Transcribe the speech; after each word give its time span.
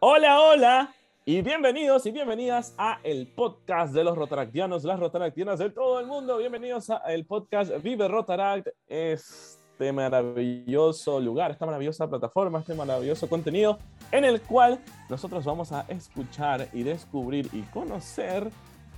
Hola, 0.00 0.40
hola 0.40 0.94
y 1.24 1.42
bienvenidos 1.42 2.06
y 2.06 2.12
bienvenidas 2.12 2.72
a 2.78 3.00
el 3.02 3.26
podcast 3.26 3.92
de 3.92 4.04
los 4.04 4.16
rotaractianos, 4.16 4.84
las 4.84 5.00
rotaractianas 5.00 5.58
de 5.58 5.70
todo 5.70 5.98
el 5.98 6.06
mundo. 6.06 6.38
Bienvenidos 6.38 6.88
a 6.88 6.98
el 7.08 7.26
podcast 7.26 7.72
Vive 7.82 8.06
Rotaract, 8.06 8.68
este 8.86 9.92
maravilloso 9.92 11.18
lugar, 11.18 11.50
esta 11.50 11.66
maravillosa 11.66 12.08
plataforma, 12.08 12.60
este 12.60 12.74
maravilloso 12.74 13.28
contenido 13.28 13.80
en 14.12 14.24
el 14.24 14.40
cual 14.40 14.78
nosotros 15.10 15.44
vamos 15.44 15.72
a 15.72 15.84
escuchar 15.88 16.68
y 16.72 16.84
descubrir 16.84 17.50
y 17.52 17.62
conocer 17.62 18.52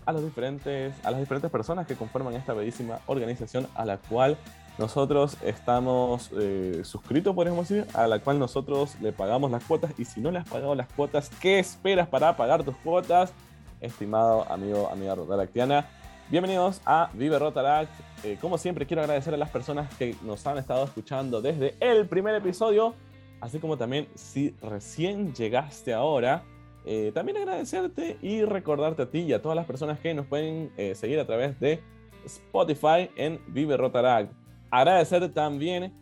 a, 0.05 0.13
diferentes, 0.13 0.95
a 1.03 1.11
las 1.13 1.21
diferentes 1.21 1.51
personas 1.51 1.87
que 1.87 1.97
conforman 1.97 2.35
esta 2.35 2.53
bellísima 2.53 3.01
organización 3.07 3.67
a 3.75 3.87
la 3.87 3.97
cual 3.97 4.37
nosotros 4.81 5.37
estamos 5.45 6.31
eh, 6.39 6.81
suscritos, 6.85 7.35
podemos 7.35 7.69
decir, 7.69 7.87
a 7.93 8.07
la 8.07 8.19
cual 8.19 8.39
nosotros 8.39 8.97
le 9.03 9.13
pagamos 9.13 9.51
las 9.51 9.63
cuotas. 9.63 9.93
Y 9.99 10.07
si 10.07 10.23
no 10.23 10.31
le 10.31 10.39
has 10.39 10.49
pagado 10.49 10.75
las 10.75 10.89
cuotas, 10.89 11.31
¿qué 11.39 11.59
esperas 11.59 12.09
para 12.09 12.35
pagar 12.35 12.65
tus 12.65 12.75
cuotas? 12.77 13.35
Estimado 13.83 14.51
amigo, 14.51 14.89
amiga 14.91 15.15
Rotaractiana, 15.15 15.87
bienvenidos 16.31 16.81
a 16.87 17.11
Vive 17.13 17.39
Rotaract. 17.39 17.93
Eh, 18.25 18.39
como 18.41 18.57
siempre, 18.57 18.87
quiero 18.87 19.03
agradecer 19.03 19.35
a 19.35 19.37
las 19.37 19.51
personas 19.51 19.95
que 19.97 20.17
nos 20.23 20.47
han 20.47 20.57
estado 20.57 20.85
escuchando 20.85 21.43
desde 21.43 21.77
el 21.81 22.09
primer 22.09 22.35
episodio, 22.35 22.95
así 23.43 23.59
como 23.59 23.77
también 23.77 24.09
si 24.15 24.55
recién 24.63 25.35
llegaste 25.35 25.93
ahora. 25.93 26.43
Eh, 26.87 27.13
también 27.13 27.37
agradecerte 27.37 28.17
y 28.23 28.45
recordarte 28.45 29.03
a 29.03 29.11
ti 29.11 29.19
y 29.21 29.35
a 29.35 29.43
todas 29.43 29.57
las 29.57 29.67
personas 29.67 30.01
que 30.01 30.15
nos 30.15 30.25
pueden 30.25 30.73
seguir 30.95 31.21
a 31.21 31.27
través 31.27 31.61
de 31.61 31.83
Spotify 32.25 33.11
en 33.17 33.43
Vive 33.49 33.77
Rotaract 33.77 34.41
agradecer 34.71 35.29
también 35.33 35.93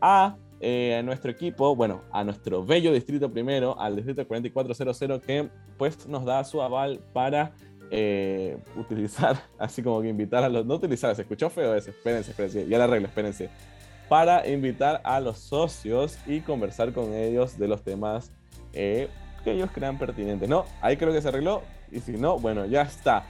a 0.00 0.36
eh, 0.60 1.00
nuestro 1.04 1.30
equipo, 1.30 1.76
bueno, 1.76 2.02
a 2.10 2.24
nuestro 2.24 2.64
bello 2.64 2.92
distrito 2.92 3.30
primero, 3.30 3.78
al 3.80 3.96
distrito 3.96 4.26
4400, 4.26 5.22
que 5.22 5.48
pues 5.76 6.06
nos 6.06 6.24
da 6.24 6.42
su 6.42 6.60
aval 6.60 7.00
para 7.12 7.52
eh, 7.90 8.58
utilizar, 8.76 9.40
así 9.58 9.82
como 9.82 10.02
que 10.02 10.08
invitar 10.08 10.42
a 10.42 10.48
los, 10.48 10.66
no 10.66 10.74
utilizar, 10.74 11.14
se 11.14 11.22
escuchó 11.22 11.48
feo 11.48 11.74
ese, 11.74 11.90
espérense, 11.90 12.32
espérense, 12.32 12.66
ya 12.66 12.78
la 12.78 12.86
regla, 12.86 13.08
espérense, 13.08 13.50
para 14.08 14.48
invitar 14.48 15.00
a 15.04 15.20
los 15.20 15.38
socios 15.38 16.18
y 16.26 16.40
conversar 16.40 16.92
con 16.92 17.14
ellos 17.14 17.58
de 17.58 17.68
los 17.68 17.82
temas 17.82 18.32
eh, 18.72 19.08
que 19.44 19.52
ellos 19.52 19.70
crean 19.72 19.98
pertinentes. 19.98 20.48
No, 20.48 20.64
ahí 20.80 20.96
creo 20.96 21.12
que 21.12 21.22
se 21.22 21.28
arregló, 21.28 21.62
y 21.92 22.00
si 22.00 22.12
no, 22.12 22.38
bueno, 22.38 22.66
ya 22.66 22.82
está. 22.82 23.24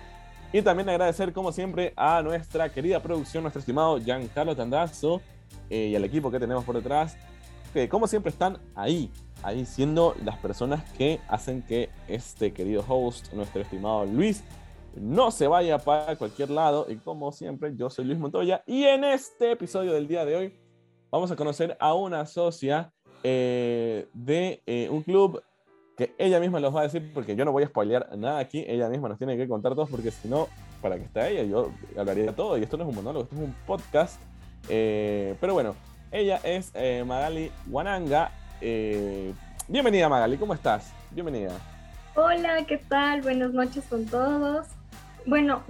Y 0.53 0.63
también 0.63 0.89
agradecer, 0.89 1.33
como 1.33 1.53
siempre, 1.53 1.93
a 1.95 2.23
nuestra 2.23 2.71
querida 2.71 3.03
producción, 3.03 3.43
nuestro 3.43 3.61
estimado 3.61 3.99
Giancarlo 3.99 4.57
Tandazo 4.57 5.21
eh, 5.69 5.89
y 5.89 5.97
al 5.97 6.05
equipo 6.05 6.31
que 6.31 6.41
tenemos 6.41 6.65
por 6.65 6.75
detrás, 6.75 7.19
que 7.75 7.87
como 7.89 8.07
siempre 8.07 8.31
están 8.31 8.59
ahí, 8.75 9.11
ahí 9.43 9.67
siendo 9.67 10.15
las 10.25 10.39
personas 10.39 10.83
que 10.93 11.21
hacen 11.29 11.61
que 11.63 11.91
este 12.09 12.55
querido 12.55 12.83
host, 12.89 13.31
nuestro 13.35 13.61
estimado 13.61 14.07
Luis, 14.07 14.43
no 14.97 15.31
se 15.31 15.47
vaya 15.47 15.79
para 15.79 16.17
cualquier 16.17 16.49
lado. 16.49 16.87
Y 16.89 16.97
como 16.97 17.31
siempre, 17.31 17.77
yo 17.77 17.91
soy 17.91 18.07
Luis 18.07 18.19
Montoya 18.19 18.63
y 18.67 18.85
en 18.85 19.05
este 19.05 19.53
episodio 19.53 19.93
del 19.93 20.09
día 20.09 20.25
de 20.25 20.37
hoy 20.37 20.55
vamos 21.11 21.31
a 21.31 21.37
conocer 21.37 21.77
a 21.79 21.93
una 21.93 22.25
socia 22.25 22.91
eh, 23.23 24.09
de 24.15 24.63
eh, 24.67 24.89
un 24.91 25.03
club 25.03 25.43
que 25.99 26.15
ella 26.17 26.39
misma 26.39 26.61
los 26.61 26.75
va 26.75 26.81
a 26.81 26.83
decir, 26.85 27.11
porque 27.13 27.35
yo 27.35 27.45
no 27.45 27.51
voy 27.51 27.65
a 27.65 27.67
spoilear 27.67 28.17
nada 28.17 28.39
aquí, 28.39 28.65
ella 28.69 28.89
misma 28.89 29.09
nos 29.09 29.19
tiene 29.19 29.37
que 29.37 29.49
contar 29.49 29.75
todos, 29.75 29.91
porque 29.91 30.13
si 30.13 30.29
no, 30.29 30.47
para 30.81 30.97
que 30.97 31.03
esté 31.03 31.29
ella, 31.33 31.43
yo 31.43 31.73
hablaría 31.99 32.33
todo, 32.37 32.57
y 32.57 32.63
esto 32.63 32.77
no 32.77 32.85
es 32.85 32.91
un 32.91 32.95
monólogo, 32.95 33.25
esto 33.25 33.35
es 33.35 33.43
un 33.43 33.55
podcast. 33.67 34.21
Eh, 34.69 35.35
pero 35.41 35.55
bueno, 35.55 35.75
ella 36.13 36.41
es 36.45 36.71
eh, 36.75 37.03
Magali 37.05 37.51
Wananga. 37.69 38.31
Eh, 38.61 39.33
bienvenida 39.67 40.09
Magali, 40.09 40.37
¿cómo 40.37 40.55
estás? 40.55 40.95
Bienvenida. 41.11 41.51
Hola, 42.15 42.65
¿qué 42.65 42.79
tal? 42.79 43.23
Buenas 43.23 43.53
noches 43.53 43.85
con 43.91 44.07
todos. 44.07 44.69
Bueno, 45.27 45.65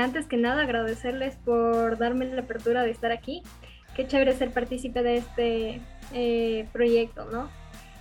antes 0.00 0.26
que 0.28 0.38
nada 0.38 0.62
agradecerles 0.62 1.36
por 1.36 1.98
darme 1.98 2.24
la 2.24 2.40
apertura 2.40 2.84
de 2.84 2.90
estar 2.90 3.12
aquí. 3.12 3.42
Qué 3.94 4.06
chévere 4.06 4.32
ser 4.32 4.50
partícipe 4.50 5.02
de 5.02 5.18
este 5.18 6.68
proyecto, 6.72 7.26
¿no? 7.26 7.50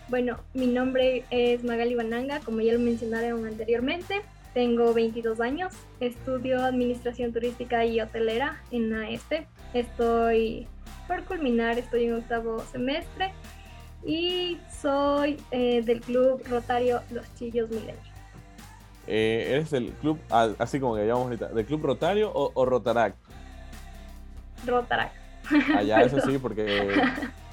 Bueno, 0.07 0.37
mi 0.53 0.67
nombre 0.67 1.25
es 1.31 1.63
Magali 1.63 1.95
Bananga, 1.95 2.39
como 2.41 2.61
ya 2.61 2.73
lo 2.73 2.79
mencionaron 2.79 3.45
anteriormente. 3.45 4.21
Tengo 4.53 4.93
22 4.93 5.41
años, 5.41 5.73
estudio 5.99 6.63
Administración 6.63 7.33
Turística 7.33 7.85
y 7.85 7.99
Hotelera 7.99 8.61
en 8.71 8.93
AESTE. 8.93 9.47
Estoy 9.73 10.67
por 11.07 11.23
culminar, 11.23 11.77
estoy 11.79 12.05
en 12.05 12.13
octavo 12.13 12.63
semestre 12.71 13.33
y 14.05 14.59
soy 14.81 15.37
eh, 15.51 15.81
del 15.83 16.01
club 16.01 16.41
Rotario 16.49 17.01
Los 17.09 17.25
Chillos 17.35 17.69
Milenio. 17.69 17.95
Eh, 19.07 19.47
¿Eres 19.49 19.71
del 19.71 19.89
club, 19.93 20.19
así 20.29 20.79
como 20.79 20.95
que 20.95 21.05
llamamos 21.05 21.25
ahorita, 21.25 21.47
del 21.47 21.65
club 21.65 21.83
Rotario 21.83 22.31
o, 22.31 22.51
o 22.53 22.65
Rotarac? 22.65 23.15
Rotarac. 24.65 25.11
Allá, 25.75 25.97
ah, 25.97 26.01
eso 26.05 26.21
sí, 26.21 26.37
porque 26.37 26.89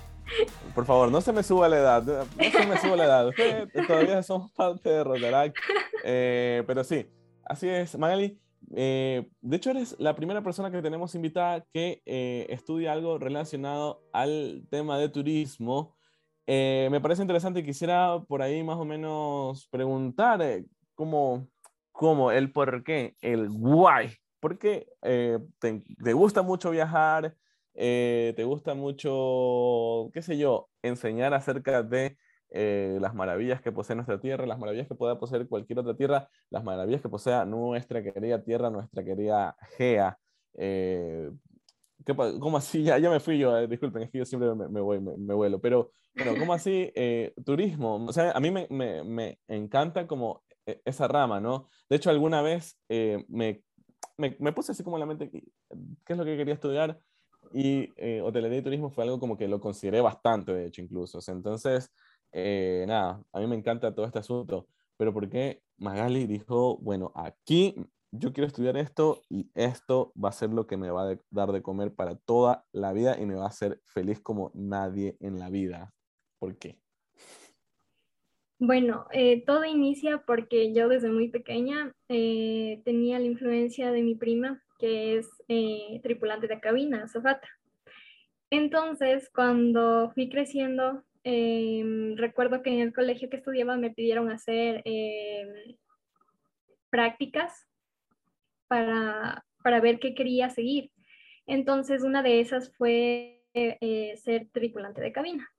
Por 0.75 0.87
favor, 0.87 1.11
no 1.11 1.21
se 1.21 1.33
me 1.33 1.43
suba 1.43 1.69
la 1.69 1.79
edad. 1.79 2.03
No 2.03 2.45
se 2.45 2.67
me 2.67 2.79
suba 2.79 2.97
la 2.97 3.05
edad. 3.05 3.31
todavía 3.87 4.23
somos 4.23 4.51
parte 4.53 4.89
de 4.89 5.05
Rotaract. 5.05 5.57
Eh, 6.05 6.63
pero 6.67 6.83
sí, 6.85 7.07
así 7.45 7.69
es, 7.69 7.97
Magali. 7.99 8.39
Eh, 8.75 9.29
de 9.41 9.57
hecho, 9.57 9.71
eres 9.71 9.97
la 9.99 10.15
primera 10.15 10.43
persona 10.43 10.71
que 10.71 10.81
tenemos 10.81 11.15
invitada 11.15 11.65
que 11.73 12.03
eh, 12.07 12.47
estudia 12.49 12.93
algo 12.93 13.19
relacionado 13.19 14.03
al 14.13 14.67
tema 14.71 14.99
de 14.99 15.09
turismo. 15.09 15.97
me 16.47 17.01
parece 17.01 17.23
interesante 17.23 17.61
y 17.61 17.65
quisiera 17.65 18.21
por 18.27 18.43
ahí 18.43 18.63
más 18.63 18.79
o 18.79 18.85
menos 18.85 19.69
preguntar 19.69 20.65
cómo, 20.95 21.49
cómo, 21.93 22.31
el 22.31 22.51
por 22.51 22.83
qué, 22.83 23.17
el 23.21 23.49
why. 23.51 24.17
¿Por 24.41 24.59
qué 24.59 24.89
te, 25.61 25.83
te 26.03 26.13
gusta 26.15 26.43
mucho 26.43 26.71
viajar? 26.71 27.37
Eh, 27.75 28.35
te 28.37 28.45
gusta 28.45 28.75
mucho, 28.75 30.11
qué 30.13 30.23
sé 30.23 30.37
yo, 30.37 30.69
enseñar 30.83 31.33
acerca 31.35 31.83
de 31.83 32.19
eh, 32.51 32.99
las 33.01 33.15
maravillas 33.15 33.63
que 33.63 33.73
posee 33.73 33.97
nuestra 33.97 34.21
tierra, 34.21 34.47
las 34.47 34.59
maravillas 34.59 34.89
que 34.89 34.95
pueda 34.95 35.19
poseer 35.19 35.49
cualquier 35.49 35.79
otra 35.79 35.97
tierra, 35.97 36.29
las 36.51 36.65
maravillas 36.65 37.01
que 37.01 37.09
posea 37.09 37.45
nuestra 37.45 38.03
querida 38.03 38.43
tierra, 38.43 38.71
nuestra 38.71 39.03
querida 39.05 39.57
Gea. 39.77 40.19
Eh, 40.55 41.31
¿Cómo 42.41 42.57
así? 42.57 42.83
Ya, 42.85 42.99
ya 42.99 43.11
me 43.11 43.21
fui 43.21 43.39
yo, 43.39 43.67
disculpen, 43.67 44.03
es 44.03 44.11
que 44.11 44.19
yo 44.19 44.25
siempre 44.27 44.55
me, 44.55 44.81
voy, 44.81 45.01
me, 45.01 45.35
vuelo, 45.35 45.61
pero 45.61 45.93
bueno, 46.15 46.35
¿cómo 46.39 46.53
así? 46.53 46.93
turismo, 47.45 48.05
o 48.05 48.13
sea, 48.13 48.33
a 48.33 48.41
mí 48.41 48.51
me, 48.51 48.67
me, 48.71 49.39
encanta 49.49 50.07
como 50.07 50.43
esa 50.67 51.09
rama, 51.09 51.41
¿no? 51.41 51.69
De 51.89 51.97
hecho, 51.97 52.11
alguna 52.11 52.43
vez 52.43 52.77
me, 53.29 53.63
puse 54.53 54.73
así 54.73 54.83
como 54.83 54.97
en 54.97 55.01
la 55.01 55.07
mente, 55.07 55.31
¿qué 55.31 56.13
es 56.13 56.19
lo 56.19 56.25
que 56.25 56.37
quería 56.37 56.55
estudiar? 56.55 57.01
Y 57.53 57.93
eh, 57.97 58.21
hotelería 58.23 58.59
y 58.59 58.63
turismo 58.63 58.91
fue 58.91 59.05
algo 59.05 59.19
como 59.21 59.37
que 59.37 59.49
lo 59.49 59.61
consideré 59.61 60.01
bastante, 60.01 60.53
de 60.53 60.67
hecho, 60.67 60.83
incluso. 60.83 61.19
entonces, 61.31 61.91
eh, 62.33 62.85
nada, 62.89 63.23
a 63.33 63.41
mí 63.41 63.47
me 63.47 63.57
encanta 63.57 63.95
todo 63.95 64.07
este 64.07 64.19
asunto, 64.21 64.67
pero 64.97 65.13
¿por 65.13 65.29
qué 65.29 65.63
Magali 65.79 66.27
dijo, 66.27 66.79
bueno, 66.79 67.13
aquí 67.15 67.75
yo 68.11 68.33
quiero 68.33 68.47
estudiar 68.47 68.77
esto 68.77 69.23
y 69.29 69.51
esto 69.55 70.13
va 70.23 70.31
a 70.31 70.33
ser 70.33 70.51
lo 70.51 70.67
que 70.67 70.77
me 70.77 70.91
va 70.91 71.11
a 71.11 71.17
dar 71.31 71.53
de 71.53 71.63
comer 71.63 71.95
para 71.95 72.17
toda 72.17 72.67
la 72.73 72.93
vida 72.93 73.19
y 73.21 73.27
me 73.27 73.35
va 73.35 73.45
a 73.45 73.49
hacer 73.49 73.81
feliz 73.87 74.21
como 74.21 74.51
nadie 74.55 75.17
en 75.21 75.39
la 75.39 75.51
vida? 75.51 75.95
¿Por 76.39 76.57
qué? 76.59 76.82
Bueno, 78.65 79.09
eh, 79.11 79.43
todo 79.45 79.65
inicia 79.65 80.19
porque 80.25 80.73
yo 80.73 80.89
desde 80.89 81.11
muy 81.11 81.27
pequeña 81.27 81.93
eh, 82.09 82.81
tenía 82.85 83.19
la 83.19 83.25
influencia 83.25 83.91
de 83.91 84.03
mi 84.03 84.15
prima, 84.15 84.63
que 84.79 85.17
es 85.17 85.29
eh, 85.49 85.99
tripulante 86.05 86.47
de 86.47 86.61
cabina, 86.61 87.03
azafata. 87.03 87.49
Entonces, 88.51 89.29
cuando 89.35 90.13
fui 90.15 90.29
creciendo, 90.29 91.03
em, 91.25 92.17
recuerdo 92.17 92.63
que 92.63 92.71
en 92.71 92.79
el 92.79 92.95
colegio 92.95 93.29
que 93.29 93.39
estudiaba 93.39 93.77
me 93.77 93.91
pidieron 93.91 94.31
hacer 94.31 94.81
em, 94.85 95.77
prácticas 96.89 97.67
para, 98.69 99.45
para 99.65 99.81
ver 99.81 99.99
qué 99.99 100.15
quería 100.15 100.51
seguir. 100.51 100.93
Entonces, 101.47 102.05
una 102.05 102.23
de 102.23 102.39
esas 102.39 102.73
fue 102.77 103.43
ser 104.23 104.49
tripulante 104.53 105.01
de 105.01 105.11
cabina. 105.13 105.51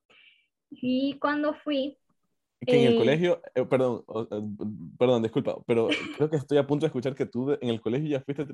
Y 0.70 1.18
cuando 1.18 1.52
fui, 1.54 1.98
que 2.64 2.82
en 2.82 2.92
el 2.92 2.98
colegio, 2.98 3.40
eh, 3.54 3.64
perdón, 3.64 4.04
perdón, 4.98 5.22
disculpa, 5.22 5.56
pero 5.66 5.88
creo 6.16 6.30
que 6.30 6.36
estoy 6.36 6.58
a 6.58 6.66
punto 6.66 6.84
de 6.84 6.88
escuchar 6.88 7.14
que 7.14 7.26
tú 7.26 7.52
en 7.52 7.68
el 7.68 7.80
colegio 7.80 8.08
ya 8.08 8.20
fuiste 8.20 8.46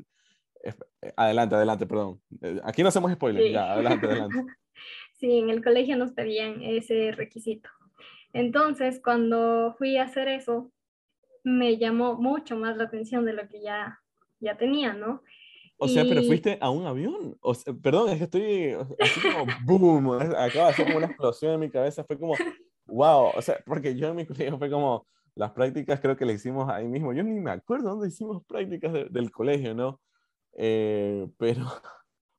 eh, 0.65 0.73
adelante, 1.17 1.55
adelante, 1.55 1.87
perdón. 1.87 2.21
Eh, 2.43 2.61
aquí 2.65 2.83
no 2.83 2.89
hacemos 2.89 3.12
spoilers, 3.12 3.53
ya, 3.53 3.73
adelante, 3.73 4.07
adelante. 4.07 4.37
Sí, 5.19 5.37
en 5.37 5.51
el 5.51 5.62
colegio 5.62 5.99
nos 5.99 6.12
pedían 6.12 6.62
ese 6.62 7.12
requisito. 7.12 7.69
Entonces, 8.33 9.03
cuando 9.05 9.75
fui 9.77 9.99
a 9.99 10.05
hacer 10.05 10.29
eso, 10.29 10.73
me 11.45 11.77
llamó 11.77 12.15
mucho 12.15 12.57
más 12.57 12.79
la 12.79 12.85
atención 12.85 13.27
de 13.27 13.35
lo 13.35 13.47
que 13.47 13.61
ya, 13.61 14.01
ya 14.41 14.57
tenía, 14.57 14.95
¿no? 14.95 15.23
O 15.83 15.89
sea, 15.89 16.05
pero 16.05 16.23
fuiste 16.23 16.59
a 16.61 16.69
un 16.71 16.87
avión. 16.87 17.39
O 17.41 17.55
perdón, 17.83 18.11
es 18.11 18.19
que 18.19 18.25
estoy 18.25 18.77
así 18.99 19.21
como 19.21 19.47
boom, 19.65 20.11
acaba 20.12 20.69
de 20.69 20.75
ser 20.75 20.85
como 20.87 20.99
una 20.99 21.07
explosión 21.07 21.55
en 21.55 21.61
mi 21.61 21.71
cabeza. 21.71 22.05
Fue 22.05 22.19
como, 22.19 22.35
wow, 22.91 23.33
o 23.37 23.43
sea, 23.43 23.59
porque 23.67 23.97
yo 23.97 24.09
en 24.09 24.17
mi 24.17 24.27
colegio 24.27 24.59
fue 24.59 24.71
como, 24.71 25.07
las 25.35 25.53
prácticas 25.53 26.01
creo 26.01 26.17
que 26.17 26.27
le 26.27 26.35
hicimos 26.35 26.69
ahí 26.69 26.87
mismo, 26.87 27.13
yo 27.13 27.23
ni 27.23 27.41
me 27.41 27.51
acuerdo 27.51 27.91
dónde 27.91 28.09
hicimos 28.09 28.45
prácticas 28.47 28.93
del 29.11 29.31
colegio, 29.31 29.75
¿no? 29.75 30.01
Eh, 30.53 31.27
pero, 31.39 31.65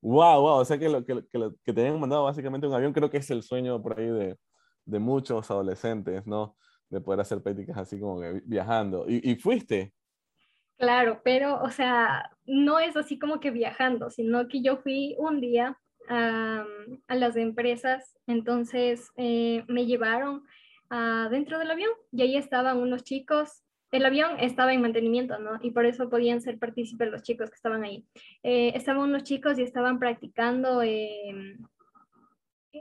wow, 0.01 0.41
wow, 0.41 0.57
o 0.59 0.65
sea 0.65 0.77
que, 0.77 0.89
lo, 0.89 1.03
que, 1.05 1.25
que, 1.27 1.49
que 1.63 1.73
te 1.73 1.81
hayan 1.81 1.99
mandado 1.99 2.23
básicamente 2.23 2.67
un 2.67 2.73
avión 2.73 2.93
creo 2.93 3.09
que 3.09 3.17
es 3.17 3.31
el 3.31 3.43
sueño 3.43 3.81
por 3.81 3.99
ahí 3.99 4.07
de, 4.07 4.37
de 4.85 4.99
muchos 4.99 5.49
adolescentes, 5.49 6.25
¿no? 6.27 6.55
De 6.89 7.01
poder 7.01 7.21
hacer 7.21 7.41
prácticas 7.41 7.77
así 7.77 7.99
como 7.99 8.19
que 8.19 8.41
viajando. 8.45 9.05
¿Y, 9.07 9.31
y 9.31 9.35
fuiste? 9.35 9.93
Claro, 10.77 11.21
pero, 11.23 11.61
o 11.61 11.69
sea, 11.69 12.29
no 12.45 12.79
es 12.79 12.97
así 12.97 13.19
como 13.19 13.39
que 13.39 13.51
viajando, 13.51 14.09
sino 14.09 14.47
que 14.47 14.61
yo 14.61 14.77
fui 14.77 15.15
un 15.19 15.39
día 15.39 15.79
a, 16.09 16.65
las 17.09 17.35
empresas, 17.35 18.17
entonces 18.27 19.11
eh, 19.17 19.63
me 19.67 19.85
llevaron 19.85 20.43
a 20.89 21.27
dentro 21.29 21.59
del 21.59 21.71
avión 21.71 21.91
y 22.11 22.21
ahí 22.21 22.37
estaban 22.37 22.77
unos 22.77 23.03
chicos. 23.03 23.63
El 23.91 24.05
avión 24.05 24.39
estaba 24.39 24.73
en 24.73 24.81
mantenimiento, 24.81 25.37
¿no? 25.39 25.59
Y 25.61 25.71
por 25.71 25.85
eso 25.85 26.09
podían 26.09 26.41
ser 26.41 26.57
partícipes 26.57 27.11
los 27.11 27.23
chicos 27.23 27.49
que 27.49 27.55
estaban 27.55 27.83
ahí. 27.83 28.05
Eh, 28.43 28.71
estaban 28.75 29.01
unos 29.03 29.23
chicos 29.23 29.59
y 29.59 29.63
estaban 29.63 29.99
practicando 29.99 30.81
eh, 30.81 31.57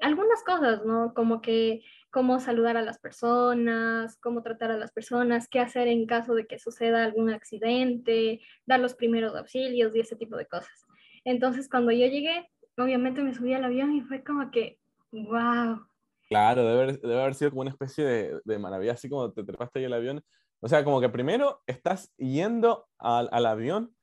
algunas 0.01 0.43
cosas, 0.45 0.85
¿no? 0.85 1.13
Como 1.15 1.41
que 1.41 1.83
cómo 2.11 2.41
saludar 2.41 2.77
a 2.77 2.83
las 2.83 2.99
personas, 2.99 4.17
cómo 4.19 4.43
tratar 4.43 4.71
a 4.71 4.77
las 4.77 4.93
personas, 4.93 5.49
qué 5.49 5.61
hacer 5.61 5.89
en 5.89 6.07
caso 6.07 6.35
de 6.35 6.47
que 6.47 6.59
suceda 6.59 7.05
algún 7.05 7.31
accidente, 7.31 8.41
dar 8.67 8.81
los 8.81 8.95
primeros 8.95 9.35
auxilios 9.37 9.95
y 9.95 10.01
ese 10.01 10.17
tipo 10.17 10.37
de 10.37 10.47
cosas. 10.47 10.87
Entonces, 11.25 11.69
cuando 11.69 11.93
yo 11.93 12.07
llegué, 12.07 12.49
obviamente 12.83 13.23
me 13.23 13.35
subí 13.35 13.53
al 13.55 13.65
avión 13.65 13.93
y 13.93 14.03
fue 14.03 14.23
como 14.23 14.51
que, 14.51 14.79
wow. 15.13 15.87
Claro, 16.29 16.65
debe 16.65 16.83
haber, 16.83 17.01
debe 17.01 17.21
haber 17.21 17.35
sido 17.35 17.51
como 17.51 17.63
una 17.63 17.71
especie 17.71 18.05
de, 18.05 18.41
de, 18.45 18.59
maravilla, 18.59 18.93
así 18.93 19.09
como 19.09 19.33
te 19.33 19.45
trepaste 19.45 19.81
ahí 19.81 19.85
el 19.87 19.93
avión. 19.93 20.23
O 20.61 20.69
sea, 20.69 20.85
como 20.85 21.01
que 21.01 21.09
primero 21.09 21.63
estás 21.67 22.13
yendo 22.17 22.87
al, 22.99 23.29
al 23.33 23.47
avión 23.47 23.95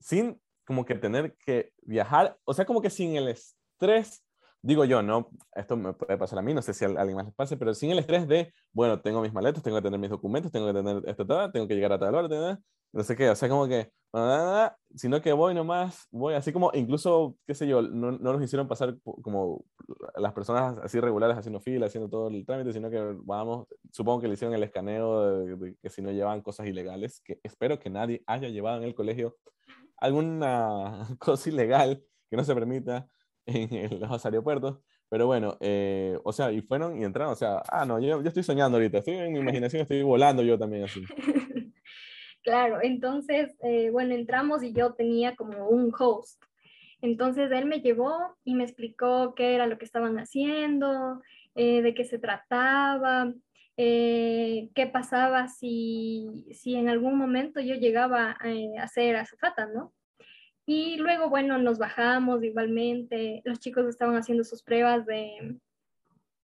sin 0.00 0.40
como 0.64 0.84
que 0.84 0.94
tener 0.94 1.34
que 1.44 1.72
viajar, 1.82 2.36
o 2.44 2.52
sea, 2.52 2.66
como 2.66 2.82
que 2.82 2.90
sin 2.90 3.16
el 3.16 3.28
estrés 3.28 4.22
digo 4.68 4.84
yo, 4.84 5.00
¿no? 5.02 5.30
Esto 5.54 5.78
me 5.78 5.94
puede 5.94 6.18
pasar 6.18 6.38
a 6.38 6.42
mí, 6.42 6.52
no 6.52 6.60
sé 6.60 6.74
si 6.74 6.84
a 6.84 6.88
alguien 6.88 7.16
más 7.16 7.24
les 7.24 7.34
pase, 7.34 7.56
pero 7.56 7.72
sin 7.72 7.90
el 7.90 8.00
estrés 8.00 8.28
de, 8.28 8.52
bueno, 8.70 9.00
tengo 9.00 9.22
mis 9.22 9.32
maletas, 9.32 9.62
tengo 9.62 9.78
que 9.78 9.82
tener 9.82 9.98
mis 9.98 10.10
documentos, 10.10 10.52
tengo 10.52 10.66
que 10.66 10.74
tener 10.74 11.02
esto, 11.06 11.26
todo, 11.26 11.50
tengo 11.50 11.66
que 11.66 11.74
llegar 11.74 11.90
a 11.94 11.98
tal 11.98 12.14
hora, 12.14 12.60
no 12.92 13.02
sé 13.02 13.16
qué, 13.16 13.30
o 13.30 13.34
sea, 13.34 13.48
como 13.48 13.66
que, 13.66 13.90
sino 14.94 15.22
que 15.22 15.32
voy 15.32 15.54
nomás, 15.54 16.06
voy 16.10 16.34
así 16.34 16.52
como, 16.52 16.70
incluso, 16.74 17.34
qué 17.46 17.54
sé 17.54 17.66
yo, 17.66 17.80
no, 17.80 18.12
no 18.12 18.32
nos 18.34 18.42
hicieron 18.42 18.68
pasar 18.68 18.94
como 19.22 19.64
las 20.16 20.34
personas 20.34 20.76
así 20.82 21.00
regulares 21.00 21.38
haciendo 21.38 21.60
fila, 21.60 21.86
haciendo 21.86 22.10
todo 22.10 22.28
el 22.28 22.44
trámite, 22.44 22.74
sino 22.74 22.90
que 22.90 23.16
vamos, 23.24 23.68
supongo 23.90 24.20
que 24.20 24.28
le 24.28 24.34
hicieron 24.34 24.54
el 24.54 24.62
escaneo 24.64 25.46
de, 25.46 25.76
que 25.80 25.88
si 25.88 26.02
no 26.02 26.12
llevaban 26.12 26.42
cosas 26.42 26.66
ilegales, 26.66 27.22
que 27.24 27.40
espero 27.42 27.78
que 27.78 27.88
nadie 27.88 28.22
haya 28.26 28.48
llevado 28.48 28.76
en 28.76 28.84
el 28.84 28.94
colegio 28.94 29.34
alguna 29.96 31.08
cosa 31.18 31.48
ilegal 31.48 32.02
que 32.28 32.36
no 32.36 32.44
se 32.44 32.54
permita 32.54 33.08
en 33.48 34.00
los 34.00 34.24
aeropuertos. 34.24 34.78
Pero 35.10 35.26
bueno, 35.26 35.56
eh, 35.60 36.18
o 36.22 36.32
sea, 36.32 36.52
y 36.52 36.60
fueron 36.60 37.00
y 37.00 37.04
entraron, 37.04 37.32
o 37.32 37.36
sea, 37.36 37.62
ah, 37.70 37.86
no, 37.86 37.98
yo, 37.98 38.20
yo 38.20 38.28
estoy 38.28 38.42
soñando 38.42 38.76
ahorita, 38.76 38.98
estoy 38.98 39.14
en 39.14 39.32
mi 39.32 39.38
imaginación, 39.38 39.82
estoy 39.82 40.02
volando 40.02 40.42
yo 40.42 40.58
también 40.58 40.84
así. 40.84 41.02
Claro, 42.44 42.78
entonces, 42.80 43.54
eh, 43.62 43.90
bueno, 43.90 44.14
entramos 44.14 44.62
y 44.62 44.72
yo 44.72 44.94
tenía 44.94 45.36
como 45.36 45.68
un 45.68 45.92
host. 45.98 46.42
Entonces 47.02 47.50
él 47.52 47.66
me 47.66 47.80
llevó 47.80 48.38
y 48.42 48.54
me 48.54 48.64
explicó 48.64 49.34
qué 49.34 49.54
era 49.54 49.66
lo 49.66 49.76
que 49.76 49.84
estaban 49.84 50.18
haciendo, 50.18 51.20
eh, 51.56 51.82
de 51.82 51.92
qué 51.92 52.04
se 52.04 52.18
trataba, 52.18 53.34
eh, 53.76 54.70
qué 54.74 54.86
pasaba 54.86 55.48
si, 55.48 56.46
si 56.52 56.76
en 56.76 56.88
algún 56.88 57.18
momento 57.18 57.60
yo 57.60 57.74
llegaba 57.74 58.38
a 58.40 58.88
ser 58.88 59.16
azafata, 59.16 59.66
¿no? 59.66 59.92
Y 60.70 60.98
luego, 60.98 61.30
bueno, 61.30 61.56
nos 61.56 61.78
bajamos 61.78 62.44
igualmente. 62.44 63.40
Los 63.46 63.58
chicos 63.58 63.86
estaban 63.86 64.16
haciendo 64.18 64.44
sus 64.44 64.62
pruebas 64.62 65.06
de, 65.06 65.56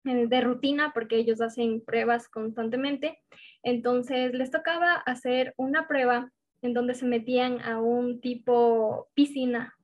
eh, 0.04 0.26
de 0.26 0.40
rutina 0.40 0.92
porque 0.94 1.16
ellos 1.16 1.42
hacen 1.42 1.82
pruebas 1.82 2.26
constantemente. 2.30 3.20
Entonces 3.62 4.32
les 4.32 4.50
tocaba 4.50 4.94
hacer 4.94 5.52
una 5.58 5.86
prueba 5.86 6.32
en 6.62 6.72
donde 6.72 6.94
se 6.94 7.04
metían 7.04 7.60
a 7.60 7.78
un 7.78 8.22
tipo 8.22 9.10
piscina 9.12 9.76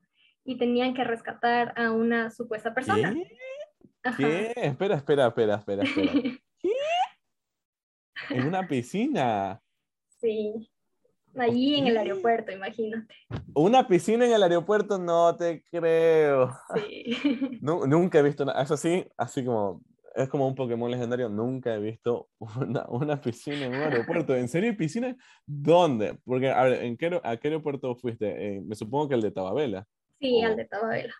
y 0.46 0.56
tenían 0.56 0.94
que 0.94 1.05
rescatar 1.05 1.75
a 1.78 1.93
una 1.93 2.31
supuesta 2.31 2.73
persona. 2.73 3.12
¿Qué? 3.12 3.37
¿Qué? 4.17 4.52
Espera, 4.56 4.94
espera, 4.94 5.26
espera, 5.26 5.56
espera, 5.56 5.82
espera. 5.82 6.12
¿Qué? 6.58 6.73
¿En 8.31 8.46
una 8.46 8.67
piscina? 8.67 9.61
Sí. 10.23 10.71
Allí 11.37 11.76
en 11.76 11.87
el 11.87 11.96
aeropuerto, 11.96 12.52
imagínate. 12.52 13.14
Una 13.55 13.87
piscina 13.87 14.26
en 14.26 14.32
el 14.32 14.43
aeropuerto, 14.43 14.99
no 14.99 15.34
te 15.37 15.64
creo. 15.70 16.52
Sí. 16.75 17.17
nunca 17.62 18.19
he 18.19 18.23
visto 18.23 18.44
nada. 18.44 18.62
Eso 18.62 18.76
sí, 18.76 19.06
así 19.17 19.44
como 19.44 19.82
es 20.14 20.29
como 20.29 20.46
un 20.46 20.55
Pokémon 20.55 20.90
legendario. 20.90 21.29
Nunca 21.29 21.75
he 21.75 21.81
visto 21.81 22.29
una, 22.38 22.87
una 22.88 23.20
piscina 23.20 23.67
en 23.67 23.75
un 23.75 23.81
aeropuerto. 23.81 24.34
¿En 24.37 24.49
serio 24.49 24.76
piscina? 24.76 25.17
¿Dónde? 25.46 26.19
Porque, 26.25 26.50
a 26.50 26.62
ver, 26.64 26.84
¿en 26.84 26.96
qué, 26.96 27.20
¿a 27.23 27.37
qué 27.37 27.49
aeropuerto 27.49 27.94
fuiste? 27.96 28.56
Eh, 28.56 28.61
me 28.61 28.75
supongo 28.75 29.08
que 29.08 29.14
el 29.14 29.23
de 29.23 29.31
Tababela. 29.31 29.87
Sí, 30.20 30.43
al 30.43 30.56
de 30.56 30.64
Tababela. 30.67 31.14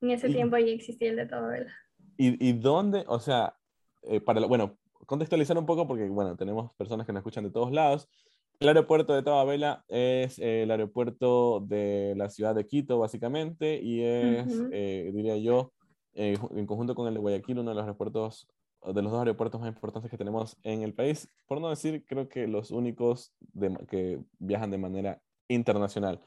En 0.00 0.10
ese 0.10 0.28
tiempo 0.28 0.56
ya 0.58 0.66
existía 0.66 1.10
el 1.10 1.16
de 1.16 1.26
Tababela. 1.26 1.72
¿Y, 2.16 2.48
y 2.48 2.52
dónde? 2.52 3.04
O 3.08 3.18
sea, 3.18 3.56
eh, 4.02 4.20
para, 4.20 4.46
bueno, 4.46 4.78
contextualizar 5.06 5.56
un 5.58 5.66
poco 5.66 5.86
porque, 5.86 6.08
bueno, 6.08 6.36
tenemos 6.36 6.72
personas 6.74 7.06
que 7.06 7.12
nos 7.12 7.20
escuchan 7.20 7.44
de 7.44 7.50
todos 7.50 7.72
lados. 7.72 8.08
El 8.58 8.68
aeropuerto 8.68 9.14
de 9.14 9.22
Tababela 9.22 9.84
es 9.88 10.38
el 10.38 10.70
aeropuerto 10.70 11.60
de 11.60 12.14
la 12.16 12.30
ciudad 12.30 12.54
de 12.54 12.66
Quito, 12.66 12.98
básicamente, 12.98 13.80
y 13.82 14.02
es, 14.02 14.46
eh, 14.72 15.10
diría 15.14 15.36
yo, 15.36 15.72
eh, 16.14 16.38
en 16.54 16.66
conjunto 16.66 16.94
con 16.94 17.06
el 17.06 17.14
de 17.14 17.20
Guayaquil, 17.20 17.58
uno 17.58 17.70
de 17.70 17.74
los 17.74 17.82
aeropuertos, 17.82 18.48
de 18.82 19.02
los 19.02 19.12
dos 19.12 19.18
aeropuertos 19.18 19.60
más 19.60 19.68
importantes 19.68 20.10
que 20.10 20.16
tenemos 20.16 20.56
en 20.62 20.82
el 20.82 20.94
país, 20.94 21.28
por 21.46 21.60
no 21.60 21.68
decir, 21.68 22.04
creo 22.06 22.28
que 22.28 22.46
los 22.46 22.70
únicos 22.70 23.34
que 23.88 24.20
viajan 24.38 24.70
de 24.70 24.78
manera 24.78 25.20
internacional. 25.48 26.22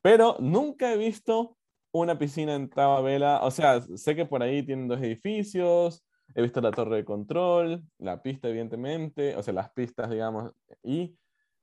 Pero 0.00 0.36
nunca 0.40 0.92
he 0.92 0.98
visto 0.98 1.56
una 1.92 2.18
piscina 2.18 2.54
en 2.54 2.70
Tababela, 2.70 3.40
o 3.44 3.52
sea, 3.52 3.80
sé 3.82 4.16
que 4.16 4.26
por 4.26 4.42
ahí 4.42 4.64
tienen 4.64 4.88
dos 4.88 5.00
edificios, 5.00 6.04
he 6.34 6.42
visto 6.42 6.60
la 6.60 6.72
torre 6.72 6.96
de 6.96 7.04
control, 7.04 7.84
la 7.98 8.20
pista, 8.20 8.48
evidentemente, 8.48 9.36
o 9.36 9.42
sea, 9.42 9.54
las 9.54 9.70
pistas, 9.70 10.10
digamos, 10.10 10.50
y 10.82 11.16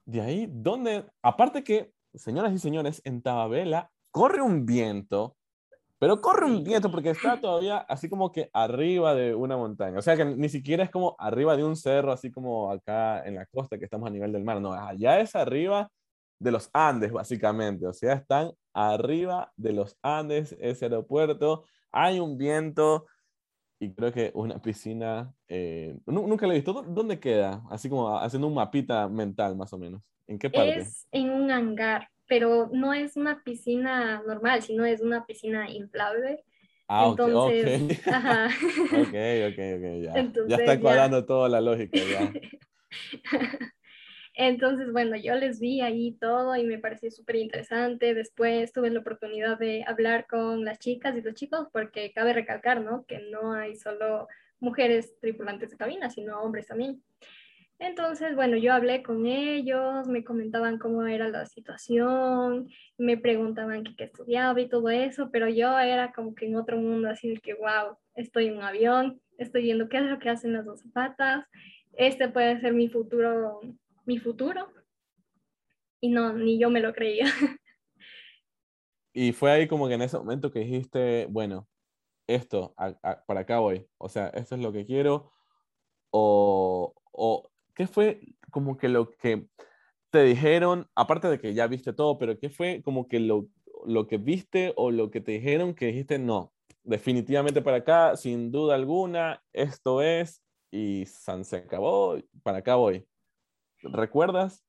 de 0.09 0.21
ahí, 0.21 0.47
donde, 0.51 1.05
aparte 1.21 1.63
que, 1.63 1.91
señoras 2.15 2.51
y 2.53 2.57
señores, 2.57 3.01
en 3.05 3.21
Tababela 3.21 3.91
corre 4.11 4.41
un 4.41 4.65
viento, 4.65 5.35
pero 5.99 6.21
corre 6.21 6.45
un 6.45 6.63
viento 6.63 6.89
porque 6.89 7.11
está 7.11 7.39
todavía 7.39 7.77
así 7.77 8.09
como 8.09 8.31
que 8.31 8.49
arriba 8.53 9.13
de 9.13 9.35
una 9.35 9.57
montaña. 9.57 9.99
O 9.99 10.01
sea 10.01 10.15
que 10.15 10.25
ni 10.25 10.49
siquiera 10.49 10.83
es 10.83 10.89
como 10.89 11.15
arriba 11.19 11.55
de 11.57 11.63
un 11.63 11.75
cerro, 11.75 12.11
así 12.11 12.31
como 12.31 12.71
acá 12.71 13.21
en 13.25 13.35
la 13.35 13.45
costa 13.47 13.77
que 13.77 13.85
estamos 13.85 14.07
a 14.07 14.11
nivel 14.11 14.31
del 14.31 14.43
mar. 14.43 14.61
No, 14.61 14.73
allá 14.73 15.19
es 15.19 15.35
arriba 15.35 15.89
de 16.39 16.51
los 16.51 16.69
Andes, 16.73 17.11
básicamente. 17.11 17.85
O 17.85 17.93
sea, 17.93 18.13
están 18.13 18.51
arriba 18.73 19.51
de 19.57 19.73
los 19.73 19.97
Andes, 20.01 20.55
ese 20.59 20.85
aeropuerto. 20.85 21.65
Hay 21.91 22.19
un 22.19 22.37
viento, 22.37 23.05
y 23.79 23.93
creo 23.93 24.12
que 24.12 24.31
una 24.33 24.62
piscina, 24.62 25.33
eh, 25.48 25.98
nunca 26.05 26.45
la 26.45 26.53
he 26.53 26.57
visto. 26.57 26.83
¿Dónde 26.88 27.19
queda? 27.19 27.63
Así 27.69 27.89
como 27.89 28.17
haciendo 28.17 28.48
un 28.48 28.53
mapita 28.53 29.07
mental, 29.07 29.55
más 29.55 29.71
o 29.74 29.77
menos. 29.77 30.01
¿En 30.27 30.38
qué 30.38 30.50
parte? 30.50 30.79
Es 30.79 31.07
en 31.12 31.29
un 31.29 31.50
hangar, 31.50 32.09
pero 32.27 32.69
no 32.71 32.93
es 32.93 33.15
una 33.15 33.41
piscina 33.43 34.21
normal, 34.27 34.62
sino 34.62 34.86
es 34.86 35.01
una 35.01 35.25
piscina 35.25 35.69
inflable. 35.69 36.43
Ah, 36.88 37.07
Entonces, 37.09 37.81
ok. 37.81 38.07
Ajá. 38.07 38.48
ok, 38.93 39.15
ok, 39.50 39.59
ok, 39.77 39.86
ya. 40.03 40.48
ya 40.48 40.55
está 40.55 40.79
cuadrando 40.79 41.25
toda 41.25 41.50
la 41.50 41.62
lógica, 41.62 41.98
ya. 41.98 42.33
Entonces, 44.41 44.93
bueno, 44.93 45.17
yo 45.17 45.36
les 45.36 45.60
vi 45.60 45.81
ahí 45.81 46.13
todo 46.13 46.55
y 46.55 46.63
me 46.63 46.79
pareció 46.79 47.12
súper 47.12 47.36
interesante. 47.36 48.13
Después 48.13 48.72
tuve 48.72 48.89
la 48.89 49.01
oportunidad 49.01 49.60
de 49.60 49.84
hablar 49.86 50.27
con 50.27 50.63
las 50.63 50.79
chicas 50.79 51.13
y 51.17 51.22
los 51.22 51.34
chicos, 51.36 51.67
porque 51.74 52.13
cabe 52.13 52.31
recalcar, 52.31 52.79
¿no? 52.79 53.03
Que 53.05 53.19
no 53.19 53.51
hay 53.51 53.75
solo 53.75 54.29
mujeres 54.62 55.13
tripulantes 55.19 55.72
de 55.72 55.75
cabina, 55.75 56.10
sino 56.10 56.39
hombres 56.39 56.67
también. 56.67 57.03
Entonces, 57.79 58.34
bueno, 58.34 58.55
yo 58.55 58.72
hablé 58.72 59.03
con 59.03 59.25
ellos, 59.25 60.08
me 60.08 60.24
comentaban 60.24 60.79
cómo 60.79 61.05
era 61.05 61.27
la 61.27 61.46
situación, 61.46 62.69
me 62.98 63.17
preguntaban 63.17 63.84
qué, 63.84 64.05
estudiaba 64.05 64.62
y 64.62 64.69
todo 64.69 64.89
eso, 64.89 65.31
pero 65.31 65.50
yo 65.50 65.77
era 65.77 66.13
como 66.13 66.34
que 66.34 66.46
en 66.46 66.55
otro 66.55 66.77
mundo, 66.77 67.10
así 67.10 67.27
de 67.27 67.41
que, 67.41 67.55
wow, 67.55 67.98
estoy 68.15 68.48
en 68.48 68.55
un 68.55 68.63
avión, 68.63 69.19
estoy 69.38 69.63
viendo 69.63 69.89
qué 69.89 69.98
es 69.98 70.03
lo 70.03 70.17
que 70.17 70.29
hacen 70.29 70.53
las 70.53 70.63
dos 70.63 70.79
zapatas, 70.79 71.46
este 71.98 72.29
puede 72.29 72.62
ser 72.62 72.74
mi 72.74 72.88
futuro 72.88 73.60
mi 74.09 74.17
futuro. 74.17 74.73
Y 76.01 76.09
no, 76.09 76.33
ni 76.33 76.59
yo 76.59 76.69
me 76.69 76.81
lo 76.81 76.93
creía. 76.93 77.25
Y 79.11 79.33
fue 79.33 79.51
ahí 79.51 79.67
como 79.67 79.87
que 79.87 79.95
en 79.95 80.03
ese 80.03 80.17
momento 80.17 80.51
que 80.51 80.59
dijiste, 80.59 81.25
bueno, 81.29 81.67
esto, 82.27 82.75
para 83.27 83.39
acá 83.41 83.59
voy. 83.59 83.87
O 83.97 84.07
sea, 84.07 84.27
esto 84.29 84.55
es 84.55 84.61
lo 84.61 84.71
que 84.71 84.85
quiero. 84.85 85.31
o, 86.11 86.93
o 87.11 87.51
qué 87.73 87.87
fue 87.87 88.21
como 88.51 88.77
que 88.77 88.87
lo 88.87 89.09
que 89.09 89.47
te 90.11 90.23
dijeron, 90.23 90.87
aparte 90.95 91.27
de 91.27 91.39
que 91.39 91.53
ya 91.53 91.67
viste 91.67 91.91
todo, 91.91 92.17
pero 92.17 92.37
qué 92.37 92.49
fue 92.49 92.81
como 92.83 93.07
que 93.07 93.19
lo, 93.19 93.47
lo 93.85 94.07
que 94.07 94.17
viste 94.17 94.73
o 94.75 94.91
lo 94.91 95.09
que 95.09 95.21
te 95.21 95.33
dijeron 95.33 95.73
que 95.73 95.87
dijiste, 95.87 96.19
no, 96.19 96.53
definitivamente 96.83 97.61
para 97.61 97.77
acá, 97.77 98.15
sin 98.15 98.51
duda 98.51 98.75
alguna, 98.75 99.43
esto 99.53 100.01
es, 100.01 100.43
y 100.71 101.05
San 101.07 101.43
se 101.43 101.57
acabó, 101.57 102.17
para 102.43 102.59
acá 102.59 102.75
voy. 102.75 103.08
¿Recuerdas? 103.81 104.65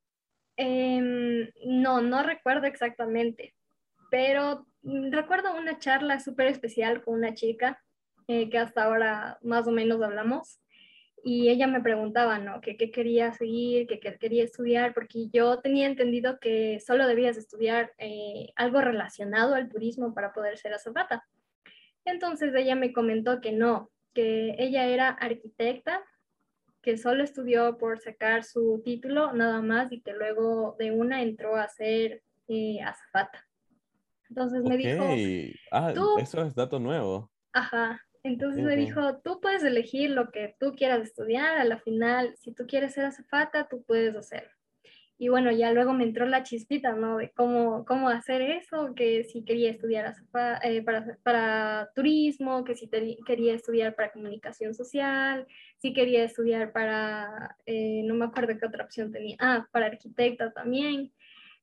Em, 0.57 1.49
no, 1.64 2.00
no 2.00 2.23
recuerdo 2.23 2.67
exactamente, 2.67 3.55
pero 4.11 4.67
recuerdo 4.83 5.55
una 5.55 5.79
charla 5.79 6.21
súper 6.21 6.49
especial 6.49 7.02
con 7.02 7.14
una 7.14 7.35
chica 7.35 7.83
eh, 8.29 8.50
que 8.50 8.59
hasta 8.59 8.85
ahora 8.85 9.38
más 9.43 9.67
o 9.67 9.71
menos 9.71 10.02
hablamos 10.02 10.61
y 11.23 11.49
ella 11.49 11.67
me 11.67 11.81
preguntaba, 11.81 12.38
¿no? 12.38 12.61
Que 12.61 12.76
qué 12.76 12.90
quería 12.90 13.33
seguir, 13.33 13.87
que 13.87 14.00
quería 14.00 14.45
estudiar, 14.45 14.95
porque 14.95 15.29
yo 15.33 15.61
tenía 15.61 15.87
entendido 15.87 16.38
que 16.40 16.81
solo 16.81 17.07
debías 17.07 17.37
estudiar 17.37 17.93
eh, 17.99 18.52
algo 18.57 18.81
relacionado 18.81 19.55
al 19.55 19.69
turismo 19.69 20.14
para 20.14 20.33
poder 20.33 20.57
ser 20.59 20.73
azafata. 20.73 21.26
Entonces 22.05 22.55
ella 22.55 22.75
me 22.75 22.93
comentó 22.93 23.40
que 23.40 23.52
no, 23.52 23.90
que 24.14 24.55
ella 24.59 24.87
era 24.87 25.09
arquitecta, 25.09 26.02
que 26.83 26.97
solo 26.97 27.23
estudió 27.23 27.77
por 27.79 27.99
sacar 27.99 28.45
su 28.45 28.81
título 28.85 29.33
nada 29.33 29.61
más 29.61 29.93
y 29.93 30.01
que 30.01 30.13
luego 30.13 30.77
de 30.79 30.93
una 30.93 31.23
entró 31.23 31.57
a 31.57 31.69
ser 31.69 32.23
eh, 32.49 32.81
azafata. 32.83 33.47
Entonces 34.29 34.63
me 34.63 34.77
dijo, 34.77 35.05
ah, 35.73 35.93
eso 36.21 36.43
es 36.45 36.55
dato 36.55 36.79
nuevo. 36.79 37.31
Ajá, 37.53 38.01
entonces 38.23 38.63
me 38.63 38.77
dijo, 38.77 39.19
tú 39.25 39.41
puedes 39.41 39.65
elegir 39.65 40.11
lo 40.11 40.31
que 40.31 40.55
tú 40.61 40.75
quieras 40.77 41.01
estudiar, 41.01 41.59
a 41.59 41.65
la 41.65 41.79
final, 41.79 42.35
si 42.37 42.53
tú 42.53 42.67
quieres 42.67 42.95
ser 42.95 43.07
azafata, 43.07 43.67
tú 43.69 43.83
puedes 43.83 44.15
hacerlo. 44.15 44.51
Y 45.23 45.29
bueno, 45.29 45.53
ya 45.53 45.71
luego 45.71 45.93
me 45.93 46.05
entró 46.05 46.25
la 46.25 46.45
chispita, 46.45 46.95
¿no? 46.95 47.19
De 47.19 47.31
cómo, 47.33 47.85
cómo 47.85 48.09
hacer 48.09 48.41
eso, 48.41 48.95
que 48.95 49.25
si 49.25 49.45
quería 49.45 49.71
estudiar 49.71 50.15
eh, 50.62 50.81
para, 50.81 51.19
para, 51.23 51.91
turismo, 51.95 52.65
que 52.65 52.75
si 52.75 52.89
quería 53.27 53.53
estudiar 53.53 53.95
para 53.95 54.12
comunicación 54.12 54.75
social, 54.75 55.47
si 55.77 55.93
quería 55.93 56.25
estudiar 56.25 56.73
para, 56.73 57.55
eh, 57.67 58.00
no 58.07 58.15
me 58.15 58.25
acuerdo 58.25 58.59
qué 58.59 58.65
otra 58.65 58.83
opción 58.83 59.12
tenía, 59.12 59.37
ah, 59.41 59.69
para 59.71 59.89
arquitecta 59.89 60.53
también. 60.53 61.12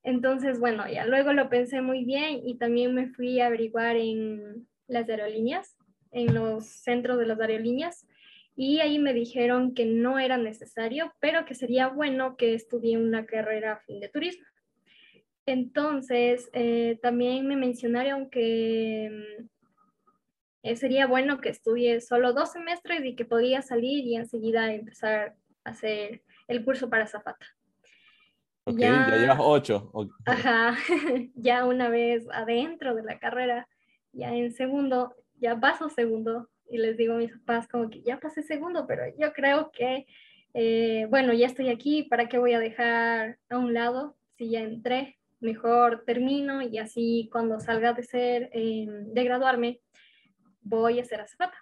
Entonces, 0.03 0.59
bueno, 0.59 0.87
ya 0.87 1.07
luego 1.07 1.33
lo 1.33 1.49
pensé 1.49 1.81
muy 1.81 2.05
bien 2.05 2.41
y 2.45 2.59
también 2.59 2.93
me 2.93 3.07
fui 3.07 3.39
a 3.39 3.47
averiguar 3.47 3.95
en 3.95 4.67
las 4.85 5.09
aerolíneas, 5.09 5.75
en 6.11 6.35
los 6.35 6.67
centros 6.67 7.17
de 7.17 7.25
las 7.25 7.39
aerolíneas 7.39 8.05
y 8.59 8.79
ahí 8.79 8.97
me 8.97 9.13
dijeron 9.13 9.75
que 9.75 9.85
no 9.85 10.17
era 10.17 10.35
necesario, 10.37 11.13
pero 11.19 11.45
que 11.45 11.53
sería 11.53 11.89
bueno 11.89 12.35
que 12.37 12.55
estudie 12.55 12.97
una 12.97 13.27
carrera 13.27 13.83
fin 13.85 13.99
de 13.99 14.09
turismo. 14.09 14.43
Entonces, 15.45 16.49
eh, 16.53 16.97
también 17.03 17.47
me 17.47 17.55
mencionaron 17.55 18.31
que 18.31 19.11
mm, 20.63 20.75
sería 20.75 21.05
bueno 21.05 21.39
que 21.39 21.49
estudie 21.49 22.01
solo 22.01 22.33
dos 22.33 22.51
semestres 22.51 23.05
y 23.05 23.15
que 23.15 23.25
podía 23.25 23.61
salir 23.61 24.05
y 24.05 24.15
enseguida 24.15 24.73
empezar 24.73 25.35
a 25.63 25.69
hacer 25.69 26.23
el 26.47 26.65
curso 26.65 26.89
para 26.89 27.05
Zapata. 27.05 27.45
Ok, 28.63 28.79
ya, 28.79 29.07
ya 29.07 29.17
llevas 29.17 29.39
ocho. 29.39 29.91
Ajá, 30.25 30.75
ya 31.35 31.63
una 31.63 31.89
vez 31.89 32.25
adentro 32.33 32.95
de 32.95 33.03
la 33.03 33.19
carrera, 33.19 33.69
ya 34.13 34.33
en 34.33 34.51
segundo, 34.51 35.15
ya 35.35 35.59
paso 35.59 35.89
segundo, 35.89 36.49
y 36.69 36.77
les 36.77 36.97
digo 36.97 37.13
a 37.13 37.17
mis 37.17 37.31
papás 37.31 37.67
como 37.67 37.89
que 37.89 38.01
ya 38.01 38.19
pasé 38.19 38.43
segundo, 38.43 38.85
pero 38.87 39.03
yo 39.17 39.33
creo 39.33 39.71
que, 39.71 40.05
eh, 40.53 41.07
bueno, 41.09 41.33
ya 41.33 41.47
estoy 41.47 41.69
aquí, 41.69 42.03
¿para 42.03 42.27
qué 42.27 42.37
voy 42.37 42.53
a 42.53 42.59
dejar 42.59 43.37
a 43.49 43.57
un 43.57 43.73
lado 43.73 44.15
si 44.37 44.49
ya 44.49 44.61
entré? 44.61 45.17
Mejor 45.39 46.03
termino 46.05 46.61
y 46.61 46.77
así 46.77 47.29
cuando 47.31 47.59
salga 47.59 47.93
de 47.93 48.03
ser, 48.03 48.49
em, 48.53 49.13
de 49.13 49.23
graduarme, 49.23 49.81
voy 50.61 50.99
a 50.99 51.05
ser 51.05 51.21
azafata. 51.21 51.57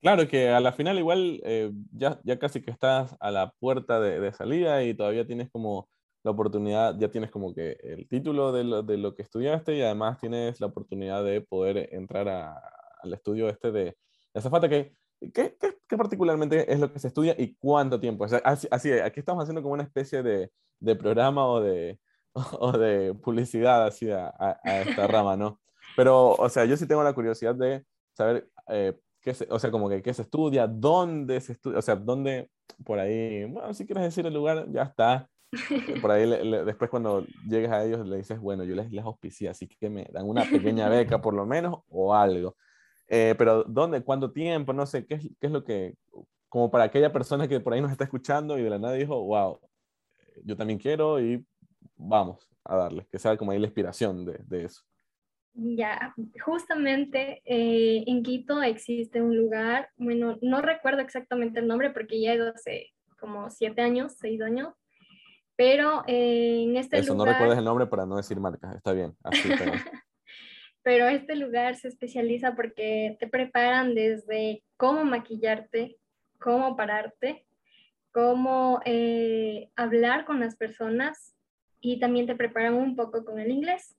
Claro 0.00 0.26
que 0.26 0.48
a 0.48 0.60
la 0.60 0.72
final 0.72 0.98
igual 0.98 1.40
eh, 1.44 1.70
ya, 1.92 2.20
ya 2.24 2.38
casi 2.38 2.60
que 2.60 2.72
estás 2.72 3.16
a 3.20 3.30
la 3.30 3.52
puerta 3.60 4.00
de, 4.00 4.18
de, 4.18 4.32
salida 4.32 4.82
y 4.82 4.94
todavía 4.94 5.26
tienes 5.26 5.48
como 5.50 5.88
la 6.24 6.32
oportunidad, 6.32 6.98
ya 6.98 7.10
tienes 7.10 7.30
como 7.30 7.54
que 7.54 7.76
el 7.82 8.08
título 8.08 8.52
de 8.52 8.64
lo, 8.64 8.82
de 8.82 8.96
lo 8.96 9.14
que 9.14 9.22
estudiaste 9.22 9.76
y 9.76 9.82
además 9.82 10.18
tienes 10.18 10.60
la 10.60 10.68
oportunidad 10.68 11.24
de 11.24 11.40
poder 11.40 11.88
entrar 11.92 12.28
a, 12.28 12.60
al 13.02 13.12
estudio 13.14 13.48
este 13.48 13.72
de, 13.72 13.96
azafata, 14.34 14.68
que, 14.68 14.94
¿qué, 15.32 15.56
particularmente 15.96 16.72
es 16.72 16.80
lo 16.80 16.92
que 16.92 16.98
se 16.98 17.08
estudia 17.08 17.34
y 17.38 17.54
cuánto 17.54 18.00
tiempo? 18.00 18.24
así, 18.44 18.66
así, 18.70 18.92
aquí 18.92 19.20
estamos 19.20 19.42
haciendo 19.42 19.62
como 19.62 19.74
una 19.74 19.82
especie 19.82 20.22
de, 20.22 20.50
de 20.80 20.96
programa 20.96 21.46
o 21.46 21.60
de, 21.60 21.98
o 22.58 22.72
de 22.72 23.14
publicidad 23.14 23.86
así 23.86 24.10
a, 24.10 24.34
a, 24.38 24.80
esta 24.80 25.06
rama, 25.06 25.36
¿no? 25.36 25.60
Pero, 25.96 26.30
o 26.32 26.48
sea, 26.48 26.64
yo 26.64 26.76
sí 26.76 26.86
tengo 26.86 27.02
la 27.02 27.12
curiosidad 27.12 27.54
de 27.54 27.84
saber 28.12 28.48
eh, 28.68 28.94
qué 29.20 29.34
se, 29.34 29.46
o 29.50 29.58
sea, 29.58 29.70
como 29.70 29.88
que 29.88 30.02
qué 30.02 30.14
se 30.14 30.22
estudia, 30.22 30.66
dónde 30.66 31.40
se 31.40 31.52
estudia, 31.52 31.78
o 31.78 31.82
sea, 31.82 31.96
dónde, 31.96 32.50
por 32.84 32.98
ahí, 32.98 33.44
bueno, 33.44 33.74
si 33.74 33.86
quieres 33.86 34.04
decir 34.04 34.26
el 34.26 34.34
lugar, 34.34 34.66
ya 34.70 34.82
está. 34.82 35.28
Por 36.00 36.10
ahí 36.10 36.26
después 36.64 36.88
cuando 36.88 37.26
llegues 37.46 37.70
a 37.70 37.84
ellos 37.84 38.06
le 38.06 38.16
dices, 38.16 38.40
bueno, 38.40 38.64
yo 38.64 38.74
les, 38.74 38.90
les 38.90 39.04
auspicié, 39.04 39.50
así 39.50 39.68
que 39.68 39.90
me 39.90 40.08
dan 40.10 40.26
una 40.26 40.44
pequeña 40.44 40.88
beca 40.88 41.20
por 41.20 41.34
lo 41.34 41.44
menos 41.44 41.80
o 41.90 42.14
algo. 42.14 42.56
Eh, 43.14 43.34
pero 43.36 43.62
¿dónde? 43.64 44.02
¿Cuánto 44.02 44.32
tiempo? 44.32 44.72
No 44.72 44.86
sé, 44.86 45.04
¿qué 45.04 45.16
es, 45.16 45.28
¿qué 45.38 45.48
es, 45.48 45.52
lo 45.52 45.62
que, 45.62 45.96
como 46.48 46.70
para 46.70 46.84
aquella 46.84 47.12
persona 47.12 47.46
que 47.46 47.60
por 47.60 47.74
ahí 47.74 47.80
nos 47.82 47.92
está 47.92 48.04
escuchando 48.04 48.58
y 48.58 48.62
de 48.62 48.70
la 48.70 48.78
nada 48.78 48.94
dijo, 48.94 49.22
wow, 49.22 49.60
yo 50.42 50.56
también 50.56 50.78
quiero 50.78 51.20
y 51.20 51.44
vamos 51.94 52.48
a 52.64 52.74
darle, 52.74 53.06
que 53.10 53.18
sea 53.18 53.36
como 53.36 53.52
ahí 53.52 53.58
la 53.58 53.66
inspiración 53.66 54.24
de, 54.24 54.40
de 54.46 54.64
eso. 54.64 54.80
Ya, 55.52 56.14
justamente 56.42 57.42
eh, 57.44 58.02
en 58.06 58.22
Quito 58.22 58.62
existe 58.62 59.20
un 59.20 59.36
lugar, 59.36 59.90
bueno, 59.98 60.38
no 60.40 60.62
recuerdo 60.62 61.02
exactamente 61.02 61.60
el 61.60 61.66
nombre 61.66 61.90
porque 61.90 62.18
ya 62.18 62.32
es 62.32 62.40
hace 62.40 62.94
como 63.20 63.50
siete 63.50 63.82
años, 63.82 64.14
seis 64.18 64.40
años, 64.40 64.72
pero 65.54 66.02
eh, 66.06 66.62
en 66.62 66.78
este 66.78 66.96
Eso, 66.96 67.12
lugar... 67.12 67.26
no 67.26 67.32
recuerdes 67.34 67.58
el 67.58 67.64
nombre 67.66 67.86
para 67.86 68.06
no 68.06 68.16
decir 68.16 68.40
marcas, 68.40 68.74
está 68.74 68.94
bien. 68.94 69.14
Así, 69.22 69.50
pero 70.82 71.06
este 71.06 71.36
lugar 71.36 71.76
se 71.76 71.88
especializa 71.88 72.54
porque 72.54 73.16
te 73.20 73.28
preparan 73.28 73.94
desde 73.94 74.62
cómo 74.76 75.04
maquillarte, 75.04 75.96
cómo 76.38 76.76
pararte, 76.76 77.44
cómo 78.10 78.80
eh, 78.84 79.70
hablar 79.76 80.24
con 80.24 80.40
las 80.40 80.56
personas 80.56 81.34
y 81.80 82.00
también 82.00 82.26
te 82.26 82.34
preparan 82.34 82.74
un 82.74 82.96
poco 82.96 83.24
con 83.24 83.38
el 83.38 83.50
inglés. 83.50 83.96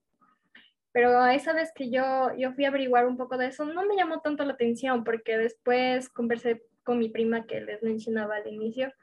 Pero 0.91 1.25
esa 1.27 1.53
vez 1.53 1.71
que 1.73 1.89
yo, 1.89 2.35
yo 2.37 2.53
fui 2.53 2.65
a 2.65 2.67
averiguar 2.67 3.07
un 3.07 3.17
poco 3.17 3.37
de 3.37 3.47
eso, 3.47 3.65
no 3.65 3.85
me 3.85 3.95
llamó 3.95 4.19
tanto 4.21 4.45
la 4.45 4.53
atención 4.53 5.03
porque 5.03 5.37
después 5.37 6.09
conversé 6.09 6.63
con 6.83 6.99
mi 6.99 7.09
prima 7.09 7.47
que 7.47 7.61
les 7.61 7.81
mencionaba 7.81 8.35
al 8.35 8.47
inicio 8.47 8.93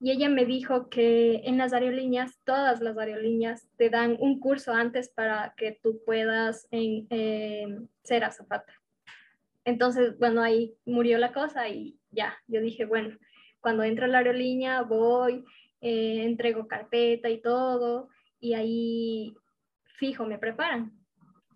y 0.00 0.12
ella 0.12 0.28
me 0.28 0.44
dijo 0.44 0.88
que 0.88 1.42
en 1.44 1.58
las 1.58 1.72
aerolíneas, 1.72 2.38
todas 2.44 2.80
las 2.80 2.96
aerolíneas 2.96 3.68
te 3.76 3.90
dan 3.90 4.16
un 4.20 4.38
curso 4.38 4.72
antes 4.72 5.08
para 5.08 5.54
que 5.56 5.78
tú 5.82 6.00
puedas 6.06 6.68
en, 6.70 7.88
ser 8.04 8.24
azafata. 8.24 8.72
Entonces, 9.64 10.16
bueno, 10.18 10.42
ahí 10.42 10.76
murió 10.86 11.18
la 11.18 11.32
cosa 11.32 11.68
y 11.68 11.98
ya, 12.10 12.36
yo 12.46 12.60
dije, 12.60 12.84
bueno, 12.84 13.16
cuando 13.60 13.82
entro 13.82 14.04
a 14.04 14.08
la 14.08 14.18
aerolínea 14.18 14.82
voy, 14.82 15.44
eh, 15.80 16.22
entrego 16.24 16.68
carpeta 16.68 17.28
y 17.28 17.42
todo, 17.42 18.08
y 18.40 18.54
ahí 18.54 19.34
fijo, 19.96 20.24
me 20.24 20.38
preparan. 20.38 20.92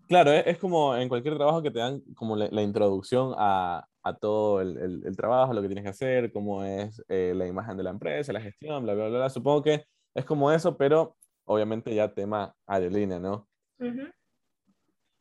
Claro, 0.09 0.31
es, 0.31 0.57
como 0.57 0.95
en 0.97 1.07
cualquier 1.07 1.35
trabajo 1.35 1.63
que 1.63 1.71
te 1.71 1.79
dan 1.79 2.01
como 2.13 2.35
la 2.35 2.61
introducción 2.61 3.33
a, 3.37 3.87
a 4.03 4.13
todo 4.13 4.61
el, 4.61 5.03
el, 5.05 5.15
trabajo, 5.15 5.53
lo 5.53 5.61
que 5.61 5.67
tienes 5.67 5.83
que 5.83 5.91
hacer, 5.91 6.31
cómo 6.31 6.63
es 6.63 7.01
eh, 7.07 7.33
la 7.35 7.47
imagen 7.47 7.77
de 7.77 7.83
la 7.83 7.89
empresa, 7.89 8.33
la 8.33 8.41
gestión, 8.41 8.83
bla, 8.83 8.93
bla, 8.93 9.07
bla, 9.07 9.29
Supongo 9.29 9.63
que 9.63 9.85
es 10.13 10.25
como 10.25 10.51
eso, 10.51 10.77
pero 10.77 11.15
obviamente 11.45 11.95
ya 11.95 12.13
tema 12.13 12.53
aerolínea, 12.67 13.19
¿no? 13.19 13.47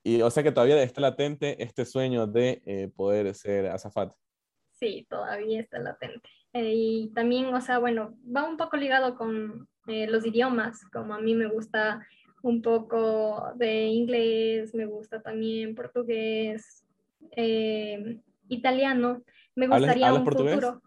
Y 0.04 0.20
o 0.20 0.30
sea 0.30 0.42
que 0.42 0.52
todavía 0.52 0.82
está 0.82 1.00
latente 1.00 1.62
este 1.62 1.84
sueño 1.84 2.26
de 2.26 2.60
eh, 2.66 2.90
poder 2.94 3.32
ser 3.34 3.66
azafate. 3.66 4.14
Sí, 4.72 5.06
todavía 5.08 5.60
está 5.60 5.78
latente. 5.78 6.28
Eh, 6.52 6.72
y 6.74 7.12
también, 7.14 7.54
o 7.54 7.60
sea, 7.60 7.78
bueno, 7.78 8.16
va 8.24 8.44
un 8.44 8.56
poco 8.56 8.76
ligado 8.76 9.16
con 9.16 9.68
los 9.86 10.24
idiomas, 10.24 10.84
como 10.92 11.14
a 11.14 11.20
mí 11.20 11.34
me 11.34 11.48
gusta 11.48 12.06
un 12.42 12.62
poco 12.62 13.52
de 13.56 13.86
inglés, 13.86 14.74
me 14.74 14.86
gusta 14.86 15.22
también 15.22 15.74
portugués, 15.74 16.84
eh, 17.36 18.20
italiano. 18.54 19.23
Me 19.54 19.66
gustaría 19.66 20.12
un 20.12 20.25
futuro. 20.25 20.82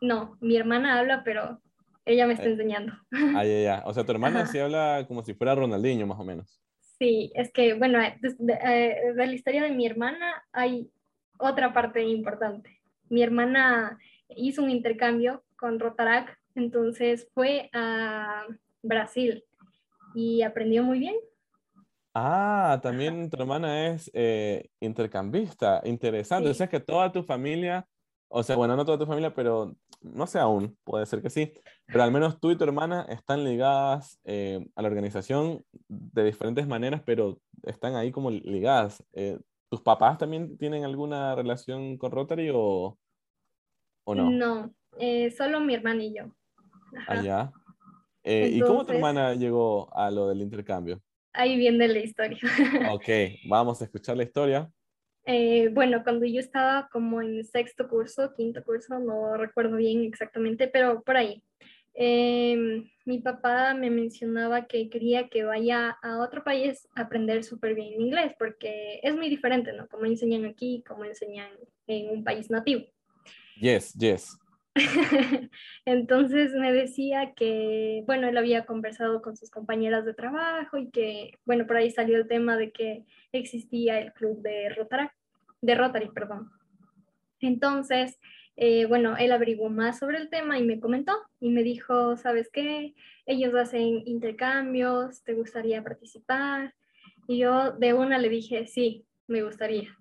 No, 0.00 0.36
mi 0.40 0.56
hermana 0.56 0.98
habla, 0.98 1.22
pero 1.24 1.60
ella 2.04 2.26
me 2.26 2.34
está 2.34 2.46
eh, 2.46 2.52
enseñando. 2.52 2.92
Ah, 3.34 3.44
ya, 3.44 3.60
ya. 3.60 3.82
O 3.86 3.92
sea, 3.92 4.04
tu 4.04 4.12
hermana 4.12 4.46
sí 4.46 4.58
habla 4.58 5.04
como 5.08 5.24
si 5.24 5.34
fuera 5.34 5.54
Ronaldinho, 5.54 6.06
más 6.06 6.18
o 6.18 6.24
menos. 6.24 6.60
Sí, 6.98 7.32
es 7.34 7.52
que, 7.52 7.74
bueno, 7.74 8.00
eh, 8.00 8.18
de, 8.20 9.12
la 9.14 9.32
historia 9.32 9.62
de 9.62 9.70
mi 9.70 9.86
hermana 9.86 10.44
hay 10.52 10.90
otra 11.38 11.72
parte 11.72 12.02
importante. 12.02 12.80
Mi 13.10 13.22
hermana 13.22 13.98
hizo 14.30 14.62
un 14.62 14.70
intercambio 14.70 15.44
con 15.56 15.78
Rotarac, 15.78 16.38
entonces 16.54 17.28
fue 17.34 17.68
a 17.72 18.46
Brasil 18.82 19.44
y 20.14 20.42
aprendió 20.42 20.82
muy 20.82 20.98
bien. 20.98 21.16
Ah, 22.18 22.80
también 22.82 23.28
tu 23.28 23.36
hermana 23.36 23.88
es 23.88 24.10
eh, 24.14 24.70
intercambista, 24.80 25.82
interesante. 25.84 26.48
O 26.48 26.54
sea 26.54 26.66
que 26.66 26.80
toda 26.80 27.12
tu 27.12 27.22
familia, 27.22 27.86
o 28.28 28.42
sea, 28.42 28.56
bueno, 28.56 28.74
no 28.74 28.86
toda 28.86 28.96
tu 28.96 29.04
familia, 29.04 29.34
pero 29.34 29.76
no 30.00 30.26
sé 30.26 30.38
aún, 30.38 30.78
puede 30.82 31.04
ser 31.04 31.20
que 31.20 31.28
sí, 31.28 31.52
pero 31.84 32.04
al 32.04 32.10
menos 32.12 32.40
tú 32.40 32.50
y 32.50 32.56
tu 32.56 32.64
hermana 32.64 33.02
están 33.10 33.44
ligadas 33.44 34.18
eh, 34.24 34.66
a 34.74 34.80
la 34.80 34.88
organización 34.88 35.62
de 35.88 36.24
diferentes 36.24 36.66
maneras, 36.66 37.02
pero 37.04 37.38
están 37.64 37.96
ahí 37.96 38.10
como 38.10 38.30
ligadas. 38.30 39.04
Eh, 39.12 39.38
¿Tus 39.68 39.82
papás 39.82 40.16
también 40.16 40.56
tienen 40.56 40.86
alguna 40.86 41.34
relación 41.34 41.98
con 41.98 42.12
Rotary 42.12 42.50
o, 42.50 42.98
o 44.04 44.14
no? 44.14 44.30
No, 44.30 44.74
solo 45.36 45.60
mi 45.60 45.74
hermana 45.74 46.02
y 46.02 46.14
yo. 46.14 46.24
Allá. 47.08 47.52
Ah, 47.52 47.60
¿Y 48.24 48.58
cómo 48.60 48.86
tu 48.86 48.92
hermana 48.92 49.34
llegó 49.34 49.94
a 49.94 50.10
lo 50.10 50.28
del 50.28 50.40
intercambio? 50.40 51.02
Ahí 51.36 51.56
viene 51.56 51.88
la 51.88 51.98
historia. 51.98 52.38
Ok, 52.92 53.08
vamos 53.48 53.80
a 53.80 53.84
escuchar 53.84 54.16
la 54.16 54.24
historia. 54.24 54.70
Eh, 55.24 55.70
bueno, 55.72 56.02
cuando 56.04 56.24
yo 56.24 56.40
estaba 56.40 56.88
como 56.92 57.20
en 57.20 57.44
sexto 57.44 57.88
curso, 57.88 58.32
quinto 58.36 58.62
curso, 58.62 58.98
no 58.98 59.36
recuerdo 59.36 59.76
bien 59.76 60.04
exactamente, 60.04 60.68
pero 60.68 61.02
por 61.02 61.16
ahí. 61.16 61.42
Em, 61.98 62.88
mi 63.06 63.20
papá 63.20 63.72
me 63.74 63.90
mencionaba 63.90 64.66
que 64.66 64.90
quería 64.90 65.28
que 65.28 65.44
vaya 65.44 65.96
a 66.02 66.18
otro 66.18 66.44
país 66.44 66.86
a 66.94 67.02
aprender 67.02 67.42
súper 67.42 67.74
bien 67.74 68.00
inglés, 68.00 68.34
porque 68.38 69.00
es 69.02 69.14
muy 69.14 69.30
diferente, 69.30 69.72
¿no? 69.72 69.88
Como 69.88 70.04
enseñan 70.04 70.44
aquí, 70.44 70.84
como 70.86 71.04
enseñan 71.04 71.50
en 71.86 72.10
un 72.10 72.22
país 72.22 72.50
nativo. 72.50 72.84
Yes, 73.58 73.94
yes. 73.94 74.38
Entonces 75.86 76.52
me 76.52 76.72
decía 76.72 77.32
que, 77.34 78.02
bueno, 78.06 78.28
él 78.28 78.36
había 78.36 78.66
conversado 78.66 79.22
con 79.22 79.36
sus 79.36 79.50
compañeras 79.50 80.04
de 80.04 80.14
trabajo 80.14 80.76
y 80.76 80.90
que, 80.90 81.38
bueno, 81.44 81.66
por 81.66 81.76
ahí 81.76 81.90
salió 81.90 82.16
el 82.16 82.28
tema 82.28 82.56
de 82.56 82.72
que 82.72 83.04
existía 83.32 83.98
el 84.00 84.12
club 84.12 84.42
de 84.42 84.68
Rotary, 84.70 85.08
de 85.62 85.74
Rotary, 85.74 86.08
perdón. 86.08 86.50
Entonces, 87.40 88.18
eh, 88.56 88.86
bueno, 88.86 89.16
él 89.16 89.32
averiguó 89.32 89.70
más 89.70 89.98
sobre 89.98 90.18
el 90.18 90.28
tema 90.28 90.58
y 90.58 90.64
me 90.64 90.80
comentó 90.80 91.12
y 91.40 91.50
me 91.50 91.62
dijo, 91.62 92.16
¿sabes 92.16 92.50
qué? 92.52 92.94
Ellos 93.24 93.54
hacen 93.54 94.02
intercambios, 94.06 95.22
¿te 95.22 95.34
gustaría 95.34 95.82
participar? 95.82 96.74
Y 97.26 97.38
yo 97.38 97.72
de 97.72 97.94
una 97.94 98.18
le 98.18 98.28
dije, 98.28 98.66
sí, 98.66 99.06
me 99.26 99.42
gustaría. 99.42 99.96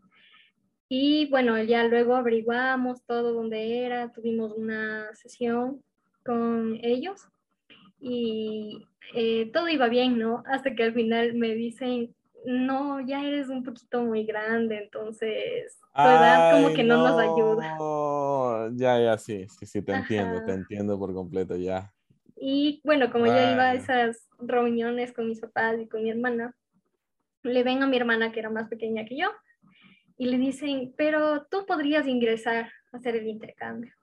Y 0.88 1.28
bueno, 1.30 1.62
ya 1.64 1.84
luego 1.84 2.16
averiguamos 2.16 3.04
todo 3.06 3.34
dónde 3.34 3.86
era, 3.86 4.12
tuvimos 4.12 4.54
una 4.54 5.14
sesión 5.16 5.82
con 6.24 6.78
ellos 6.84 7.28
y 8.00 8.86
eh, 9.16 9.50
todo 9.52 9.68
iba 9.68 9.88
bien, 9.88 10.20
¿no? 10.20 10.44
Hasta 10.46 10.76
que 10.76 10.84
al 10.84 10.94
final 10.94 11.34
me 11.34 11.56
dicen, 11.56 12.16
no, 12.46 13.00
ya 13.02 13.24
eres 13.24 13.50
un 13.50 13.64
poquito 13.64 14.04
muy 14.04 14.26
grande, 14.26 14.84
entonces 14.84 15.80
tu 15.96 16.02
edad 16.02 16.52
como 16.52 16.76
que 16.76 16.84
no, 16.84 16.98
nos 16.98 17.20
ayuda. 17.20 17.78
Ya, 18.76 19.00
ya, 19.00 19.18
sí, 19.18 19.48
sí, 19.48 19.66
sí, 19.66 19.82
te 19.82 19.94
entiendo, 19.94 20.44
te 20.44 20.52
entiendo 20.52 21.00
por 21.00 21.14
completo, 21.14 21.56
ya. 21.56 21.92
Y 22.36 22.82
bueno, 22.84 23.12
como 23.12 23.26
yo 23.26 23.34
iba 23.34 23.72
a 23.72 23.74
esas 23.74 24.28
reuniones 24.38 25.14
con 25.14 25.28
mis 25.28 25.40
papás 25.40 25.80
y 25.82 25.88
con 25.88 26.04
mi 26.04 26.12
hermana, 26.12 26.54
le 27.42 27.64
ven 27.64 27.82
a 27.82 27.88
mi 27.88 27.98
hermana 27.98 28.32
que 28.32 28.40
era 28.40 28.50
más 28.52 28.68
pequeña 28.68 29.06
que 29.06 29.18
yo 29.18 29.30
y 30.18 30.26
le 30.28 30.38
dicen, 30.38 30.94
pero 30.98 31.46
tú 31.46 31.66
podrías 31.66 32.08
ingresar 32.08 32.72
a 32.92 32.98
hacer 32.98 33.16
el 33.16 33.28
intercambio. 33.28 33.94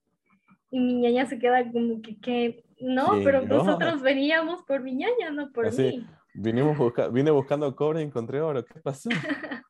Y 0.71 0.81
mi 0.81 0.95
ñaña 0.95 1.27
se 1.27 1.39
queda 1.39 1.71
como 1.71 2.01
que, 2.01 2.19
que 2.19 2.65
no, 2.81 3.21
pero 3.25 3.43
nosotros 3.43 4.03
veníamos 4.03 4.63
por 4.63 4.81
mi 4.83 4.95
ñaña, 4.95 5.31
no 5.31 5.53
por 5.53 5.67
Así, 5.67 5.83
mí. 5.83 6.07
Vinimos 6.35 6.77
vine 7.13 7.31
buscando 7.31 7.75
cobre 7.77 8.01
y 8.01 8.05
encontré 8.05 8.41
oro, 8.41 8.65
¿qué 8.65 8.81
pasó? 8.81 9.11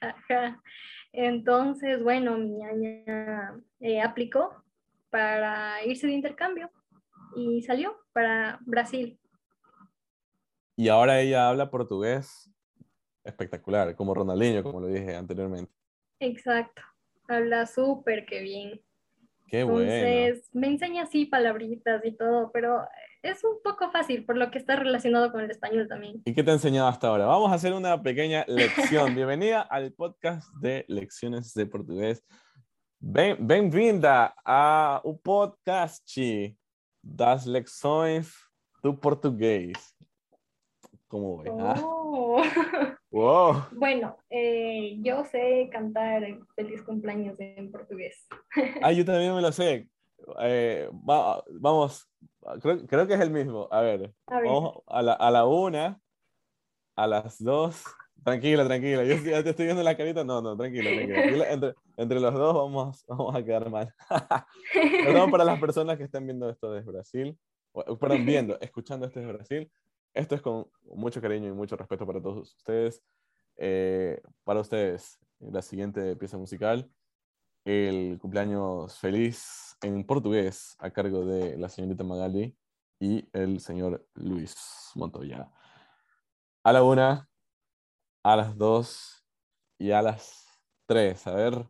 Ajá. 0.00 0.60
Entonces, 1.12 2.02
bueno, 2.02 2.38
mi 2.38 2.50
ñaña 2.50 3.54
eh, 3.80 4.00
aplicó 4.00 4.62
para 5.10 5.84
irse 5.84 6.06
de 6.06 6.12
intercambio 6.12 6.70
y 7.34 7.62
salió 7.62 7.96
para 8.12 8.58
Brasil. 8.62 9.18
Y 10.76 10.88
ahora 10.88 11.20
ella 11.20 11.48
habla 11.48 11.70
portugués 11.70 12.52
espectacular, 13.28 13.94
como 13.94 14.14
Ronaldinho, 14.14 14.62
como 14.62 14.80
lo 14.80 14.88
dije 14.88 15.14
anteriormente. 15.14 15.72
Exacto, 16.20 16.82
habla 17.28 17.66
súper 17.66 18.26
que 18.26 18.40
bien. 18.40 18.80
Qué 19.46 19.60
Entonces, 19.60 20.48
me 20.52 20.66
enseña 20.66 21.04
así 21.04 21.24
palabritas 21.24 22.04
y 22.04 22.12
todo, 22.12 22.50
pero 22.52 22.86
es 23.22 23.42
un 23.44 23.62
poco 23.62 23.90
fácil 23.90 24.24
por 24.26 24.36
lo 24.36 24.50
que 24.50 24.58
está 24.58 24.76
relacionado 24.76 25.32
con 25.32 25.40
el 25.40 25.50
español 25.50 25.88
también. 25.88 26.20
¿Y 26.24 26.34
qué 26.34 26.42
te 26.42 26.50
ha 26.50 26.54
enseñado 26.54 26.88
hasta 26.88 27.08
ahora? 27.08 27.24
Vamos 27.24 27.50
a 27.50 27.54
hacer 27.54 27.72
una 27.72 28.02
pequeña 28.02 28.44
lección. 28.46 29.14
Bienvenida 29.14 29.62
al 29.62 29.92
podcast 29.92 30.52
de 30.60 30.84
lecciones 30.88 31.54
de 31.54 31.66
portugués. 31.66 32.22
Bem-vinda 33.00 34.34
a 34.44 35.00
un 35.04 35.18
podcast 35.18 36.04
das 37.02 37.46
lecções 37.46 38.32
do 38.82 38.92
português. 38.92 39.97
¿Cómo 41.08 41.38
ves? 41.38 41.52
Ah? 41.58 41.74
Oh. 41.82 42.42
Wow. 43.10 43.68
Bueno, 43.72 44.18
eh, 44.28 44.98
yo 45.00 45.24
sé 45.24 45.70
cantar 45.72 46.22
feliz 46.54 46.82
cumpleaños 46.82 47.40
en 47.40 47.72
portugués. 47.72 48.26
Ah, 48.82 48.92
yo 48.92 49.02
también 49.02 49.34
me 49.34 49.40
lo 49.40 49.50
sé. 49.50 49.88
Eh, 50.40 50.90
vamos, 50.92 52.06
creo, 52.86 53.06
que 53.06 53.14
es 53.14 53.20
el 53.20 53.30
mismo. 53.30 53.66
A 53.70 53.80
ver, 53.80 54.12
a 54.26 54.40
vamos 54.40 54.82
a 54.86 55.00
la, 55.00 55.14
a 55.14 55.30
la, 55.30 55.46
una, 55.46 55.98
a 56.96 57.06
las 57.06 57.42
dos. 57.42 57.82
Tranquila, 58.22 58.66
tranquila. 58.66 59.04
Yo 59.04 59.14
ya 59.16 59.42
te 59.42 59.50
estoy 59.50 59.64
viendo 59.64 59.82
la 59.82 59.96
carita. 59.96 60.22
No, 60.22 60.42
no, 60.42 60.54
tranquila, 60.54 60.90
tranquila. 60.90 61.50
Entre, 61.50 61.74
entre 61.96 62.20
los 62.20 62.34
dos 62.34 62.54
vamos, 62.54 63.04
vamos 63.08 63.34
a 63.34 63.42
quedar 63.42 63.70
mal. 63.70 63.94
Perdón 64.74 65.30
para 65.30 65.44
las 65.44 65.58
personas 65.58 65.96
que 65.96 66.04
están 66.04 66.26
viendo 66.26 66.50
esto 66.50 66.70
desde 66.72 66.90
Brasil. 66.90 67.38
Perdón, 67.98 68.26
viendo, 68.26 68.60
escuchando 68.60 69.06
esto 69.06 69.20
desde 69.20 69.32
Brasil. 69.32 69.72
Esto 70.18 70.34
es 70.34 70.42
con 70.42 70.68
mucho 70.82 71.20
cariño 71.20 71.46
y 71.48 71.52
mucho 71.52 71.76
respeto 71.76 72.04
para 72.04 72.20
todos 72.20 72.52
ustedes. 72.56 73.04
Eh, 73.56 74.20
para 74.42 74.58
ustedes, 74.58 75.16
la 75.38 75.62
siguiente 75.62 76.16
pieza 76.16 76.36
musical, 76.36 76.90
el 77.64 78.18
cumpleaños 78.20 78.98
feliz 78.98 79.76
en 79.80 80.04
portugués 80.04 80.74
a 80.80 80.90
cargo 80.90 81.24
de 81.24 81.56
la 81.56 81.68
señorita 81.68 82.02
Magali 82.02 82.58
y 82.98 83.28
el 83.32 83.60
señor 83.60 84.04
Luis 84.14 84.90
Montoya. 84.96 85.52
A 86.64 86.72
la 86.72 86.82
una, 86.82 87.28
a 88.24 88.34
las 88.34 88.58
dos 88.58 89.24
y 89.78 89.92
a 89.92 90.02
las 90.02 90.48
tres. 90.86 91.28
A 91.28 91.34
ver. 91.36 91.64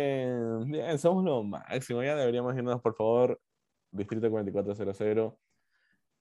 bien, 0.70 0.98
somos 0.98 1.22
lo 1.22 1.42
máximo. 1.42 2.02
Ya 2.02 2.16
deberíamos 2.16 2.56
irnos, 2.56 2.80
por 2.80 2.96
favor, 2.96 3.38
Distrito 3.90 4.30
4400. 4.30 5.34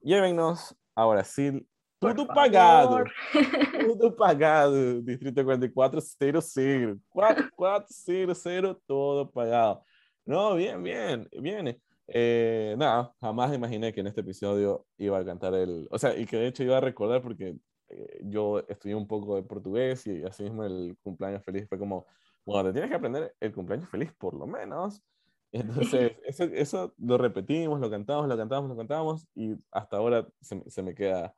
Llévennos 0.01 0.75
a 0.93 1.05
Brasil. 1.05 1.65
Tudo 1.99 2.27
pagado. 2.27 3.05
Tudo 3.79 4.13
pagado. 4.13 5.01
Distrito 5.01 5.43
4400. 5.45 6.97
4400, 7.09 8.77
todo 8.85 9.31
pagado. 9.31 9.83
No, 10.25 10.55
bien, 10.55 10.83
bien, 10.83 11.29
bien. 11.41 11.81
Eh, 12.11 12.75
nada, 12.77 13.13
jamás 13.21 13.53
imaginé 13.53 13.93
que 13.93 13.99
en 14.01 14.07
este 14.07 14.21
episodio 14.21 14.87
iba 14.97 15.19
a 15.19 15.25
cantar 15.25 15.53
el, 15.53 15.87
o 15.91 15.99
sea, 15.99 16.17
y 16.17 16.25
que 16.25 16.37
de 16.37 16.47
hecho 16.47 16.63
iba 16.63 16.77
a 16.77 16.81
recordar 16.81 17.21
porque 17.21 17.55
eh, 17.89 18.21
yo 18.23 18.59
estudié 18.67 18.95
un 18.95 19.07
poco 19.07 19.35
de 19.35 19.43
portugués 19.43 20.07
y 20.07 20.23
así 20.23 20.43
mismo 20.43 20.63
el 20.63 20.97
cumpleaños 21.03 21.43
feliz 21.43 21.67
fue 21.69 21.77
como, 21.77 22.07
bueno, 22.45 22.63
te 22.69 22.73
tienes 22.73 22.89
que 22.89 22.95
aprender 22.95 23.35
el 23.39 23.53
cumpleaños 23.53 23.89
feliz 23.89 24.11
por 24.17 24.33
lo 24.33 24.47
menos. 24.47 25.03
Entonces, 25.51 26.13
eso, 26.23 26.43
eso 26.45 26.93
lo 26.97 27.17
repetimos, 27.17 27.79
lo 27.79 27.89
cantamos, 27.89 28.27
lo 28.27 28.37
cantamos, 28.37 28.69
lo 28.69 28.77
cantamos 28.77 29.27
y 29.35 29.55
hasta 29.71 29.97
ahora 29.97 30.27
se, 30.41 30.63
se 30.69 30.81
me 30.81 30.95
queda 30.95 31.35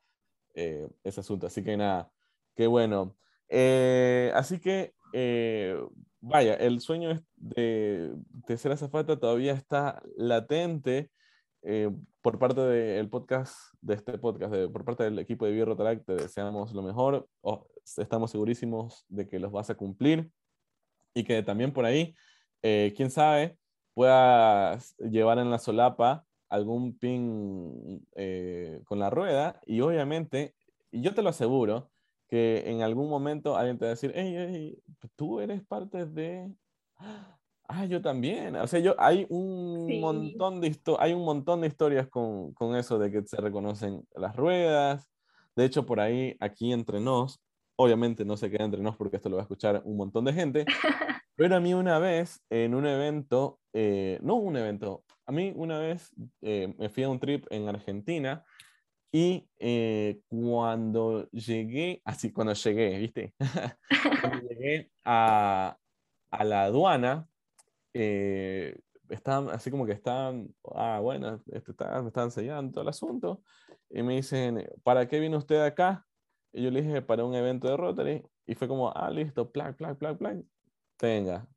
eh, 0.54 0.90
ese 1.04 1.20
asunto. 1.20 1.48
Así 1.48 1.64
que 1.64 1.76
nada, 1.76 2.12
qué 2.56 2.68
bueno. 2.68 3.18
así 4.34 4.60
que 4.60 4.94
vaya, 6.22 6.54
el 6.54 6.80
sueño 6.80 7.22
de, 7.36 8.14
de 8.48 8.58
ser 8.58 8.72
azafata 8.72 9.20
todavía 9.20 9.54
está 9.54 10.02
latente 10.16 11.12
eh, 11.64 11.92
por 12.22 12.40
parte 12.40 12.62
del 12.62 13.10
podcast, 13.10 13.56
de 13.82 13.96
este 13.96 14.18
podcast, 14.18 14.54
por 14.72 14.84
parte 14.84 15.04
del 15.04 15.20
equipo 15.20 15.46
de 15.46 15.52
Bierro 15.52 15.76
te 15.76 16.14
deseamos 16.14 16.74
lo 16.74 16.82
mejor, 16.82 17.28
estamos 17.98 18.32
segurísimos 18.32 19.06
de 19.10 19.28
que 19.28 19.40
los 19.40 19.52
vas 19.52 19.70
a 19.70 19.76
cumplir 19.76 20.32
y 21.14 21.24
que 21.24 21.44
también 21.44 21.72
por 21.72 21.86
ahí, 21.86 22.16
eh, 22.64 22.94
quién 22.96 23.12
sabe, 23.12 23.58
puedas 23.94 24.96
llevar 24.98 25.38
en 25.38 25.52
la 25.52 25.60
solapa 25.60 26.26
algún 26.50 26.98
pin 26.98 28.06
eh, 28.16 28.82
con 28.86 29.00
la 29.00 29.10
rueda 29.10 29.60
y 29.66 29.82
obviamente, 29.82 30.56
yo 30.92 31.14
te 31.14 31.22
lo 31.22 31.30
aseguro, 31.30 31.91
que 32.32 32.64
en 32.66 32.82
algún 32.82 33.10
momento 33.10 33.58
alguien 33.58 33.78
te 33.78 33.84
va 33.84 33.90
a 33.90 33.96
decir, 33.96 34.14
hey, 34.16 34.34
hey, 34.38 34.82
tú 35.18 35.42
eres 35.42 35.62
parte 35.66 36.06
de... 36.06 36.50
Ah, 37.68 37.86
yo 37.86 38.02
también. 38.02 38.56
O 38.56 38.68
sea, 38.68 38.80
yo, 38.80 38.96
hay, 38.98 39.28
un 39.30 40.00
montón 40.00 40.62
de 40.62 40.74
hay 41.00 41.12
un 41.12 41.26
montón 41.26 41.60
de 41.60 41.68
historias 41.68 42.08
con, 42.08 42.54
con 42.54 42.78
eso 42.78 42.98
de 42.98 43.12
que 43.12 43.22
se 43.28 43.36
reconocen 43.36 44.08
las 44.16 44.34
ruedas. 44.38 45.10
De 45.58 45.66
hecho, 45.66 45.86
por 45.86 46.00
ahí, 46.00 46.38
aquí 46.40 46.72
entre 46.72 47.02
nos, 47.02 47.42
obviamente 47.76 48.24
no 48.24 48.38
se 48.38 48.50
queda 48.50 48.64
entre 48.64 48.82
nos 48.82 48.96
porque 48.96 49.18
esto 49.18 49.28
lo 49.28 49.36
va 49.36 49.42
a 49.42 49.44
escuchar 49.44 49.82
un 49.84 49.98
montón 49.98 50.24
de 50.24 50.32
gente, 50.32 50.66
pero 51.36 51.58
a 51.58 51.60
mí 51.60 51.74
una 51.74 52.00
vez 52.00 52.42
en 52.50 52.76
un 52.76 52.86
evento, 52.86 53.60
eh, 53.74 54.20
no 54.22 54.36
un 54.36 54.56
evento, 54.56 55.04
a 55.26 55.34
mí 55.34 55.52
una 55.54 55.80
vez 55.80 56.12
eh, 56.42 56.74
me 56.78 56.88
fui 56.88 57.04
a 57.04 57.10
un 57.10 57.20
trip 57.20 57.46
en 57.50 57.68
Argentina 57.68 58.46
y 59.12 59.50
eh, 59.60 60.22
cuando 60.28 61.30
llegué, 61.32 62.02
así 62.06 62.32
cuando 62.32 62.54
llegué, 62.54 62.98
¿viste? 62.98 63.36
cuando 64.22 64.42
llegué 64.50 64.92
a, 65.04 65.78
a 66.32 66.44
la 66.46 66.64
aduana, 66.64 67.28
eh, 67.94 68.80
estaban 69.10 69.50
así 69.50 69.70
como 69.70 69.86
que 69.86 69.92
estaban, 69.92 70.56
ah, 70.76 71.00
bueno, 71.02 71.44
este 71.52 71.72
está, 71.72 72.02
me 72.02 72.08
estaban 72.08 72.28
enseñando 72.28 72.72
todo 72.72 72.84
el 72.84 72.90
asunto, 72.90 73.44
y 73.90 74.02
me 74.02 74.16
dicen, 74.16 74.66
¿para 74.84 75.08
qué 75.08 75.20
vino 75.20 75.38
usted 75.38 75.62
acá? 75.62 76.06
Y 76.54 76.64
yo 76.64 76.72
le 76.72 76.82
dije, 76.82 77.02
para 77.02 77.26
un 77.26 77.36
evento 77.36 77.68
de 77.68 77.76
Rotary, 77.76 78.24
y 78.46 78.56
fue 78.56 78.68
como, 78.68 78.92
ah, 78.96 79.10
listo, 79.12 79.52
plac, 79.52 79.76
plac, 79.76 79.98
plac, 79.98 80.18
plac, 80.18 80.38
tenga. 80.98 81.48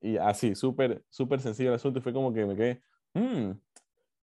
Y 0.00 0.16
así, 0.16 0.54
súper, 0.54 1.04
súper 1.10 1.40
sencillo 1.40 1.70
el 1.70 1.76
asunto, 1.76 1.98
y 1.98 2.02
fue 2.02 2.14
como 2.14 2.32
que 2.32 2.46
me 2.46 2.56
quedé, 2.56 2.82
mmm, 3.12 3.50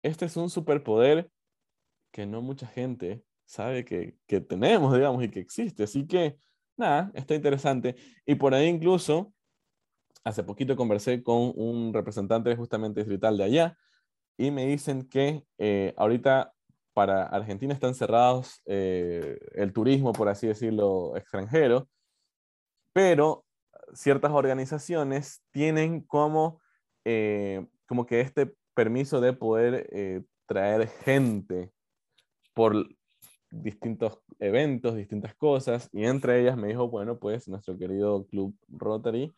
este 0.02 0.26
es 0.26 0.36
un 0.36 0.48
superpoder 0.48 1.28
que 2.16 2.24
no 2.24 2.40
mucha 2.40 2.66
gente 2.66 3.22
sabe 3.44 3.84
que, 3.84 4.16
que 4.26 4.40
tenemos, 4.40 4.94
digamos, 4.94 5.22
y 5.22 5.28
que 5.28 5.38
existe. 5.38 5.82
Así 5.82 6.06
que, 6.06 6.38
nada, 6.74 7.10
está 7.12 7.34
interesante. 7.34 7.94
Y 8.24 8.36
por 8.36 8.54
ahí 8.54 8.68
incluso, 8.68 9.34
hace 10.24 10.42
poquito 10.42 10.76
conversé 10.76 11.22
con 11.22 11.52
un 11.56 11.92
representante 11.92 12.56
justamente 12.56 13.00
distrital 13.00 13.36
de 13.36 13.44
allá 13.44 13.78
y 14.38 14.50
me 14.50 14.66
dicen 14.66 15.06
que 15.06 15.44
eh, 15.58 15.92
ahorita 15.98 16.54
para 16.94 17.24
Argentina 17.24 17.74
están 17.74 17.94
cerrados 17.94 18.62
eh, 18.64 19.38
el 19.52 19.74
turismo, 19.74 20.14
por 20.14 20.30
así 20.30 20.46
decirlo, 20.46 21.14
extranjero, 21.18 21.86
pero 22.94 23.44
ciertas 23.92 24.32
organizaciones 24.32 25.42
tienen 25.50 26.00
como, 26.00 26.62
eh, 27.04 27.66
como 27.84 28.06
que 28.06 28.22
este 28.22 28.54
permiso 28.72 29.20
de 29.20 29.34
poder 29.34 30.24
traer 30.46 30.88
gente 31.04 31.75
por 32.56 32.88
distintos 33.50 34.18
eventos, 34.38 34.96
distintas 34.96 35.34
cosas, 35.34 35.90
y 35.92 36.06
entre 36.06 36.40
ellas 36.40 36.56
me 36.56 36.68
dijo, 36.68 36.88
bueno, 36.88 37.18
pues 37.18 37.46
nuestro 37.48 37.76
querido 37.76 38.26
Club 38.28 38.56
Rotary 38.68 39.30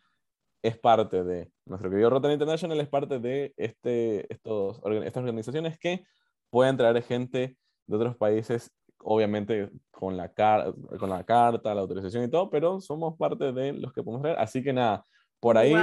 es 0.63 0.79
parte 0.79 1.25
de, 1.25 1.51
nuestro 1.67 1.91
querido 1.91 2.11
Rotary 2.11 2.35
International 2.35 2.81
es 2.81 2.89
parte 2.89 3.19
de 3.19 3.53
este, 3.57 4.33
estos, 4.33 4.81
estas 5.05 5.17
organizaciones 5.17 5.81
que 5.81 6.05
pueden 6.49 6.77
traer 6.77 7.03
gente 7.03 7.57
de 7.89 7.97
otros 7.97 8.17
países, 8.17 8.71
obviamente 8.99 9.69
con 9.91 10.17
la, 10.17 10.33
con 10.33 11.11
la 11.11 11.25
carta, 11.25 11.75
la 11.75 11.81
autorización 11.81 12.23
y 12.23 12.31
todo, 12.31 12.49
pero 12.51 12.81
somos 12.81 13.17
parte 13.19 13.51
de 13.51 13.73
los 13.73 13.93
que 13.93 14.05
podemos 14.05 14.23
traer, 14.23 14.39
así 14.39 14.63
que 14.63 14.73
nada, 14.73 15.05
por 15.41 15.59
ahí, 15.59 15.75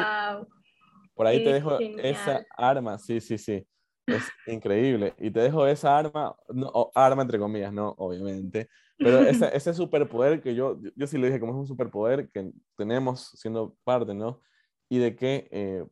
por 1.13 1.27
ahí 1.27 1.43
te 1.43 1.51
dejo 1.51 1.79
esa 1.79 2.45
arma, 2.55 2.97
sí, 2.97 3.19
sí, 3.19 3.37
sí. 3.37 3.67
Es 4.07 4.29
increíble. 4.47 5.13
Y 5.17 5.31
te 5.31 5.39
dejo 5.39 5.65
esa 5.67 5.97
arma, 5.97 6.35
no, 6.49 6.91
arma 6.93 7.23
entre 7.23 7.39
comillas, 7.39 7.73
no, 7.73 7.95
obviamente, 7.97 8.69
pero 8.97 9.19
ese, 9.19 9.49
ese 9.55 9.73
superpoder 9.73 10.41
que 10.41 10.55
yo, 10.55 10.79
yo 10.95 11.07
sí 11.07 11.17
lo 11.17 11.25
dije 11.25 11.39
como 11.39 11.53
es 11.53 11.59
un 11.59 11.67
superpoder 11.67 12.29
que 12.29 12.51
tenemos 12.77 13.31
siendo 13.35 13.75
parte, 13.83 14.13
¿no? 14.13 14.41
Y 14.89 14.99
de 14.99 15.15
que 15.15 15.47
eh, 15.51 15.85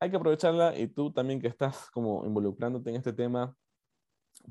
hay 0.00 0.10
que 0.10 0.16
aprovecharla 0.16 0.76
y 0.78 0.88
tú 0.88 1.12
también 1.12 1.40
que 1.40 1.48
estás 1.48 1.90
como 1.90 2.24
involucrándote 2.24 2.90
en 2.90 2.96
este 2.96 3.12
tema, 3.12 3.54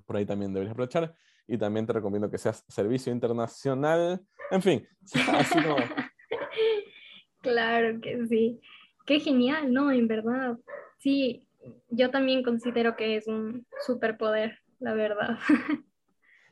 por 0.06 0.18
ahí 0.18 0.26
también 0.26 0.54
deberías 0.54 0.74
aprovechar. 0.74 1.16
Y 1.50 1.58
también 1.58 1.88
te 1.88 1.94
recomiendo 1.94 2.30
que 2.30 2.38
seas 2.38 2.66
servicio 2.68 3.12
internacional. 3.12 4.22
En 4.52 4.62
fin, 4.62 4.88
así 5.34 5.62
como... 5.62 5.78
Claro 7.40 8.02
que 8.02 8.28
sí. 8.28 8.60
Qué 9.06 9.22
genial, 9.22 9.72
¿no? 9.72 9.90
En 9.90 10.06
verdad. 10.06 10.58
Sí, 10.98 11.47
yo 11.90 12.12
también 12.12 12.44
considero 12.44 12.96
que 12.96 13.18
es 13.18 13.28
un 13.28 13.66
superpoder, 13.86 14.60
la 14.80 14.94
verdad. 14.94 15.38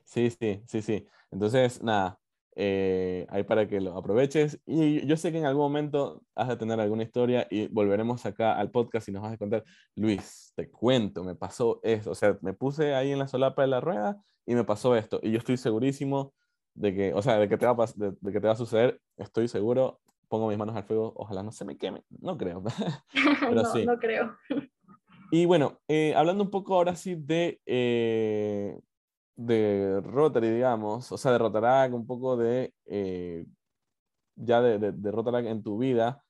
Sí, 0.07 0.29
sí, 0.29 0.61
sí, 0.67 0.83
sí. 0.83 1.07
Entonces, 1.31 1.81
nada, 1.81 2.19
eh, 2.55 3.25
ahí 3.29 3.43
para 3.43 3.67
que 3.67 3.81
lo 3.81 3.97
aproveches. 3.97 4.61
Y 4.65 5.05
yo 5.05 5.17
sé 5.17 5.31
que 5.31 5.39
en 5.39 5.45
algún 5.45 5.63
momento 5.63 6.23
has 6.35 6.47
de 6.47 6.55
tener 6.55 6.79
alguna 6.79 7.03
historia 7.03 7.47
y 7.49 7.67
volveremos 7.67 8.25
acá 8.25 8.57
al 8.57 8.71
podcast 8.71 9.09
y 9.09 9.11
nos 9.11 9.23
vas 9.23 9.33
a 9.33 9.37
contar, 9.37 9.63
Luis, 9.95 10.53
te 10.55 10.69
cuento, 10.69 11.23
me 11.23 11.35
pasó 11.35 11.79
esto. 11.83 12.11
O 12.11 12.15
sea, 12.15 12.37
me 12.41 12.53
puse 12.53 12.95
ahí 12.95 13.11
en 13.11 13.19
la 13.19 13.27
solapa 13.27 13.63
de 13.63 13.67
la 13.67 13.81
rueda 13.81 14.17
y 14.45 14.55
me 14.55 14.63
pasó 14.63 14.95
esto. 14.95 15.19
Y 15.21 15.31
yo 15.31 15.37
estoy 15.39 15.57
segurísimo 15.57 16.33
de 16.73 16.93
que, 16.93 17.13
o 17.13 17.21
sea, 17.21 17.37
de 17.37 17.49
que 17.49 17.57
te 17.57 17.65
va 17.65 17.71
a, 17.71 17.87
de, 17.95 18.13
de 18.19 18.31
que 18.31 18.39
te 18.39 18.47
va 18.47 18.53
a 18.53 18.57
suceder, 18.57 19.01
estoy 19.17 19.47
seguro. 19.47 19.99
Pongo 20.27 20.47
mis 20.47 20.57
manos 20.57 20.75
al 20.75 20.83
fuego, 20.83 21.13
ojalá 21.17 21.43
no 21.43 21.51
se 21.51 21.65
me 21.65 21.77
queme, 21.77 22.03
no 22.09 22.37
creo. 22.37 22.63
Pero 23.13 23.51
no, 23.63 23.65
sí. 23.65 23.85
no 23.85 23.99
creo. 23.99 24.37
Y 25.31 25.45
bueno, 25.45 25.79
eh, 25.87 26.13
hablando 26.15 26.43
un 26.43 26.51
poco 26.51 26.75
ahora 26.75 26.95
sí 26.95 27.15
de, 27.15 27.59
eh, 27.65 28.79
de 29.35 30.01
Rotary, 30.01 30.49
digamos, 30.49 31.11
o 31.11 31.17
sea, 31.17 31.31
de 31.31 31.37
Rotarac, 31.39 31.93
un 31.93 32.05
poco 32.05 32.37
de, 32.37 32.73
eh, 32.85 33.45
ya 34.35 34.61
de, 34.61 34.77
de, 34.91 35.49
en 35.49 35.63
tu 35.63 35.77
vida, 35.79 36.23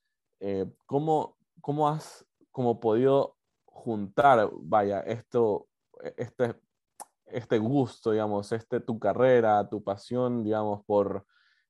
¿cómo, 0.86 1.38
¿cómo, 1.62 1.89
has 1.89 2.25
como 2.51 2.79
podido 2.79 3.36
juntar, 3.65 4.49
vaya, 4.62 5.01
esto, 5.01 5.67
este, 6.17 6.55
este 7.25 7.58
gusto, 7.60 8.12
digamos, 8.12 8.51
este, 8.53 8.79
tu 8.79 8.97
carrera, 8.97 9.67
tu 9.69 9.84
pasión, 9.84 10.43
digamos, 10.43 10.86
por 10.86 11.25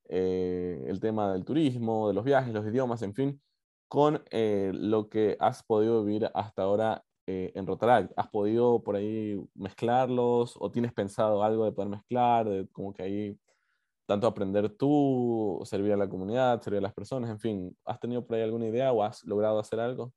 el 0.08 1.00
tema 1.00 1.34
del 1.34 1.44
turismo, 1.44 2.08
de 2.08 2.14
los 2.14 2.24
viajes, 2.24 2.54
los 2.54 2.66
idiomas, 2.66 3.02
en 3.02 3.16
fin, 3.16 3.42
con 3.88 4.24
lo 4.32 5.10
que 5.10 5.38
has 5.40 5.64
podido 5.64 6.04
vivir 6.04 6.30
hasta 6.34 6.64
ahora 6.64 7.04
eh, 7.28 7.52
en 7.56 7.66
Rotaract? 7.66 8.12
¿Has 8.16 8.28
podido 8.28 8.84
por 8.84 8.96
ahí 8.96 9.40
mezclarlos 9.56 10.56
o 10.60 10.72
tienes 10.72 10.94
pensado 10.94 11.44
algo 11.44 11.66
de 11.66 11.72
poder 11.72 11.90
mezclar, 11.90 12.48
de 12.48 12.68
como 12.72 12.94
que 12.94 13.04
ahí 13.04 13.40
tanto 14.06 14.28
aprender 14.28 14.70
tú, 14.70 15.60
servir 15.66 15.94
a 15.94 15.98
la 15.98 16.08
comunidad, 16.08 16.62
servir 16.62 16.78
a 16.80 16.82
las 16.82 16.94
personas, 16.94 17.30
en 17.32 17.40
fin, 17.40 17.78
¿has 17.86 18.00
tenido 18.00 18.26
por 18.26 18.36
ahí 18.36 18.44
alguna 18.44 18.68
idea 18.68 18.92
o 18.92 19.02
has 19.02 19.24
logrado 19.24 19.58
hacer 19.58 19.80
algo? 19.80 20.14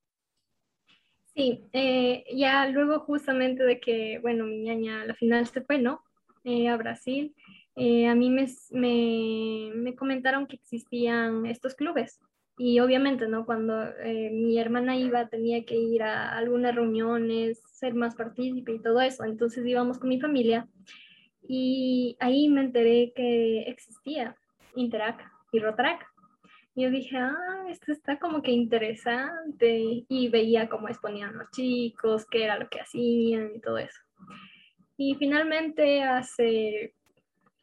Sí, 1.35 1.65
eh, 1.73 2.25
ya 2.35 2.69
luego 2.69 3.01
justamente 3.01 3.63
de 3.63 3.81
que, 3.81 4.19
bueno, 4.21 4.45
mi 4.45 4.61
ñaña 4.61 5.03
a 5.03 5.07
la 5.07 5.15
final 5.15 5.47
se 5.47 5.63
fue, 5.63 5.79
¿no? 5.79 6.03
Eh, 6.45 6.69
a 6.69 6.77
Brasil, 6.77 7.35
a 7.77 8.15
mí 8.15 8.29
me, 8.29 8.47
me, 8.73 9.71
me 9.75 9.95
comentaron 9.95 10.47
que 10.47 10.57
existían 10.57 11.47
estos 11.47 11.75
clubes 11.75 12.21
y 12.59 12.81
obviamente, 12.81 13.29
¿no? 13.29 13.47
Cuando 13.47 13.85
eh, 13.85 14.31
mi 14.33 14.59
hermana 14.59 14.97
iba, 14.97 15.29
tenía 15.29 15.65
que 15.65 15.77
ir 15.77 16.03
a 16.03 16.37
algunas 16.37 16.75
reuniones, 16.75 17.63
ser 17.73 17.95
más 17.95 18.17
partícipe 18.17 18.73
y 18.73 18.83
todo 18.83 19.01
eso. 19.01 19.25
Entonces 19.25 19.65
íbamos 19.65 19.99
con 19.99 20.09
mi 20.09 20.21
familia 20.21 20.67
y 21.47 22.17
ahí 22.19 22.49
me 22.49 22.63
enteré 22.63 23.13
que 23.15 23.61
existía 23.63 24.37
Interac 24.75 25.25
y 25.53 25.61
Rotarac. 25.61 26.05
Y 26.75 26.83
yo 26.83 26.91
dije, 26.91 27.17
ah, 27.17 27.65
esto 27.69 27.93
está 27.93 28.19
como 28.19 28.43
que 28.43 28.51
interesante. 28.51 30.05
Y 30.09 30.29
veía 30.29 30.69
cómo 30.69 30.89
exponían 30.89 31.39
los 31.39 31.51
chicos, 31.53 32.27
qué 32.27 32.43
era 32.43 32.59
lo 32.59 32.69
que 32.69 32.81
hacían 32.81 33.53
y 33.55 33.61
todo 33.61 33.79
eso. 33.79 34.01
Y 34.97 35.15
finalmente 35.15 36.03
hace, 36.03 36.95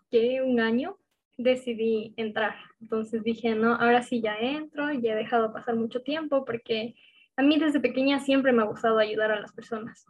¿qué? 0.10 0.42
Un 0.42 0.62
año 0.62 0.98
decidí 1.38 2.14
entrar. 2.18 2.56
Entonces 2.82 3.24
dije, 3.24 3.56
no, 3.56 3.76
ahora 3.76 4.04
sí 4.04 4.22
ya 4.22 4.38
entro, 4.38 4.92
ya 4.94 5.14
he 5.14 5.16
dejado 5.16 5.54
pasar 5.54 5.76
mucho 5.76 6.02
tiempo 6.02 6.46
porque 6.46 6.96
a 7.36 7.42
mí 7.42 7.60
desde 7.60 7.80
pequeña 7.80 8.20
siempre 8.20 8.54
me 8.54 8.62
ha 8.62 8.66
gustado 8.66 8.98
ayudar 8.98 9.32
a 9.32 9.40
las 9.40 9.54
personas. 9.54 10.06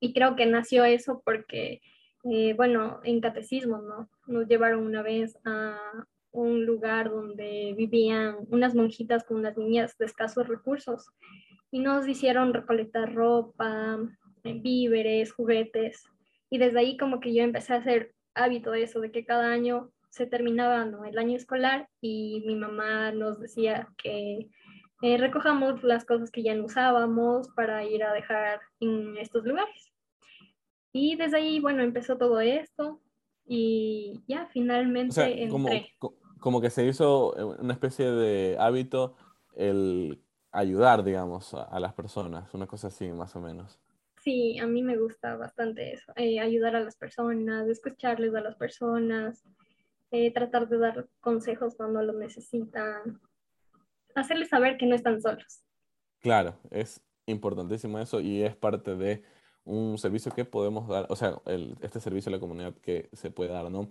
Y 0.00 0.12
creo 0.12 0.34
que 0.34 0.46
nació 0.46 0.84
eso 0.84 1.22
porque, 1.24 1.80
eh, 2.24 2.54
bueno, 2.54 3.00
en 3.04 3.20
catecismo, 3.20 3.78
¿no? 3.78 4.08
Nos 4.26 4.48
llevaron 4.48 4.84
una 4.84 5.02
vez 5.02 5.38
a 5.44 5.78
un 6.32 6.64
lugar 6.66 7.10
donde 7.10 7.74
vivían 7.76 8.36
unas 8.48 8.74
monjitas 8.74 9.22
con 9.22 9.36
unas 9.36 9.56
niñas 9.56 9.96
de 9.98 10.06
escasos 10.06 10.48
recursos 10.48 11.10
y 11.70 11.78
nos 11.78 12.08
hicieron 12.08 12.52
recolectar 12.52 13.14
ropa, 13.14 13.98
víveres, 14.42 15.32
juguetes. 15.32 16.04
Y 16.50 16.58
desde 16.58 16.80
ahí 16.80 16.96
como 16.96 17.20
que 17.20 17.32
yo 17.32 17.44
empecé 17.44 17.74
a 17.74 17.76
hacer 17.76 18.14
hábito 18.34 18.70
de 18.70 18.82
eso, 18.82 19.00
de 19.00 19.12
que 19.12 19.24
cada 19.24 19.52
año 19.52 19.90
se 20.12 20.26
terminaba 20.26 20.86
el 21.08 21.18
año 21.18 21.36
escolar 21.36 21.88
y 22.02 22.44
mi 22.46 22.54
mamá 22.54 23.12
nos 23.12 23.40
decía 23.40 23.88
que 23.96 24.50
eh, 25.00 25.16
recojamos 25.16 25.82
las 25.82 26.04
cosas 26.04 26.30
que 26.30 26.42
ya 26.42 26.54
no 26.54 26.66
usábamos 26.66 27.48
para 27.56 27.82
ir 27.84 28.04
a 28.04 28.12
dejar 28.12 28.60
en 28.80 29.16
estos 29.16 29.44
lugares. 29.44 29.90
Y 30.92 31.16
desde 31.16 31.38
ahí, 31.38 31.60
bueno, 31.60 31.82
empezó 31.82 32.18
todo 32.18 32.40
esto 32.40 33.00
y 33.46 34.22
ya 34.28 34.48
finalmente 34.52 35.44
entré. 35.44 35.94
Como, 35.98 36.14
como 36.38 36.60
que 36.60 36.68
se 36.68 36.86
hizo 36.86 37.32
una 37.58 37.72
especie 37.72 38.10
de 38.10 38.58
hábito 38.60 39.16
el 39.56 40.22
ayudar, 40.50 41.04
digamos, 41.04 41.54
a, 41.54 41.80
las 41.80 41.94
personas, 41.94 42.52
una 42.52 42.66
cosa 42.66 42.88
así 42.88 43.10
más 43.12 43.34
o 43.34 43.40
menos. 43.40 43.80
Sí, 44.22 44.58
a 44.58 44.66
mí 44.66 44.82
me 44.82 44.98
gusta 44.98 45.36
bastante 45.36 45.94
eso, 45.94 46.12
eh, 46.16 46.38
ayudar 46.38 46.76
a 46.76 46.80
las 46.80 46.96
personas, 46.96 47.66
escucharles 47.66 48.34
a 48.34 48.42
las 48.42 48.56
personas, 48.56 49.42
eh, 50.12 50.32
tratar 50.32 50.68
de 50.68 50.78
dar 50.78 51.08
consejos 51.20 51.74
cuando 51.74 52.02
lo 52.02 52.12
necesitan, 52.12 53.20
hacerles 54.14 54.50
saber 54.50 54.76
que 54.76 54.86
no 54.86 54.94
están 54.94 55.20
solos. 55.20 55.64
Claro, 56.20 56.54
es 56.70 57.02
importantísimo 57.26 57.98
eso 57.98 58.20
y 58.20 58.42
es 58.42 58.54
parte 58.54 58.94
de 58.94 59.24
un 59.64 59.98
servicio 59.98 60.32
que 60.32 60.44
podemos 60.44 60.88
dar, 60.88 61.06
o 61.08 61.16
sea, 61.16 61.40
este 61.80 61.98
servicio 61.98 62.30
a 62.30 62.34
la 62.34 62.40
comunidad 62.40 62.74
que 62.74 63.08
se 63.12 63.30
puede 63.30 63.50
dar, 63.50 63.70
¿no? 63.70 63.90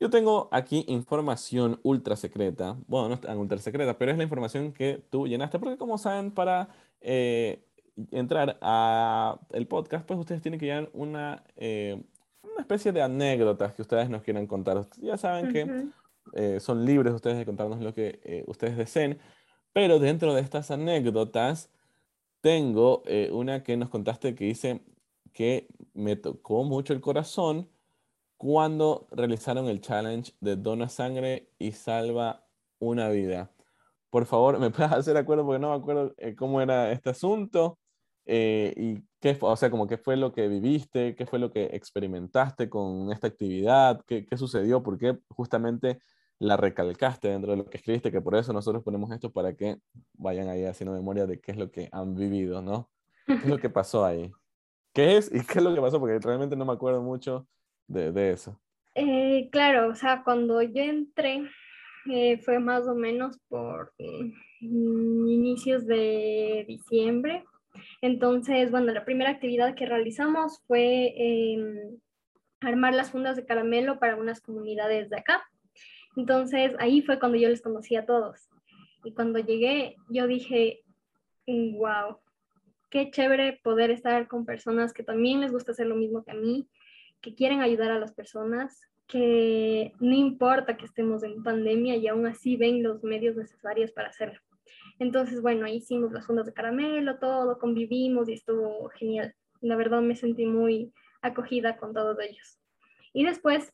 Yo 0.00 0.08
tengo 0.08 0.48
aquí 0.50 0.84
información 0.88 1.78
ultra 1.82 2.16
secreta, 2.16 2.76
bueno, 2.86 3.08
no 3.08 3.14
es 3.14 3.20
tan 3.20 3.36
ultra 3.36 3.58
secreta, 3.58 3.98
pero 3.98 4.12
es 4.12 4.16
la 4.16 4.24
información 4.24 4.72
que 4.72 5.04
tú 5.10 5.26
llenaste, 5.26 5.58
porque 5.58 5.76
como 5.76 5.98
saben, 5.98 6.30
para 6.30 6.70
eh, 7.02 7.62
entrar 8.10 8.58
a 8.62 9.38
el 9.52 9.66
podcast, 9.66 10.06
pues 10.06 10.18
ustedes 10.18 10.40
tienen 10.40 10.58
que 10.58 10.66
llenar 10.66 10.90
una, 10.94 11.44
eh, 11.56 12.02
una 12.42 12.60
especie 12.60 12.92
de 12.92 13.02
anécdotas 13.02 13.74
que 13.74 13.82
ustedes 13.82 14.10
nos 14.10 14.22
quieran 14.22 14.46
contar. 14.46 14.86
Ya 14.98 15.16
saben 15.16 15.52
que 15.52 15.88
eh, 16.34 16.60
son 16.60 16.84
libres 16.84 17.12
ustedes 17.12 17.38
de 17.38 17.46
contarnos 17.46 17.80
lo 17.80 17.94
que 17.94 18.44
ustedes 18.46 18.76
deseen, 18.76 19.18
pero 19.72 19.98
dentro 19.98 20.34
de 20.34 20.40
estas 20.40 20.70
anécdotas 20.70 21.70
tengo 22.40 23.02
una 23.32 23.62
que 23.62 23.76
nos 23.76 23.90
contaste 23.90 24.34
que 24.34 24.44
dice 24.44 24.80
que 25.32 25.68
me 25.94 26.16
tocó 26.16 26.64
mucho 26.64 26.92
el 26.92 27.00
corazón 27.00 27.68
cuando 28.40 29.06
realizaron 29.10 29.68
el 29.68 29.82
challenge 29.82 30.32
de 30.40 30.56
Dona 30.56 30.88
Sangre 30.88 31.50
y 31.58 31.72
Salva 31.72 32.46
una 32.78 33.10
Vida. 33.10 33.52
Por 34.08 34.24
favor, 34.24 34.58
¿me 34.58 34.70
puedes 34.70 34.90
hacer 34.92 35.16
acuerdo? 35.18 35.44
Porque 35.44 35.58
no 35.58 35.70
me 35.70 35.76
acuerdo 35.76 36.14
eh, 36.16 36.34
cómo 36.34 36.62
era 36.62 36.90
este 36.90 37.10
asunto. 37.10 37.78
Eh, 38.24 38.72
y 38.76 39.02
qué, 39.20 39.36
o 39.40 39.56
sea, 39.56 39.70
como 39.70 39.86
qué 39.86 39.98
fue 39.98 40.16
lo 40.16 40.32
que 40.32 40.48
viviste, 40.48 41.14
qué 41.14 41.26
fue 41.26 41.38
lo 41.38 41.50
que 41.50 41.70
experimentaste 41.72 42.68
con 42.68 43.12
esta 43.12 43.26
actividad, 43.28 44.02
qué, 44.06 44.24
qué 44.24 44.36
sucedió, 44.36 44.82
por 44.82 44.98
qué 44.98 45.18
justamente 45.28 46.00
la 46.40 46.56
recalcaste 46.56 47.28
dentro 47.28 47.52
de 47.52 47.58
lo 47.58 47.66
que 47.66 47.76
escribiste, 47.76 48.10
que 48.10 48.22
por 48.22 48.34
eso 48.34 48.52
nosotros 48.52 48.82
ponemos 48.82 49.12
esto 49.12 49.30
para 49.30 49.54
que 49.54 49.76
vayan 50.14 50.48
ahí 50.48 50.64
haciendo 50.64 50.94
memoria 50.94 51.26
de 51.26 51.38
qué 51.38 51.52
es 51.52 51.58
lo 51.58 51.70
que 51.70 51.88
han 51.92 52.14
vivido, 52.14 52.62
¿no? 52.62 52.88
¿Qué 53.26 53.34
es 53.34 53.46
lo 53.46 53.58
que 53.60 53.68
pasó 53.68 54.04
ahí? 54.04 54.32
¿Qué 54.94 55.18
es 55.18 55.28
y 55.28 55.44
qué 55.44 55.58
es 55.58 55.62
lo 55.62 55.74
que 55.74 55.80
pasó? 55.80 56.00
Porque 56.00 56.18
realmente 56.18 56.56
no 56.56 56.64
me 56.64 56.72
acuerdo 56.72 57.02
mucho 57.02 57.46
de, 57.86 58.30
eso? 58.30 58.58
Eh, 58.94 59.48
claro, 59.52 59.90
o 59.90 59.94
sea, 59.94 60.22
cuando 60.24 60.62
yo 60.62 60.82
entré 60.82 61.42
eh, 62.10 62.38
fue 62.38 62.58
más 62.58 62.86
o 62.86 62.94
menos 62.94 63.38
por 63.48 63.92
mm, 63.98 65.28
inicios 65.28 65.86
de 65.86 66.64
diciembre. 66.66 67.44
Entonces, 68.00 68.70
bueno, 68.70 68.92
la 68.92 69.04
primera 69.04 69.30
actividad 69.30 69.74
que 69.74 69.86
realizamos 69.86 70.62
fue 70.66 71.14
em, 71.16 71.98
armar 72.60 72.94
las 72.94 73.10
fundas 73.10 73.36
de 73.36 73.46
caramelo 73.46 73.98
para 73.98 74.16
unas 74.16 74.40
comunidades 74.40 75.10
de 75.10 75.18
acá. 75.18 75.42
Entonces, 76.16 76.74
ahí 76.78 77.02
fue 77.02 77.18
cuando 77.18 77.38
yo 77.38 77.48
les 77.48 77.62
conocí 77.62 77.96
a 77.96 78.06
todos. 78.06 78.48
Y 79.04 79.12
cuando 79.12 79.38
llegué, 79.38 79.96
yo 80.08 80.26
dije, 80.26 80.82
wow, 81.46 82.18
qué 82.90 83.10
chévere 83.10 83.60
poder 83.62 83.90
estar 83.90 84.28
con 84.28 84.44
personas 84.44 84.92
que 84.92 85.02
también 85.02 85.40
les 85.40 85.52
gusta 85.52 85.72
hacer 85.72 85.86
lo 85.86 85.96
mismo 85.96 86.24
que 86.24 86.32
a 86.32 86.34
mí, 86.34 86.68
que 87.20 87.34
quieren 87.34 87.60
ayudar 87.60 87.90
a 87.92 87.98
las 87.98 88.12
personas, 88.12 88.80
que 89.06 89.92
no 90.00 90.14
importa 90.14 90.76
que 90.76 90.84
estemos 90.84 91.22
en 91.22 91.42
pandemia 91.42 91.96
y 91.96 92.08
aún 92.08 92.26
así 92.26 92.56
ven 92.56 92.82
los 92.82 93.02
medios 93.02 93.36
necesarios 93.36 93.90
para 93.92 94.08
hacerlo. 94.08 94.40
Entonces, 95.00 95.40
bueno, 95.40 95.64
ahí 95.64 95.76
hicimos 95.76 96.12
las 96.12 96.26
fundas 96.26 96.44
de 96.44 96.52
caramelo, 96.52 97.18
todo, 97.18 97.58
convivimos 97.58 98.28
y 98.28 98.34
estuvo 98.34 98.86
genial. 98.90 99.34
La 99.62 99.74
verdad 99.74 100.02
me 100.02 100.14
sentí 100.14 100.44
muy 100.44 100.92
acogida 101.22 101.78
con 101.78 101.94
todos 101.94 102.18
ellos. 102.20 102.58
Y 103.14 103.24
después, 103.24 103.72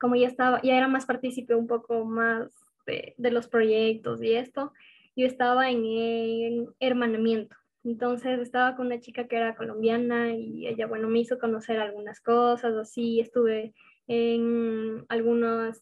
como 0.00 0.16
ya 0.16 0.26
estaba, 0.26 0.60
ya 0.62 0.76
era 0.76 0.88
más 0.88 1.06
partícipe 1.06 1.54
un 1.54 1.68
poco 1.68 2.04
más 2.04 2.52
de, 2.84 3.14
de 3.16 3.30
los 3.30 3.46
proyectos 3.46 4.22
y 4.22 4.32
esto, 4.34 4.72
yo 5.14 5.24
estaba 5.24 5.70
en, 5.70 5.84
en 5.84 6.68
hermanamiento. 6.80 7.54
Entonces 7.84 8.40
estaba 8.40 8.74
con 8.74 8.86
una 8.86 9.00
chica 9.00 9.28
que 9.28 9.36
era 9.36 9.54
colombiana 9.54 10.34
y 10.34 10.66
ella, 10.66 10.88
bueno, 10.88 11.08
me 11.08 11.20
hizo 11.20 11.38
conocer 11.38 11.78
algunas 11.78 12.20
cosas, 12.20 12.74
así 12.74 13.20
estuve 13.20 13.72
en 14.08 15.06
algunas 15.08 15.80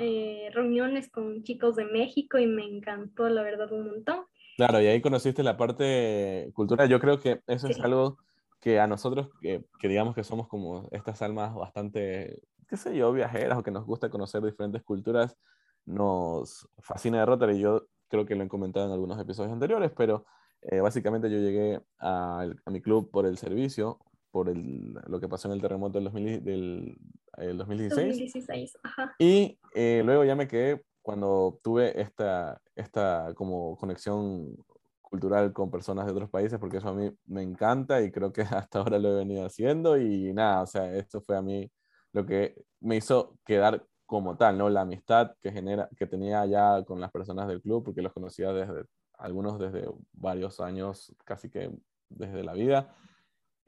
eh, 0.00 0.50
reuniones 0.52 1.10
con 1.10 1.42
chicos 1.42 1.76
de 1.76 1.84
México 1.84 2.38
y 2.38 2.46
me 2.46 2.64
encantó, 2.64 3.28
la 3.28 3.42
verdad, 3.42 3.70
un 3.72 3.86
montón. 3.86 4.24
Claro, 4.56 4.80
y 4.80 4.86
ahí 4.86 5.00
conociste 5.00 5.42
la 5.42 5.56
parte 5.56 6.50
cultural. 6.54 6.88
Yo 6.88 7.00
creo 7.00 7.20
que 7.20 7.40
eso 7.46 7.68
es 7.68 7.78
algo 7.80 8.18
que 8.60 8.80
a 8.80 8.86
nosotros, 8.86 9.30
que, 9.40 9.64
que, 9.78 9.88
digamos 9.88 10.14
que 10.14 10.24
somos 10.24 10.48
como 10.48 10.88
estas 10.90 11.22
almas 11.22 11.54
bastante, 11.54 12.42
qué 12.68 12.76
sé 12.76 12.96
yo, 12.96 13.12
viajeras 13.12 13.58
o 13.58 13.62
que 13.62 13.70
nos 13.70 13.86
gusta 13.86 14.10
conocer 14.10 14.42
diferentes 14.42 14.82
culturas, 14.82 15.38
nos 15.86 16.68
fascina 16.78 17.20
de 17.20 17.26
Rotary. 17.26 17.58
Yo 17.58 17.86
creo 18.08 18.26
que 18.26 18.34
lo 18.34 18.44
he 18.44 18.48
comentado 18.48 18.86
en 18.86 18.92
algunos 18.92 19.18
episodios 19.18 19.52
anteriores, 19.52 19.92
pero 19.96 20.26
eh, 20.62 20.80
básicamente 20.80 21.30
yo 21.30 21.38
llegué 21.38 21.80
a, 21.98 22.46
a, 22.64 22.70
mi 22.70 22.80
club 22.82 23.10
por 23.10 23.26
el 23.26 23.38
servicio, 23.38 23.98
por 24.30 24.48
el, 24.48 24.94
lo 25.06 25.20
que 25.20 25.28
pasó 25.28 25.48
en 25.48 25.54
el 25.54 25.60
terremoto 25.60 25.98
del, 25.98 26.04
2000, 26.04 26.44
del 26.44 26.98
el 27.36 27.58
2016. 27.58 28.06
2016 28.08 28.78
ajá. 28.82 29.14
Y 29.18 29.58
eh, 29.74 30.02
luego 30.04 30.24
ya 30.24 30.36
me 30.36 30.48
quedé 30.48 30.82
cuando 31.02 31.58
tuve 31.62 32.00
esta, 32.00 32.60
esta 32.74 33.32
como 33.34 33.76
conexión 33.76 34.56
cultural 35.02 35.52
con 35.52 35.70
personas 35.70 36.06
de 36.06 36.12
otros 36.12 36.30
países, 36.30 36.58
porque 36.58 36.76
eso 36.78 36.88
a 36.88 36.94
mí 36.94 37.10
me 37.26 37.42
encanta 37.42 38.00
y 38.00 38.10
creo 38.10 38.32
que 38.32 38.42
hasta 38.68 38.78
ahora 38.78 38.98
lo 38.98 39.12
he 39.12 39.16
venido 39.16 39.44
haciendo 39.44 39.98
y 39.98 40.32
nada, 40.32 40.62
o 40.62 40.66
sea, 40.66 40.94
esto 40.94 41.20
fue 41.20 41.36
a 41.36 41.42
mí 41.42 41.70
lo 42.12 42.26
que 42.26 42.54
me 42.80 42.96
hizo 42.96 43.36
quedar 43.44 43.84
como 44.06 44.36
tal, 44.36 44.58
¿no? 44.58 44.68
La 44.68 44.80
amistad 44.80 45.36
que, 45.40 45.52
genera, 45.52 45.88
que 45.96 46.06
tenía 46.06 46.44
ya 46.46 46.82
con 46.84 47.00
las 47.00 47.12
personas 47.12 47.46
del 47.46 47.62
club, 47.62 47.84
porque 47.84 48.02
los 48.02 48.12
conocía 48.12 48.52
desde 48.52 48.84
algunos 49.18 49.58
desde 49.58 49.88
varios 50.12 50.58
años, 50.60 51.14
casi 51.24 51.48
que 51.48 51.70
desde 52.08 52.42
la 52.42 52.54
vida. 52.54 52.92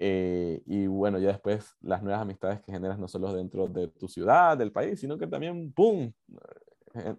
Eh, 0.05 0.61
y 0.67 0.89
bueno, 0.89 1.21
ya 1.21 1.29
después 1.29 1.77
las 1.81 2.03
nuevas 2.03 2.23
amistades 2.23 2.61
que 2.61 2.73
generas 2.73 2.99
no 2.99 3.07
solo 3.07 3.33
dentro 3.33 3.69
de 3.69 3.87
tu 3.87 4.09
ciudad, 4.09 4.59
del 4.59 4.73
país, 4.73 4.99
sino 4.99 5.17
que 5.17 5.29
también, 5.29 5.73
¡pum! 5.73 6.13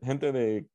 Gente 0.04 0.34
de, 0.34 0.68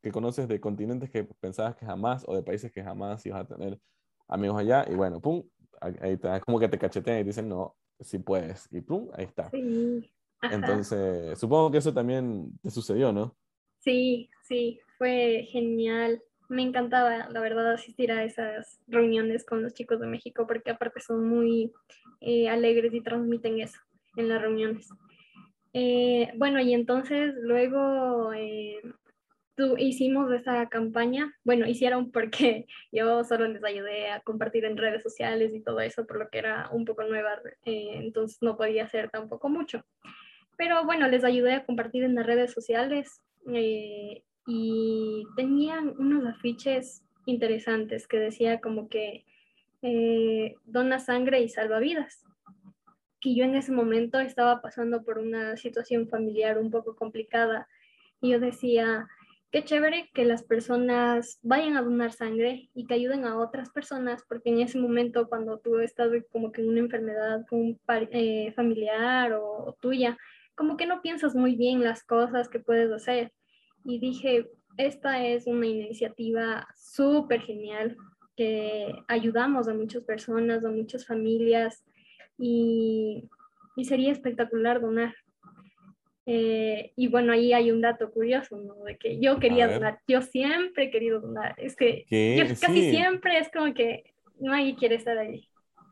que 0.00 0.12
conoces 0.12 0.46
de 0.46 0.60
continentes 0.60 1.10
que 1.10 1.24
pensabas 1.24 1.74
que 1.74 1.84
jamás, 1.84 2.24
o 2.28 2.36
de 2.36 2.44
países 2.44 2.70
que 2.70 2.84
jamás 2.84 3.26
ibas 3.26 3.40
a 3.40 3.48
tener 3.48 3.80
amigos 4.28 4.60
allá, 4.60 4.86
y 4.88 4.94
bueno, 4.94 5.20
¡pum! 5.20 5.42
Ahí 5.80 6.12
está, 6.12 6.36
es 6.36 6.44
como 6.44 6.60
que 6.60 6.68
te 6.68 6.78
cachetean 6.78 7.18
y 7.18 7.24
dicen, 7.24 7.48
no, 7.48 7.74
si 7.98 8.20
puedes, 8.20 8.68
y 8.70 8.80
¡pum! 8.80 9.08
Ahí 9.14 9.24
está. 9.24 9.50
Sí. 9.50 10.08
Entonces, 10.42 11.36
supongo 11.36 11.72
que 11.72 11.78
eso 11.78 11.92
también 11.92 12.56
te 12.62 12.70
sucedió, 12.70 13.12
¿no? 13.12 13.36
Sí, 13.80 14.30
sí, 14.44 14.78
fue 14.98 15.48
genial 15.50 16.22
me 16.48 16.62
encantaba, 16.62 17.28
la 17.28 17.40
verdad, 17.40 17.72
asistir 17.72 18.12
a 18.12 18.24
esas 18.24 18.80
reuniones 18.86 19.44
con 19.44 19.62
los 19.62 19.74
chicos 19.74 20.00
de 20.00 20.06
México 20.06 20.46
porque 20.46 20.70
aparte 20.70 21.00
son 21.00 21.28
muy 21.28 21.72
eh, 22.20 22.48
alegres 22.48 22.94
y 22.94 23.00
transmiten 23.00 23.60
eso 23.60 23.80
en 24.16 24.28
las 24.28 24.40
reuniones. 24.40 24.88
Eh, 25.72 26.32
bueno, 26.36 26.60
y 26.60 26.72
entonces 26.72 27.34
luego 27.36 28.32
eh, 28.32 28.80
hicimos 29.78 30.32
esa 30.32 30.68
campaña, 30.68 31.34
bueno, 31.44 31.66
hicieron 31.66 32.10
porque 32.10 32.66
yo 32.92 33.24
solo 33.24 33.48
les 33.48 33.64
ayudé 33.64 34.10
a 34.10 34.20
compartir 34.20 34.64
en 34.64 34.76
redes 34.76 35.02
sociales 35.02 35.52
y 35.54 35.60
todo 35.60 35.80
eso, 35.80 36.06
por 36.06 36.18
lo 36.18 36.28
que 36.28 36.38
era 36.38 36.68
un 36.72 36.84
poco 36.84 37.04
nueva, 37.04 37.40
entonces 37.64 38.38
no 38.40 38.56
podía 38.56 38.84
hacer 38.84 39.10
tampoco 39.10 39.48
mucho. 39.48 39.84
Pero 40.56 40.84
bueno, 40.84 41.06
les 41.08 41.24
ayudé 41.24 41.52
a 41.52 41.66
compartir 41.66 42.04
en 42.04 42.14
las 42.14 42.24
redes 42.24 42.52
sociales 42.52 43.20
y 44.46 45.24
tenían 45.36 45.94
unos 45.98 46.26
afiches 46.26 47.02
interesantes 47.26 48.06
que 48.06 48.18
decía 48.18 48.60
como 48.60 48.88
que 48.88 49.24
eh, 49.82 50.54
dona 50.64 50.98
sangre 50.98 51.40
y 51.40 51.48
salva 51.48 51.78
vidas. 51.80 52.24
Y 53.20 53.36
yo 53.36 53.44
en 53.44 53.56
ese 53.56 53.72
momento 53.72 54.20
estaba 54.20 54.62
pasando 54.62 55.02
por 55.02 55.18
una 55.18 55.56
situación 55.56 56.08
familiar 56.08 56.58
un 56.58 56.70
poco 56.70 56.94
complicada 56.94 57.66
y 58.20 58.30
yo 58.30 58.38
decía, 58.38 59.08
qué 59.50 59.64
chévere 59.64 60.10
que 60.14 60.24
las 60.24 60.44
personas 60.44 61.40
vayan 61.42 61.76
a 61.76 61.82
donar 61.82 62.12
sangre 62.12 62.70
y 62.72 62.86
que 62.86 62.94
ayuden 62.94 63.24
a 63.24 63.38
otras 63.38 63.70
personas, 63.70 64.22
porque 64.28 64.50
en 64.50 64.60
ese 64.60 64.78
momento 64.78 65.28
cuando 65.28 65.58
tú 65.58 65.80
estás 65.80 66.10
como 66.30 66.52
que 66.52 66.60
en 66.60 66.68
una 66.68 66.80
enfermedad 66.80 67.44
eh, 68.12 68.52
familiar 68.52 69.32
o 69.32 69.76
tuya, 69.80 70.16
como 70.54 70.76
que 70.76 70.86
no 70.86 71.02
piensas 71.02 71.34
muy 71.34 71.56
bien 71.56 71.82
las 71.82 72.04
cosas 72.04 72.48
que 72.48 72.60
puedes 72.60 72.92
hacer 72.92 73.32
y 73.86 73.98
dije, 73.98 74.50
esta 74.76 75.24
es 75.24 75.46
una 75.46 75.66
iniciativa 75.66 76.66
súper 76.76 77.40
genial 77.40 77.96
que 78.36 78.92
ayudamos 79.08 79.68
a 79.68 79.74
muchas 79.74 80.02
personas, 80.02 80.64
a 80.64 80.70
muchas 80.70 81.06
familias 81.06 81.84
y, 82.38 83.28
y 83.76 83.84
sería 83.84 84.12
espectacular 84.12 84.80
donar. 84.80 85.14
Eh, 86.26 86.92
y 86.96 87.06
bueno, 87.06 87.32
ahí 87.32 87.52
hay 87.52 87.70
un 87.70 87.80
dato 87.80 88.10
curioso, 88.10 88.56
¿no? 88.56 88.74
De 88.84 88.98
que 88.98 89.20
yo 89.20 89.38
quería 89.38 89.68
donar, 89.68 90.00
yo 90.08 90.20
siempre 90.22 90.84
he 90.84 90.90
querido 90.90 91.20
donar, 91.20 91.54
es 91.56 91.76
que 91.76 92.04
casi 92.60 92.90
siempre 92.90 93.38
es 93.38 93.48
como 93.50 93.72
que 93.72 94.12
nadie 94.40 94.74
quiere 94.74 94.96
estar 94.96 95.16
ahí. 95.16 95.48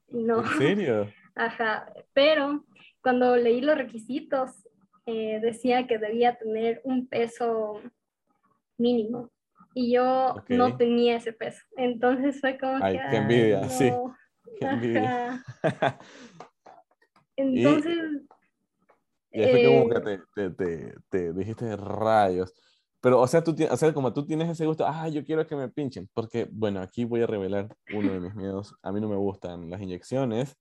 No. 0.09 0.41
¿En 0.41 0.59
serio? 0.59 1.13
Ajá, 1.37 1.93
pero 2.13 2.65
cuando 3.01 3.37
leí 3.37 3.61
los 3.61 3.79
requisitos, 3.79 4.69
eh, 5.07 5.41
decía 5.41 5.87
que 5.87 5.99
debía 5.99 6.37
tener 6.37 6.81
un 6.85 7.07
peso 7.07 7.81
mínimo 8.79 9.31
y 9.75 9.93
yo 9.93 10.37
no 10.49 10.77
tenía 10.77 11.17
ese 11.17 11.33
peso. 11.33 11.61
Entonces 11.77 12.41
fue 12.41 12.59
como 12.59 12.79
Ay, 12.83 12.97
que... 12.97 13.05
Qué 13.11 13.17
envidia, 13.17 13.69
sí. 13.69 13.93
Qué 14.61 14.67
envidia. 14.67 15.45
Entonces... 17.37 18.23
Y, 19.33 19.43
y 19.43 19.67
como 19.67 19.89
que 19.89 20.13
eh, 20.13 20.19
te, 20.35 20.51
te, 20.51 20.95
te, 21.11 21.33
dijiste 21.33 21.75
rayos. 21.77 22.55
Pero, 23.01 23.21
o 23.21 23.27
sea, 23.27 23.43
tú, 23.43 23.55
o 23.69 23.77
sea, 23.77 23.93
como 23.93 24.13
tú 24.13 24.25
tienes 24.25 24.49
ese 24.49 24.65
gusto, 24.65 24.87
ah, 24.87 25.09
yo 25.09 25.25
quiero 25.25 25.45
que 25.45 25.57
me 25.57 25.69
pinchen, 25.69 26.09
porque, 26.15 26.49
bueno, 26.51 26.81
aquí 26.81 27.05
voy 27.05 27.23
a 27.23 27.27
revelar 27.27 27.69
uno 27.93 28.13
de 28.13 28.21
mis 28.21 28.35
miedos. 28.35 28.75
A 28.81 28.93
mí 28.93 29.01
no 29.01 29.09
me 29.09 29.17
gustan 29.17 29.69
las 29.69 29.83
inyecciones. 29.83 30.57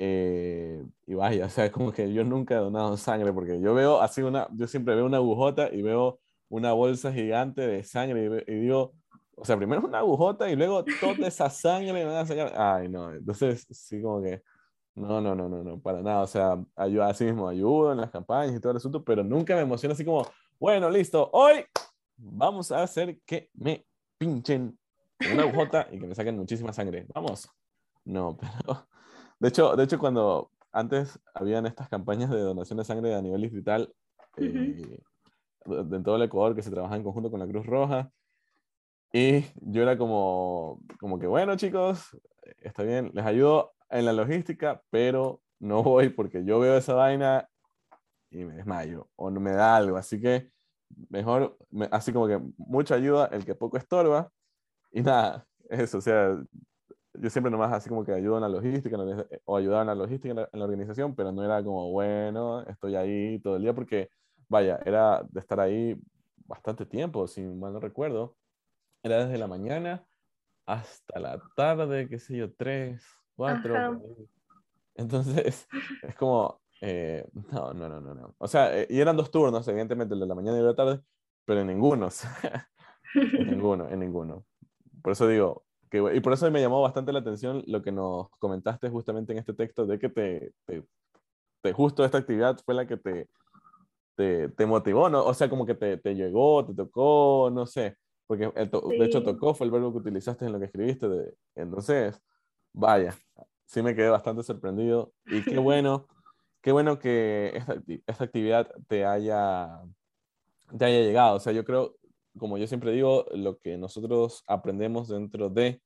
Eh, 0.00 0.80
y 1.06 1.14
vaya, 1.14 1.46
o 1.46 1.48
sea, 1.48 1.72
como 1.72 1.90
que 1.90 2.12
yo 2.12 2.22
nunca 2.22 2.54
he 2.54 2.58
donado 2.58 2.96
sangre, 2.96 3.32
porque 3.32 3.60
yo 3.60 3.74
veo 3.74 4.00
así 4.00 4.22
una, 4.22 4.46
yo 4.52 4.68
siempre 4.68 4.94
veo 4.94 5.04
una 5.04 5.16
agujota 5.16 5.74
y 5.74 5.82
veo 5.82 6.20
una 6.48 6.72
bolsa 6.72 7.12
gigante 7.12 7.66
de 7.66 7.82
sangre 7.82 8.44
y, 8.46 8.54
digo, 8.54 8.94
o 9.34 9.44
sea, 9.44 9.56
primero 9.56 9.84
una 9.84 9.98
agujota 9.98 10.48
y 10.48 10.54
luego 10.54 10.84
toda 10.84 11.26
esa 11.26 11.50
sangre 11.50 11.92
me 11.92 12.04
van 12.04 12.14
a 12.14 12.26
sacar. 12.26 12.52
Ay, 12.56 12.88
no, 12.88 13.12
entonces 13.12 13.66
sí, 13.70 14.00
como 14.00 14.22
que, 14.22 14.40
no, 14.94 15.20
no, 15.20 15.34
no, 15.34 15.48
no, 15.48 15.64
no, 15.64 15.80
para 15.80 16.00
nada. 16.00 16.22
O 16.22 16.26
sea, 16.28 16.64
ayuda, 16.76 17.08
así 17.08 17.24
mismo 17.24 17.48
ayudo 17.48 17.90
en 17.90 17.98
las 17.98 18.10
campañas 18.10 18.54
y 18.54 18.60
todo 18.60 18.70
el 18.70 18.76
asunto, 18.76 19.02
pero 19.02 19.24
nunca 19.24 19.56
me 19.56 19.62
emociona 19.62 19.94
así 19.94 20.04
como, 20.04 20.24
bueno, 20.60 20.88
listo, 20.90 21.28
hoy 21.32 21.64
vamos 22.16 22.70
a 22.70 22.84
hacer 22.84 23.18
que 23.26 23.50
me 23.54 23.84
pinchen 24.16 24.78
una 25.32 25.42
agujota 25.42 25.88
y 25.90 25.98
que 25.98 26.06
me 26.06 26.14
saquen 26.14 26.36
muchísima 26.36 26.72
sangre. 26.72 27.04
Vamos. 27.12 27.50
No, 28.04 28.38
pero. 28.64 28.86
De 29.40 29.48
hecho, 29.48 29.76
de 29.76 29.84
hecho 29.84 29.98
cuando 29.98 30.50
antes 30.72 31.18
habían 31.34 31.66
estas 31.66 31.88
campañas 31.88 32.30
de 32.30 32.40
donación 32.40 32.78
de 32.78 32.84
sangre 32.84 33.14
a 33.14 33.22
nivel 33.22 33.42
distrital, 33.42 33.92
eh, 34.36 35.00
en 35.66 36.02
todo 36.02 36.16
el 36.16 36.22
Ecuador 36.22 36.54
que 36.54 36.62
se 36.62 36.70
trabaja 36.70 36.96
en 36.96 37.02
conjunto 37.02 37.30
con 37.30 37.40
la 37.40 37.46
Cruz 37.46 37.66
Roja. 37.66 38.10
Y 39.12 39.44
yo 39.56 39.82
era 39.82 39.96
como, 39.96 40.80
como 41.00 41.18
que, 41.18 41.26
bueno, 41.26 41.56
chicos, 41.56 42.16
está 42.60 42.82
bien, 42.82 43.10
les 43.14 43.24
ayudo 43.24 43.72
en 43.90 44.04
la 44.04 44.12
logística, 44.12 44.82
pero 44.90 45.40
no 45.58 45.82
voy 45.82 46.10
porque 46.10 46.44
yo 46.44 46.60
veo 46.60 46.76
esa 46.76 46.94
vaina 46.94 47.48
y 48.30 48.44
me 48.44 48.54
desmayo 48.54 49.08
o 49.16 49.30
no 49.30 49.40
me 49.40 49.52
da 49.52 49.76
algo. 49.76 49.96
Así 49.96 50.20
que 50.20 50.50
mejor, 51.08 51.56
así 51.90 52.12
como 52.12 52.26
que 52.26 52.40
mucha 52.56 52.94
ayuda, 52.94 53.26
el 53.32 53.44
que 53.44 53.54
poco 53.54 53.76
estorba. 53.76 54.30
Y 54.92 55.02
nada, 55.02 55.46
eso, 55.70 55.98
o 55.98 56.00
sea, 56.00 56.36
yo 57.20 57.30
siempre 57.30 57.50
nomás 57.50 57.72
así 57.72 57.88
como 57.88 58.04
que 58.04 58.12
ayudo 58.12 58.36
en 58.36 58.42
la 58.42 58.48
logística 58.48 58.96
o 59.44 59.56
ayudaba 59.56 59.82
en 59.82 59.88
la 59.88 59.94
logística 59.94 60.48
en 60.52 60.58
la 60.58 60.64
organización, 60.64 61.14
pero 61.14 61.32
no 61.32 61.44
era 61.44 61.62
como, 61.62 61.90
bueno, 61.90 62.62
estoy 62.62 62.96
ahí 62.96 63.38
todo 63.40 63.56
el 63.56 63.62
día 63.62 63.74
porque 63.74 64.10
vaya, 64.48 64.80
era 64.84 65.22
de 65.28 65.40
estar 65.40 65.60
ahí 65.60 65.96
bastante 66.46 66.86
tiempo, 66.86 67.26
si 67.26 67.42
mal 67.42 67.72
no 67.72 67.80
recuerdo. 67.80 68.36
Era 69.02 69.24
desde 69.24 69.38
la 69.38 69.46
mañana 69.46 70.04
hasta 70.66 71.20
la 71.20 71.40
tarde, 71.54 72.08
qué 72.08 72.18
sé 72.18 72.36
yo, 72.36 72.52
tres, 72.52 73.04
cuatro. 73.36 74.02
Entonces, 74.94 75.68
es 76.02 76.14
como, 76.16 76.60
eh, 76.80 77.26
no, 77.52 77.72
no, 77.72 77.88
no, 77.88 78.00
no, 78.00 78.14
no. 78.14 78.34
O 78.38 78.48
sea, 78.48 78.76
eh, 78.76 78.86
y 78.90 79.00
eran 79.00 79.16
dos 79.16 79.30
turnos, 79.30 79.66
evidentemente, 79.68 80.14
el 80.14 80.20
de 80.20 80.26
la 80.26 80.34
mañana 80.34 80.56
y 80.56 80.60
el 80.60 80.66
de 80.66 80.70
la 80.70 80.76
tarde, 80.76 81.00
pero 81.44 81.60
en 81.60 81.68
ninguno, 81.68 82.08
en 83.14 83.46
ninguno, 83.46 83.88
en 83.88 84.00
ninguno. 84.00 84.44
Por 85.02 85.12
eso 85.12 85.28
digo, 85.28 85.64
que, 85.88 85.98
y 86.14 86.20
por 86.20 86.32
eso 86.32 86.50
me 86.50 86.60
llamó 86.60 86.82
bastante 86.82 87.12
la 87.12 87.20
atención 87.20 87.62
lo 87.66 87.82
que 87.82 87.92
nos 87.92 88.28
comentaste 88.38 88.88
justamente 88.90 89.32
en 89.32 89.38
este 89.38 89.54
texto, 89.54 89.86
de 89.86 89.98
que 89.98 90.08
te, 90.08 90.52
te, 90.66 90.84
te 91.62 91.72
justo 91.72 92.04
esta 92.04 92.18
actividad 92.18 92.58
fue 92.64 92.74
la 92.74 92.86
que 92.86 92.96
te 92.96 93.28
te, 94.18 94.48
te, 94.48 94.66
motivó, 94.66 95.08
¿no? 95.08 95.24
O 95.24 95.32
sea, 95.32 95.48
como 95.48 95.64
que 95.64 95.76
te, 95.76 95.96
te, 95.96 96.16
llegó, 96.16 96.66
te 96.66 96.74
tocó, 96.74 97.50
no 97.52 97.66
sé, 97.66 97.96
porque 98.26 98.50
de 98.52 99.04
hecho 99.04 99.22
tocó 99.22 99.54
fue 99.54 99.66
el 99.66 99.70
verbo 99.70 99.92
que 99.92 99.98
utilizaste 99.98 100.44
en 100.44 100.52
lo 100.52 100.58
que 100.58 100.64
escribiste, 100.64 101.08
de, 101.08 101.34
entonces, 101.54 102.20
vaya, 102.72 103.16
sí 103.64 103.80
me 103.80 103.94
quedé 103.94 104.08
bastante 104.08 104.42
sorprendido 104.42 105.12
y 105.24 105.44
qué 105.44 105.58
bueno, 105.58 106.08
qué 106.60 106.72
bueno 106.72 106.98
que 106.98 107.52
esta, 107.54 107.80
esta, 108.08 108.24
actividad 108.24 108.68
te 108.88 109.06
haya, 109.06 109.82
te 110.76 110.84
haya 110.84 110.98
llegado, 110.98 111.36
o 111.36 111.40
sea, 111.40 111.52
yo 111.52 111.64
creo, 111.64 111.94
como 112.38 112.58
yo 112.58 112.66
siempre 112.66 112.92
digo, 112.92 113.26
lo 113.32 113.58
que 113.58 113.76
nosotros 113.76 114.44
aprendemos 114.46 115.08
dentro 115.08 115.50
de 115.50 115.80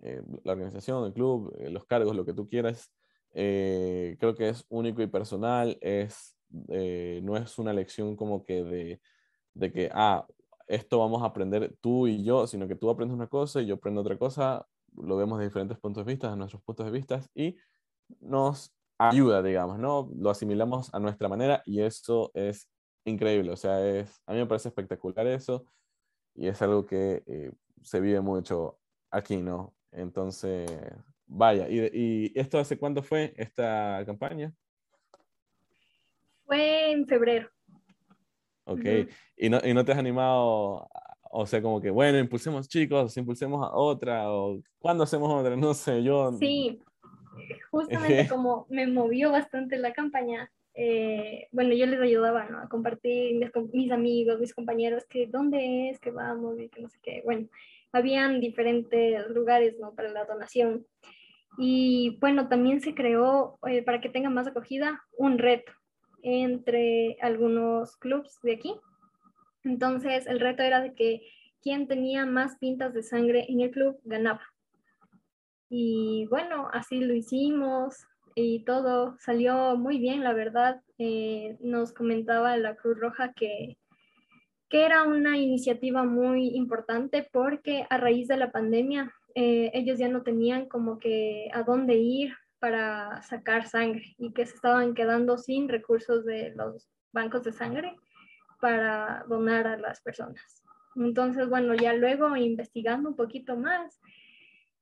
eh, 0.00 0.22
la 0.44 0.52
organización, 0.52 1.06
el 1.06 1.12
club, 1.12 1.54
eh, 1.58 1.70
los 1.70 1.84
cargos, 1.86 2.14
lo 2.14 2.24
que 2.24 2.34
tú 2.34 2.48
quieras, 2.48 2.92
eh, 3.32 4.16
creo 4.20 4.34
que 4.34 4.48
es 4.50 4.64
único 4.68 5.02
y 5.02 5.06
personal, 5.06 5.76
es 5.80 6.36
eh, 6.68 7.20
no 7.22 7.36
es 7.36 7.58
una 7.58 7.72
lección 7.72 8.16
como 8.16 8.44
que 8.44 8.62
de, 8.62 9.00
de, 9.54 9.72
que, 9.72 9.90
ah, 9.92 10.26
esto 10.66 10.98
vamos 10.98 11.22
a 11.22 11.26
aprender 11.26 11.76
tú 11.80 12.06
y 12.06 12.24
yo, 12.24 12.46
sino 12.46 12.68
que 12.68 12.76
tú 12.76 12.90
aprendes 12.90 13.14
una 13.14 13.26
cosa 13.26 13.60
y 13.60 13.66
yo 13.66 13.74
aprendo 13.74 14.00
otra 14.00 14.18
cosa, 14.18 14.66
lo 14.94 15.16
vemos 15.16 15.38
de 15.38 15.46
diferentes 15.46 15.78
puntos 15.78 16.04
de 16.04 16.12
vista, 16.12 16.30
de 16.30 16.36
nuestros 16.36 16.62
puntos 16.62 16.86
de 16.86 16.92
vista, 16.92 17.20
y 17.34 17.56
nos 18.20 18.72
ayuda, 18.98 19.42
digamos, 19.42 19.78
¿no? 19.78 20.08
Lo 20.16 20.30
asimilamos 20.30 20.92
a 20.94 20.98
nuestra 20.98 21.28
manera 21.28 21.62
y 21.66 21.80
eso 21.82 22.30
es 22.34 22.68
increíble, 23.04 23.52
o 23.52 23.56
sea, 23.56 23.86
es, 23.86 24.20
a 24.26 24.32
mí 24.32 24.38
me 24.38 24.46
parece 24.46 24.68
espectacular 24.68 25.26
eso 25.26 25.64
y 26.36 26.48
es 26.48 26.60
algo 26.62 26.86
que 26.86 27.22
eh, 27.26 27.52
se 27.82 28.00
vive 28.00 28.20
mucho 28.20 28.78
aquí, 29.10 29.36
¿no? 29.38 29.74
Entonces, 29.92 30.70
vaya, 31.26 31.68
¿y, 31.68 31.90
¿y 31.92 32.32
esto 32.38 32.58
hace 32.58 32.78
cuándo 32.78 33.02
fue 33.02 33.34
esta 33.36 34.02
campaña? 34.06 34.52
Fue 36.44 36.92
en 36.92 37.06
febrero. 37.06 37.50
Ok, 38.64 38.84
¿Y, 39.36 39.48
no, 39.48 39.60
¿Y 39.64 39.72
no 39.74 39.84
te 39.84 39.92
has 39.92 39.98
animado, 39.98 40.88
o 41.22 41.46
sea, 41.46 41.62
como 41.62 41.80
que, 41.80 41.90
bueno, 41.90 42.18
impulsemos 42.18 42.68
chicos, 42.68 43.16
impulsemos 43.16 43.64
a 43.64 43.72
otra, 43.72 44.30
o 44.32 44.60
¿cuándo 44.78 45.04
hacemos 45.04 45.32
otra? 45.32 45.56
No 45.56 45.72
sé, 45.72 46.02
yo... 46.02 46.32
Sí, 46.32 46.82
justamente 47.70 48.28
como 48.28 48.66
me 48.68 48.86
movió 48.88 49.30
bastante 49.30 49.78
la 49.78 49.92
campaña, 49.92 50.50
eh, 50.78 51.48
bueno, 51.52 51.72
yo 51.74 51.86
les 51.86 51.98
ayudaba 51.98 52.44
¿no? 52.50 52.58
a 52.58 52.68
compartir 52.68 53.34
mis, 53.34 53.50
mis, 53.72 53.90
amigos, 53.90 54.38
mis 54.38 54.54
compañeros, 54.54 55.06
que 55.06 55.26
dónde 55.26 55.88
es, 55.88 55.98
que 55.98 56.10
vamos, 56.10 56.60
y 56.60 56.68
que 56.68 56.82
no 56.82 56.90
sé 56.90 56.98
qué. 57.02 57.22
Bueno, 57.24 57.48
habían 57.92 58.40
diferentes 58.40 59.26
lugares 59.30 59.78
¿no? 59.80 59.94
para 59.94 60.10
la 60.10 60.26
donación. 60.26 60.86
Y 61.56 62.18
bueno, 62.20 62.48
también 62.48 62.82
se 62.82 62.94
creó, 62.94 63.58
eh, 63.66 63.82
para 63.82 64.02
que 64.02 64.10
tenga 64.10 64.28
más 64.28 64.46
acogida, 64.46 65.02
un 65.16 65.38
reto 65.38 65.72
entre 66.22 67.16
algunos 67.22 67.96
clubs 67.96 68.38
de 68.42 68.52
aquí. 68.52 68.74
Entonces, 69.64 70.26
el 70.26 70.40
reto 70.40 70.62
era 70.62 70.82
de 70.82 70.94
que 70.94 71.22
quien 71.62 71.88
tenía 71.88 72.26
más 72.26 72.58
pintas 72.58 72.92
de 72.92 73.02
sangre 73.02 73.46
en 73.48 73.62
el 73.62 73.70
club 73.70 73.98
ganaba. 74.04 74.42
Y 75.70 76.26
bueno, 76.28 76.68
así 76.70 77.00
lo 77.00 77.14
hicimos 77.14 78.06
y 78.36 78.64
todo 78.64 79.16
salió 79.18 79.76
muy 79.76 79.98
bien, 79.98 80.22
la 80.22 80.34
verdad. 80.34 80.82
Eh, 80.98 81.56
nos 81.60 81.92
comentaba 81.92 82.56
la 82.58 82.76
Cruz 82.76 82.98
Roja 83.00 83.32
que, 83.32 83.78
que 84.68 84.84
era 84.84 85.04
una 85.04 85.38
iniciativa 85.38 86.04
muy 86.04 86.48
importante 86.48 87.28
porque 87.32 87.86
a 87.88 87.96
raíz 87.96 88.28
de 88.28 88.36
la 88.36 88.52
pandemia 88.52 89.10
eh, 89.34 89.70
ellos 89.72 89.98
ya 89.98 90.08
no 90.08 90.22
tenían 90.22 90.68
como 90.68 90.98
que 90.98 91.48
a 91.52 91.62
dónde 91.62 91.94
ir 91.96 92.34
para 92.58 93.22
sacar 93.22 93.66
sangre 93.66 94.14
y 94.18 94.32
que 94.32 94.44
se 94.44 94.54
estaban 94.54 94.94
quedando 94.94 95.38
sin 95.38 95.68
recursos 95.68 96.26
de 96.26 96.52
los 96.54 96.88
bancos 97.12 97.42
de 97.44 97.52
sangre 97.52 97.96
para 98.60 99.24
donar 99.28 99.66
a 99.66 99.78
las 99.78 100.02
personas. 100.02 100.62
Entonces, 100.94 101.48
bueno, 101.48 101.74
ya 101.74 101.94
luego 101.94 102.36
investigando 102.36 103.08
un 103.08 103.16
poquito 103.16 103.56
más 103.56 103.98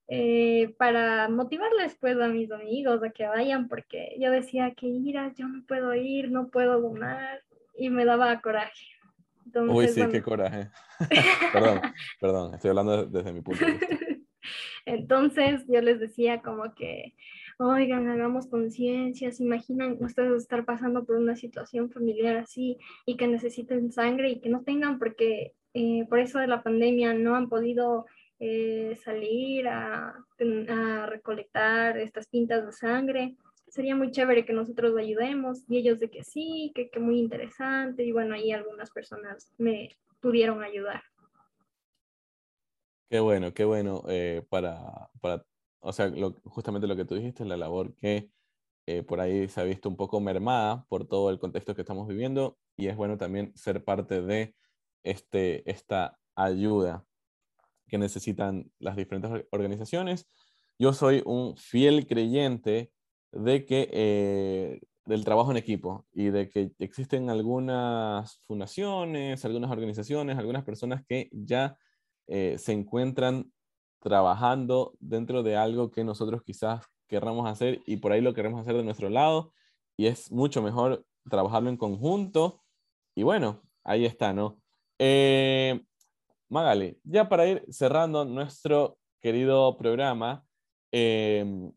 eh, 0.09 0.75
para 0.79 1.29
motivarles 1.29 1.97
pues 2.01 2.19
a 2.21 2.29
mis 2.29 2.51
amigos 2.51 3.03
a 3.03 3.11
que 3.11 3.27
vayan, 3.27 3.69
porque 3.69 4.17
yo 4.19 4.31
decía 4.31 4.75
que 4.75 4.87
ir, 4.87 5.17
yo 5.35 5.49
no 5.49 5.65
puedo 5.67 5.95
ir, 5.95 6.31
no 6.31 6.49
puedo 6.49 6.81
donar 6.81 7.43
y 7.77 7.91
me 7.91 8.05
daba 8.05 8.41
coraje. 8.41 8.87
Uy, 9.55 9.89
sí, 9.89 10.03
qué 10.11 10.23
coraje. 10.23 10.71
perdón, 11.53 11.81
perdón, 12.21 12.55
estoy 12.55 12.71
hablando 12.71 13.07
desde 13.07 13.33
mi 13.33 13.41
punto 13.41 13.65
de 13.65 13.73
vista. 13.73 13.87
Entonces 14.87 15.65
yo 15.69 15.81
les 15.81 16.01
decía 16.01 16.43
como 16.43 16.75
que 16.75 17.15
oigan, 17.59 18.09
hagamos 18.09 18.49
conciencia, 18.49 19.31
se 19.31 19.45
imaginan 19.45 19.97
ustedes 20.01 20.43
estar 20.43 20.65
pasando 20.65 21.05
por 21.05 21.17
una 21.17 21.37
situación 21.37 21.91
familiar 21.91 22.37
así 22.37 22.79
y 23.07 23.17
que 23.17 23.29
necesiten 23.29 23.93
sangre 23.93 24.31
y 24.31 24.41
que 24.41 24.49
no 24.49 24.63
tengan 24.63 24.99
porque 24.99 25.55
eh, 25.73 26.07
por 26.09 26.19
eso 26.19 26.39
de 26.39 26.47
la 26.47 26.63
pandemia 26.63 27.15
no 27.15 27.37
han 27.37 27.49
podido 27.49 28.07
eh, 28.39 28.99
salir 29.03 29.69
a, 29.69 30.25
recolectar 31.07 31.97
estas 31.99 32.27
pintas 32.27 32.67
de 32.67 32.73
sangre. 32.73 33.37
Sería 33.69 33.97
muy 33.97 34.11
chévere 34.11 34.45
que 34.45 34.53
nosotros 34.53 34.97
ayudemos 34.97 35.63
y 35.69 35.79
ellos 35.79 36.01
de 36.01 36.11
que 36.11 36.25
sí, 36.25 36.73
que, 36.75 36.91
que 36.91 37.01
muy 37.01 37.19
interesante 37.19 38.05
y 38.05 38.13
bueno, 38.13 38.35
ahí 38.35 38.53
algunas 38.53 38.91
personas 38.91 39.53
me 39.59 39.91
pudieron 40.21 40.63
ayudar. 40.63 41.03
Qué 43.09 43.21
bueno, 43.21 43.55
qué 43.55 43.65
bueno 43.65 44.03
para, 44.49 45.09
para, 45.21 45.45
o 45.81 45.93
sea, 45.93 46.11
justamente 46.45 46.87
lo 46.87 46.97
que 46.97 47.05
tú 47.05 47.15
dijiste, 47.15 47.45
la 47.45 47.57
labor 47.57 47.95
que 47.95 48.31
eh, 48.87 49.03
por 49.03 49.21
ahí 49.21 49.49
se 49.49 49.61
ha 49.61 49.65
visto 49.65 49.89
un 49.89 49.97
poco 49.97 50.21
mermada 50.21 50.85
por 50.89 51.07
todo 51.07 51.31
el 51.31 51.39
contexto 51.39 51.75
que 51.75 51.81
estamos 51.81 52.07
viviendo 52.07 52.59
y 52.77 52.89
es 52.89 52.97
bueno 52.97 53.17
también 53.17 53.57
ser 53.57 53.83
parte 53.83 54.21
de 54.21 54.55
este, 55.03 55.69
esta 55.71 56.19
ayuda 56.35 57.05
que 57.87 57.99
necesitan 57.99 58.71
las 58.79 58.97
diferentes 58.97 59.47
organizaciones. 59.51 60.29
Yo 60.79 60.93
soy 60.93 61.23
un 61.25 61.57
fiel 61.57 62.07
creyente 62.07 62.93
de 63.33 63.65
que 63.65 63.89
eh, 63.93 64.81
del 65.07 65.25
trabajo 65.25 65.51
en 65.51 65.57
equipo 65.57 66.07
y 66.13 66.27
de 66.27 66.49
que 66.49 66.73
existen 66.79 67.31
algunas 67.31 68.41
fundaciones, 68.47 69.45
algunas 69.45 69.71
organizaciones, 69.71 70.39
algunas 70.39 70.65
personas 70.65 71.05
que 71.07 71.29
ya 71.33 71.77
eh, 72.27 72.57
se 72.59 72.73
encuentran 72.73 73.53
trabajando 74.01 74.95
dentro 75.01 75.43
de 75.43 75.57
algo 75.57 75.91
que 75.91 76.05
nosotros 76.05 76.43
quizás 76.43 76.85
querramos 77.07 77.49
hacer 77.49 77.83
y 77.87 77.99
por 77.99 78.13
ahí 78.13 78.21
lo 78.21 78.35
queremos 78.35 78.61
hacer 78.61 78.77
de 78.77 78.85
nuestro 78.85 79.11
lado 79.11 79.53
y 79.97 80.07
es 80.07 80.31
mucho 80.33 80.63
mejor 80.63 81.07
trabajarlo 81.29 81.71
en 81.71 81.77
conjunto 81.77 82.63
y 83.15 83.23
bueno, 83.23 83.63
ahí 83.85 84.05
está, 84.07 84.33
¿no? 84.33 84.61
Eh, 84.99 85.85
Magali, 86.49 86.99
ya 87.05 87.29
para 87.29 87.47
ir 87.47 87.65
cerrando 87.71 88.25
nuestro 88.25 88.99
querido 89.21 89.77
programa, 89.77 90.45
em, 90.93 91.73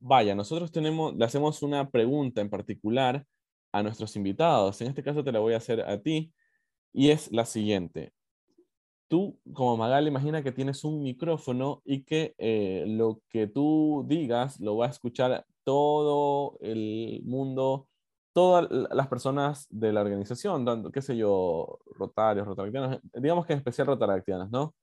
vaya, 0.00 0.34
nosotros 0.34 0.72
tenemos, 0.72 1.14
le 1.14 1.24
hacemos 1.24 1.62
una 1.62 1.90
pregunta 1.90 2.40
en 2.40 2.50
particular 2.50 3.24
a 3.72 3.82
nuestros 3.82 4.16
invitados. 4.16 4.80
En 4.80 4.88
este 4.88 5.02
caso 5.02 5.24
te 5.24 5.32
la 5.32 5.40
voy 5.40 5.54
a 5.54 5.58
hacer 5.58 5.80
a 5.80 6.00
ti 6.00 6.32
y 6.92 7.10
es 7.10 7.30
la 7.32 7.44
siguiente 7.44 8.12
tú 9.12 9.38
como 9.52 9.76
Magal 9.76 10.08
imagina 10.08 10.42
que 10.42 10.52
tienes 10.52 10.84
un 10.84 11.02
micrófono 11.02 11.82
y 11.84 12.02
que 12.02 12.34
eh, 12.38 12.86
lo 12.88 13.20
que 13.28 13.46
tú 13.46 14.06
digas 14.08 14.58
lo 14.58 14.78
va 14.78 14.86
a 14.86 14.88
escuchar 14.88 15.44
todo 15.64 16.56
el 16.62 17.20
mundo, 17.22 17.88
todas 18.32 18.68
las 18.70 19.08
personas 19.08 19.66
de 19.70 19.92
la 19.92 20.00
organización, 20.00 20.64
dando, 20.64 20.90
qué 20.90 21.02
sé 21.02 21.16
yo, 21.16 21.78
rotarios, 21.96 22.46
rotaractianos, 22.46 23.00
digamos 23.14 23.46
que 23.46 23.52
en 23.52 23.58
especial 23.58 23.86
rotaractianos, 23.86 24.50
¿no? 24.50 24.74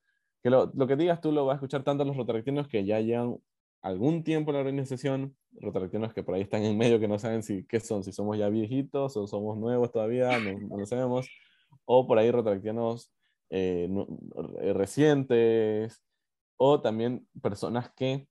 Que 0.43 0.50
lo, 0.50 0.72
lo, 0.74 0.88
que 0.88 0.95
digas 0.95 1.20
tú 1.22 1.32
lo 1.32 1.45
va 1.45 1.54
a 1.54 1.56
escuchar 1.56 1.84
tanto 1.84 2.06
los 2.06 2.16
rotaractianos 2.16 2.68
que 2.68 2.86
ya 2.86 3.00
llevan 3.02 3.38
algún 3.82 4.24
tiempo 4.24 4.52
en 4.52 4.56
la 4.56 4.62
organización, 4.62 5.36
rotaractianos 5.62 6.14
que 6.14 6.24
por 6.24 6.36
ahí 6.36 6.41
están 6.41 6.64
en 6.64 6.78
medio 6.78 7.00
que 7.00 7.08
no 7.08 7.20
saben 7.20 7.43
si 7.43 7.66
qué 7.66 7.80
son, 7.80 8.04
si 8.04 8.12
somos 8.12 8.38
ya 8.38 8.50
viejitos 8.50 9.18
o 9.18 9.28
somos 9.28 9.58
nuevos 9.58 9.91
todavía, 9.91 10.39
no, 10.39 10.60
no 10.60 10.78
lo 10.78 10.86
sabemos, 10.86 11.28
o 11.86 12.08
por 12.08 12.20
ahí 12.20 12.32
rotaractianos 12.32 13.12
eh, 13.50 13.89
eh, 14.62 14.74
recientes 14.74 16.04
o 16.58 16.82
también 16.82 17.28
personas 17.41 17.91
que 17.95 18.28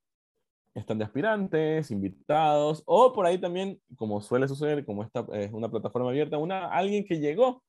están 0.75 0.99
de 0.99 1.05
aspirantes, 1.05 1.91
invitados, 1.91 2.83
o 2.87 3.13
por 3.13 3.27
ahí 3.27 3.39
también, 3.39 3.81
como 3.97 4.21
suele 4.21 4.49
suceder, 4.49 4.85
como 4.85 5.03
esta 5.03 5.27
es 5.33 5.53
una 5.53 5.71
plataforma 5.71 6.11
abierta, 6.11 6.39
una, 6.39 6.67
alguien 6.67 7.05
que 7.05 7.19
llegó 7.19 7.63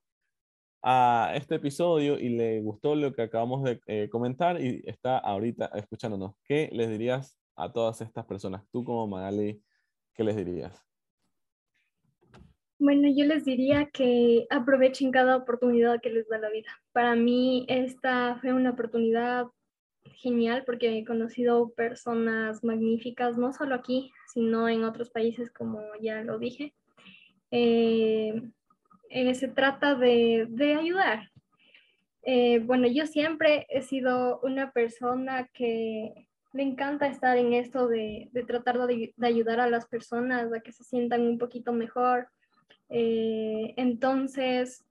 a 0.82 1.32
este 1.34 1.56
episodio 1.56 2.18
y 2.18 2.30
le 2.30 2.60
gustó 2.60 2.94
lo 2.94 3.12
que 3.12 3.22
acabamos 3.22 3.62
de 3.64 3.80
eh, 3.86 4.08
comentar 4.10 4.60
y 4.60 4.82
está 4.86 5.18
ahorita 5.18 5.66
escuchándonos. 5.74 6.34
¿Qué 6.44 6.70
les 6.72 6.88
dirías 6.88 7.38
a 7.56 7.72
todas 7.72 8.00
estas 8.00 8.24
personas? 8.24 8.64
Tú 8.70 8.84
como 8.84 9.06
Magali, 9.06 9.62
¿qué 10.14 10.24
les 10.24 10.36
dirías? 10.36 10.86
Bueno, 12.78 13.08
yo 13.14 13.26
les 13.26 13.44
diría 13.44 13.90
que 13.92 14.46
aprovechen 14.48 15.10
cada 15.10 15.36
oportunidad 15.36 16.00
que 16.00 16.08
les 16.08 16.26
da 16.28 16.38
la 16.38 16.48
vida. 16.48 16.70
Para 16.92 17.14
mí 17.14 17.66
esta 17.68 18.38
fue 18.40 18.54
una 18.54 18.70
oportunidad 18.70 19.48
genial 20.20 20.64
porque 20.64 20.98
he 20.98 21.04
conocido 21.04 21.70
personas 21.70 22.62
magníficas, 22.62 23.38
no 23.38 23.52
solo 23.52 23.74
aquí, 23.74 24.12
sino 24.32 24.68
en 24.68 24.84
otros 24.84 25.10
países, 25.10 25.50
como 25.50 25.80
ya 26.00 26.22
lo 26.22 26.38
dije. 26.38 26.74
Eh, 27.50 28.42
eh, 29.08 29.34
se 29.34 29.48
trata 29.48 29.94
de, 29.94 30.76
ayudar. 30.78 31.30
Eh, 32.22 32.60
bueno, 32.60 32.86
yo 32.86 33.06
siempre 33.06 33.66
he 33.70 33.82
sido 33.82 34.40
una 34.42 34.72
persona 34.72 35.48
que 35.52 36.28
le 36.52 36.62
encanta 36.62 37.06
estar 37.06 37.38
en 37.38 37.54
esto 37.54 37.88
de, 37.88 38.30
tratar 38.46 38.86
de, 38.86 39.14
de, 39.16 39.26
ayudar 39.26 39.60
a 39.60 39.70
las 39.70 39.86
personas 39.86 40.52
a 40.52 40.60
que 40.60 40.72
se 40.72 40.84
sientan 40.84 41.22
un 41.22 41.38
poquito 41.38 41.72
mejor, 41.72 42.28
eh, 42.90 43.72
entonces, 43.76 44.84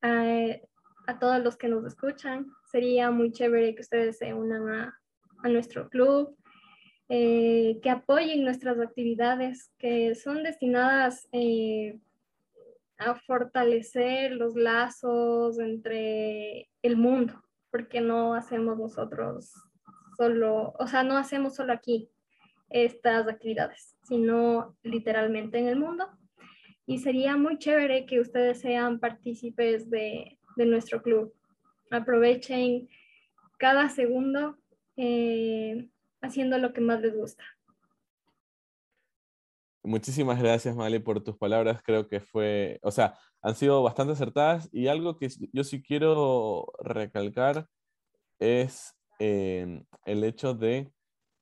a 0.00 1.18
todos 1.18 1.42
los 1.42 1.56
que 1.56 1.68
nos 1.68 1.84
escuchan, 1.84 2.46
sería 2.72 3.10
muy 3.10 3.30
chévere 3.30 3.74
que 3.74 3.82
ustedes 3.82 4.18
se 4.18 4.34
unan 4.34 4.68
a, 4.68 4.98
nuestro 5.44 5.88
club, 5.88 6.36
eh, 7.08 7.80
que 7.82 7.90
apoyen 7.90 8.44
nuestras 8.44 8.78
actividades 8.78 9.72
que 9.76 10.14
son 10.14 10.44
destinadas 10.44 11.28
eh, 11.32 11.98
a 12.96 13.16
fortalecer 13.16 14.32
los 14.32 14.54
lazos 14.54 15.58
entre 15.58 16.68
el 16.82 16.96
mundo, 16.96 17.42
porque 17.72 18.00
no 18.00 18.34
hacemos 18.34 18.78
nosotros 18.78 19.52
solo, 20.16 20.74
o 20.78 20.86
sea, 20.86 21.02
no 21.02 21.16
hacemos 21.16 21.56
solo 21.56 21.72
aquí 21.72 22.08
estas 22.70 23.28
actividades, 23.28 23.96
sino 24.04 24.76
literalmente 24.84 25.58
en 25.58 25.66
el 25.66 25.76
mundo 25.76 26.08
y 26.86 26.98
sería 26.98 27.36
muy 27.36 27.58
chévere 27.58 28.06
que 28.06 28.20
ustedes 28.20 28.60
sean 28.60 28.98
partícipes 28.98 29.88
de, 29.88 30.38
nuestro 30.56 31.02
club. 31.02 31.32
Aprovechen 31.92 32.88
cada 33.58 33.88
segundo 33.90 34.56
eh, 34.96 35.88
haciendo 36.22 36.58
lo 36.58 36.72
que 36.72 36.80
más 36.80 37.00
les 37.00 37.14
gusta. 37.14 37.44
Muchísimas 39.84 40.40
gracias, 40.40 40.74
Mali, 40.74 41.00
por 41.00 41.22
tus 41.22 41.36
palabras. 41.36 41.82
Creo 41.82 42.08
que 42.08 42.20
fue, 42.20 42.78
o 42.82 42.90
sea, 42.90 43.18
han 43.42 43.54
sido 43.56 43.82
bastante 43.82 44.12
acertadas 44.12 44.68
y 44.72 44.86
algo 44.86 45.18
que 45.18 45.28
yo 45.52 45.64
sí 45.64 45.82
quiero 45.82 46.72
recalcar 46.78 47.66
es 48.38 48.94
eh, 49.18 49.84
el 50.06 50.24
hecho 50.24 50.54
de 50.54 50.90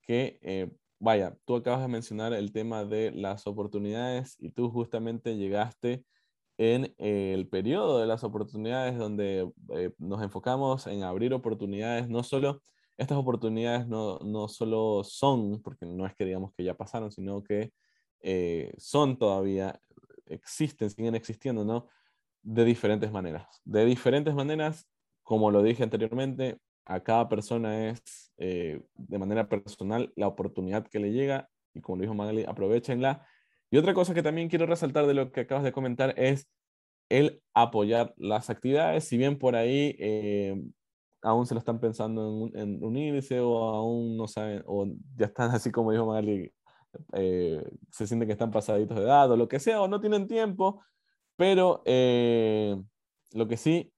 que 0.01 0.39
eh, 0.41 0.69
vaya, 0.99 1.37
tú 1.45 1.55
acabas 1.55 1.81
de 1.81 1.87
mencionar 1.87 2.33
el 2.33 2.51
tema 2.51 2.83
de 2.83 3.11
las 3.11 3.47
oportunidades 3.47 4.35
y 4.39 4.51
tú 4.51 4.69
justamente 4.69 5.37
llegaste 5.37 6.03
en 6.61 6.93
el 6.99 7.47
periodo 7.47 7.97
de 7.97 8.05
las 8.05 8.23
oportunidades 8.23 8.95
donde 8.95 9.51
eh, 9.73 9.91
nos 9.97 10.21
enfocamos 10.21 10.85
en 10.85 11.01
abrir 11.01 11.33
oportunidades, 11.33 12.07
no 12.07 12.21
solo, 12.21 12.61
estas 12.99 13.17
oportunidades 13.17 13.87
no, 13.87 14.19
no 14.19 14.47
solo 14.47 15.03
son, 15.03 15.59
porque 15.63 15.87
no 15.87 16.05
es 16.05 16.13
que 16.13 16.23
digamos 16.23 16.53
que 16.53 16.63
ya 16.63 16.75
pasaron, 16.75 17.11
sino 17.11 17.43
que 17.43 17.71
eh, 18.21 18.71
son 18.77 19.17
todavía, 19.17 19.81
existen, 20.27 20.91
siguen 20.91 21.15
existiendo, 21.15 21.65
¿no? 21.65 21.87
De 22.43 22.63
diferentes 22.63 23.11
maneras. 23.11 23.59
De 23.65 23.83
diferentes 23.83 24.35
maneras, 24.35 24.87
como 25.23 25.49
lo 25.49 25.63
dije 25.63 25.81
anteriormente, 25.81 26.59
a 26.85 26.99
cada 26.99 27.27
persona 27.27 27.89
es 27.89 28.31
eh, 28.37 28.83
de 28.93 29.17
manera 29.17 29.49
personal 29.49 30.13
la 30.15 30.27
oportunidad 30.27 30.87
que 30.87 30.99
le 30.99 31.11
llega 31.11 31.49
y 31.73 31.81
como 31.81 31.95
lo 31.95 32.01
dijo 32.03 32.13
Magali, 32.13 32.45
aprovechenla. 32.47 33.25
Y 33.71 33.77
otra 33.77 33.93
cosa 33.93 34.13
que 34.13 34.23
también 34.23 34.49
quiero 34.49 34.65
resaltar 34.65 35.07
de 35.07 35.13
lo 35.13 35.31
que 35.31 35.41
acabas 35.41 35.63
de 35.63 35.71
comentar 35.71 36.13
es 36.17 36.47
el 37.09 37.41
apoyar 37.53 38.13
las 38.17 38.49
actividades, 38.49 39.05
si 39.05 39.17
bien 39.17 39.39
por 39.39 39.55
ahí 39.55 39.95
eh, 39.99 40.61
aún 41.21 41.45
se 41.45 41.53
lo 41.53 41.59
están 41.59 41.79
pensando 41.79 42.49
en, 42.53 42.83
unirse 42.83 43.39
o 43.39 43.63
aún 43.63 44.17
no 44.17 44.27
saben, 44.27 44.63
o 44.65 44.87
ya 45.15 45.27
están 45.27 45.51
así 45.51 45.71
como 45.71 45.91
dijo 45.91 46.05
Magali, 46.05 46.53
eh, 47.13 47.63
se 47.91 48.07
sienten 48.07 48.27
que 48.27 48.33
están 48.33 48.51
pasaditos 48.51 48.97
de 48.97 49.03
edad 49.03 49.31
o 49.31 49.37
lo 49.37 49.47
que 49.47 49.59
sea, 49.59 49.81
o 49.81 49.87
no 49.87 49.99
tienen 50.01 50.27
tiempo, 50.27 50.83
pero 51.35 51.83
lo 51.85 53.47
que 53.47 53.57
sí, 53.57 53.93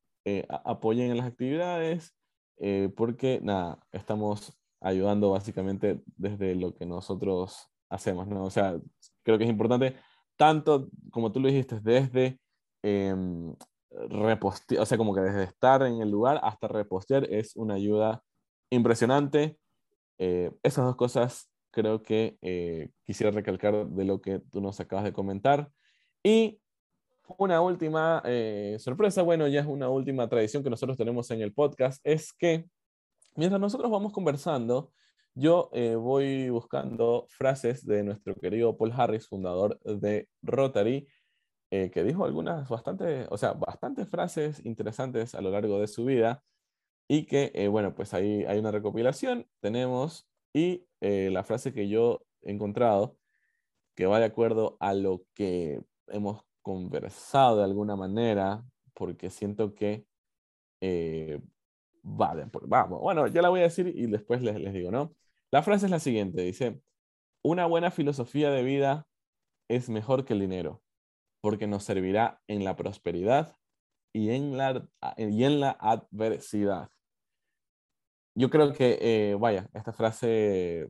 apoyen 0.49 1.11
en 1.11 1.17
las 1.17 1.27
actividades, 1.27 2.15
eh, 2.57 2.89
porque 2.95 3.39
nada, 3.43 3.79
estamos 3.91 4.57
ayudando 4.79 5.31
básicamente 5.31 6.01
desde 6.15 6.55
lo 6.55 6.73
que 6.73 6.85
nosotros 6.85 7.69
hacemos, 7.89 8.27
¿no? 8.27 8.45
O 8.45 8.49
sea, 8.49 8.79
creo 9.23 9.37
que 9.37 9.45
es 9.45 9.49
importante, 9.49 9.95
tanto 10.35 10.89
como 11.11 11.31
tú 11.31 11.39
lo 11.39 11.47
dijiste, 11.47 11.79
desde 11.81 12.39
eh, 12.83 13.15
repostear, 14.09 14.81
o 14.81 14.85
sea, 14.85 14.97
como 14.97 15.13
que 15.13 15.21
desde 15.21 15.43
estar 15.43 15.83
en 15.83 16.01
el 16.01 16.09
lugar 16.09 16.39
hasta 16.43 16.67
repostear 16.67 17.25
es 17.31 17.55
una 17.55 17.75
ayuda 17.75 18.23
impresionante. 18.69 19.57
Eh, 20.17 20.51
esas 20.63 20.85
dos 20.85 20.95
cosas 20.95 21.49
creo 21.71 22.03
que 22.03 22.37
eh, 22.41 22.91
quisiera 23.03 23.31
recalcar 23.31 23.87
de 23.87 24.05
lo 24.05 24.21
que 24.21 24.39
tú 24.39 24.61
nos 24.61 24.79
acabas 24.79 25.05
de 25.05 25.13
comentar. 25.13 25.69
Y 26.23 26.59
una 27.37 27.61
última 27.61 28.21
eh, 28.25 28.77
sorpresa, 28.79 29.21
bueno, 29.21 29.47
ya 29.47 29.61
es 29.61 29.65
una 29.65 29.89
última 29.89 30.27
tradición 30.27 30.63
que 30.63 30.69
nosotros 30.69 30.97
tenemos 30.97 31.29
en 31.31 31.41
el 31.41 31.53
podcast, 31.53 31.99
es 32.03 32.31
que 32.33 32.65
mientras 33.35 33.59
nosotros 33.59 33.89
vamos 33.89 34.11
conversando, 34.11 34.91
yo 35.35 35.69
eh, 35.73 35.95
voy 35.95 36.49
buscando 36.49 37.25
frases 37.29 37.85
de 37.85 38.03
nuestro 38.03 38.35
querido 38.35 38.77
Paul 38.77 38.93
Harris, 38.95 39.27
fundador 39.27 39.79
de 39.83 40.29
Rotary, 40.41 41.07
eh, 41.71 41.89
que 41.91 42.03
dijo 42.03 42.25
algunas 42.25 42.69
bastante, 42.69 43.27
o 43.29 43.37
sea, 43.37 43.53
bastantes 43.53 44.07
frases 44.09 44.63
interesantes 44.65 45.35
a 45.35 45.41
lo 45.41 45.51
largo 45.51 45.79
de 45.79 45.87
su 45.87 46.05
vida 46.05 46.43
y 47.07 47.25
que, 47.25 47.67
bueno, 47.69 47.93
pues 47.95 48.13
ahí 48.13 48.45
hay 48.45 48.59
una 48.59 48.71
recopilación, 48.71 49.47
tenemos, 49.59 50.27
y 50.53 50.85
la 51.01 51.43
frase 51.43 51.73
que 51.73 51.89
yo 51.89 52.21
he 52.43 52.51
encontrado, 52.51 53.17
que 53.95 54.05
va 54.05 54.19
de 54.19 54.25
acuerdo 54.25 54.77
a 54.79 54.93
lo 54.93 55.23
que 55.33 55.81
hemos 56.07 56.43
conversado 56.61 57.57
de 57.57 57.65
alguna 57.65 57.95
manera, 57.95 58.63
porque 58.93 59.29
siento 59.29 59.75
que 59.75 60.05
eh, 60.81 61.39
vale, 62.01 62.45
vamos, 62.67 62.99
bueno, 62.99 63.27
ya 63.27 63.41
la 63.41 63.47
voy 63.47 63.61
a 63.61 63.63
decir 63.63 63.87
y 63.87 64.07
después 64.07 64.41
les, 64.41 64.59
les 64.59 64.73
digo, 64.73 64.91
¿no? 64.91 65.13
La 65.53 65.61
frase 65.61 65.85
es 65.85 65.91
la 65.91 65.99
siguiente, 65.99 66.41
dice, 66.41 66.81
una 67.43 67.67
buena 67.67 67.91
filosofía 67.91 68.49
de 68.49 68.63
vida 68.63 69.05
es 69.69 69.87
mejor 69.87 70.25
que 70.25 70.33
el 70.33 70.39
dinero, 70.39 70.81
porque 71.41 71.67
nos 71.67 71.83
servirá 71.83 72.41
en 72.47 72.63
la 72.63 72.75
prosperidad 72.75 73.55
y 74.11 74.31
en 74.31 74.57
la, 74.57 75.77
adversidad. 75.79 76.89
Yo 78.33 78.49
creo 78.49 78.73
que, 78.73 78.97
eh, 78.99 79.35
vaya, 79.35 79.69
esta 79.75 79.93
frase 79.93 80.89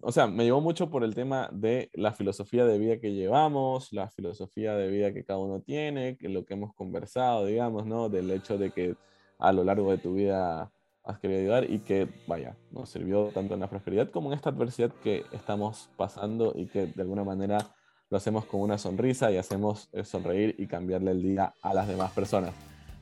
o 0.00 0.10
sea, 0.10 0.26
me 0.26 0.42
llevó 0.42 0.60
mucho 0.60 0.90
por 0.90 1.04
el 1.04 1.14
tema 1.14 1.48
de 1.52 1.90
la 1.92 2.12
filosofía 2.12 2.64
de 2.64 2.80
vida 2.80 2.98
que 2.98 3.14
llevamos, 3.14 3.92
la 3.92 4.10
filosofía 4.10 4.74
de 4.74 4.88
vida 4.88 5.14
que 5.14 5.24
cada 5.24 5.38
uno 5.38 5.60
tiene, 5.60 6.16
que 6.16 6.28
lo 6.28 6.44
que 6.44 6.54
hemos 6.54 6.74
conversado, 6.74 7.46
digamos, 7.46 7.86
¿no? 7.86 8.08
Del 8.08 8.32
hecho 8.32 8.58
de 8.58 8.72
que 8.72 8.96
a 9.38 9.52
lo 9.52 9.62
largo 9.62 9.92
de 9.92 9.98
tu 9.98 10.14
vida 10.14 10.72
has 11.04 11.18
querido 11.18 11.40
ayudar 11.40 11.70
y 11.70 11.80
que, 11.80 12.08
vaya, 12.26 12.56
nos 12.70 12.88
sirvió 12.88 13.26
tanto 13.26 13.54
en 13.54 13.60
la 13.60 13.68
prosperidad 13.68 14.10
como 14.10 14.30
en 14.30 14.36
esta 14.36 14.50
adversidad 14.50 14.90
que 15.02 15.24
estamos 15.32 15.90
pasando 15.96 16.52
y 16.56 16.66
que 16.66 16.86
de 16.86 17.02
alguna 17.02 17.24
manera 17.24 17.58
lo 18.10 18.16
hacemos 18.16 18.44
con 18.46 18.60
una 18.60 18.78
sonrisa 18.78 19.30
y 19.30 19.36
hacemos 19.36 19.88
eh, 19.92 20.04
sonreír 20.04 20.54
y 20.58 20.66
cambiarle 20.66 21.10
el 21.10 21.22
día 21.22 21.54
a 21.62 21.74
las 21.74 21.88
demás 21.88 22.12
personas. 22.12 22.52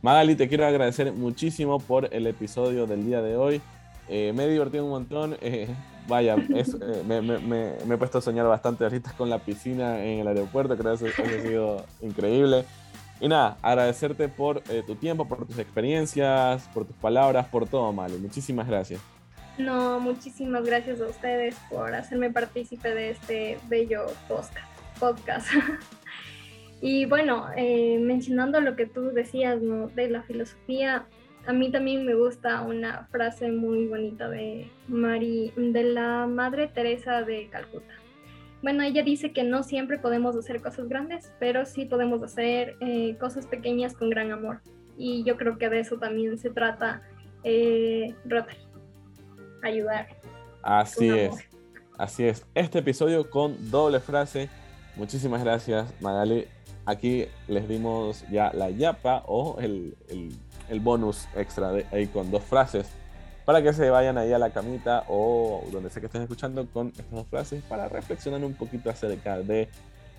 Magali, 0.02 0.34
te 0.34 0.48
quiero 0.48 0.66
agradecer 0.66 1.12
muchísimo 1.12 1.78
por 1.78 2.12
el 2.12 2.26
episodio 2.26 2.86
del 2.86 3.06
día 3.06 3.22
de 3.22 3.36
hoy. 3.36 3.62
Eh, 4.08 4.32
me 4.34 4.44
he 4.44 4.48
divertido 4.48 4.84
un 4.84 4.90
montón. 4.90 5.36
Eh, 5.40 5.68
vaya, 6.08 6.34
eh, 6.34 7.02
me, 7.06 7.94
he 7.94 7.98
puesto 7.98 8.18
a 8.18 8.20
soñar 8.20 8.46
bastante 8.46 8.84
ahorita 8.84 9.12
con 9.16 9.30
la 9.30 9.38
piscina 9.38 10.04
en 10.04 10.20
el 10.20 10.28
aeropuerto, 10.28 10.76
creo 10.76 10.96
que 10.96 11.08
eso, 11.08 11.22
ha 11.22 11.42
sido 11.42 11.84
increíble. 12.00 12.64
Y 13.22 13.28
nada, 13.28 13.56
agradecerte 13.62 14.28
por 14.28 14.62
tu 14.62 14.96
tiempo, 14.96 15.28
por 15.28 15.46
tus 15.46 15.56
experiencias, 15.56 16.68
por 16.74 16.84
tus 16.84 16.96
palabras, 16.96 17.46
por 17.46 17.68
todo, 17.68 17.92
Mali. 17.92 18.18
Muchísimas 18.18 18.66
gracias. 18.66 19.00
No, 19.58 20.00
muchísimas 20.00 20.64
gracias 20.64 21.00
a 21.00 21.06
ustedes 21.06 21.54
por 21.70 21.94
hacerme 21.94 22.30
partícipe 22.30 22.92
de 22.92 23.10
este 23.10 23.58
bello 23.68 24.06
podcast. 24.98 25.46
y 26.80 27.04
bueno, 27.04 27.46
mencionando 28.00 28.60
lo 28.60 28.74
que 28.74 28.86
tú 28.86 29.12
decías 29.12 29.62
¿no? 29.62 29.86
de 29.86 30.10
la 30.10 30.22
filosofía, 30.22 31.06
a 31.46 31.52
mí 31.52 31.70
también 31.70 32.04
me 32.04 32.14
gusta 32.14 32.62
una 32.62 33.06
frase 33.12 33.52
muy 33.52 33.86
bonita 33.86 34.28
de, 34.28 34.68
Mari, 34.88 35.52
de 35.56 35.84
la 35.84 36.26
Madre 36.26 36.66
Teresa 36.66 37.22
de 37.22 37.46
Calcuta. 37.46 38.01
Bueno, 38.62 38.82
ella 38.82 39.02
dice 39.02 39.32
que 39.32 39.42
no 39.42 39.62
siempre 39.62 39.98
podemos 39.98 40.36
hacer 40.36 40.62
cosas 40.62 40.88
grandes, 40.88 41.32
pero 41.38 41.66
sí 41.66 41.84
podemos 41.84 42.22
hacer 42.22 42.76
eh, 42.80 43.16
cosas 43.18 43.46
pequeñas 43.46 43.94
con 43.94 44.10
gran 44.10 44.30
amor. 44.30 44.60
Y 44.96 45.24
yo 45.24 45.36
creo 45.36 45.58
que 45.58 45.68
de 45.68 45.80
eso 45.80 45.98
también 45.98 46.38
se 46.38 46.50
trata 46.50 47.02
eh, 47.42 48.14
Rotary. 48.24 48.58
Ayudar. 49.62 50.08
Así 50.62 51.08
es. 51.08 51.34
Así 51.98 52.24
es. 52.24 52.46
Este 52.54 52.78
episodio 52.78 53.28
con 53.28 53.70
doble 53.70 54.00
frase. 54.00 54.48
Muchísimas 54.96 55.42
gracias, 55.42 55.92
Magali. 56.00 56.46
Aquí 56.84 57.26
les 57.48 57.68
dimos 57.68 58.24
ya 58.30 58.52
la 58.52 58.70
yapa 58.70 59.22
o 59.26 59.58
el 59.60 59.96
el 60.72 60.80
bonus 60.80 61.28
extra 61.36 61.70
de, 61.70 61.86
ahí 61.92 62.06
con 62.06 62.30
dos 62.30 62.42
frases 62.42 62.88
para 63.44 63.62
que 63.62 63.72
se 63.72 63.90
vayan 63.90 64.18
ahí 64.18 64.32
a 64.32 64.38
la 64.38 64.50
camita 64.50 65.04
o 65.08 65.64
donde 65.72 65.90
sea 65.90 66.00
que 66.00 66.06
estén 66.06 66.22
escuchando 66.22 66.66
con 66.66 66.88
estas 66.88 67.10
dos 67.10 67.26
frases 67.26 67.62
para 67.64 67.88
reflexionar 67.88 68.44
un 68.44 68.54
poquito 68.54 68.90
acerca 68.90 69.38
de 69.38 69.68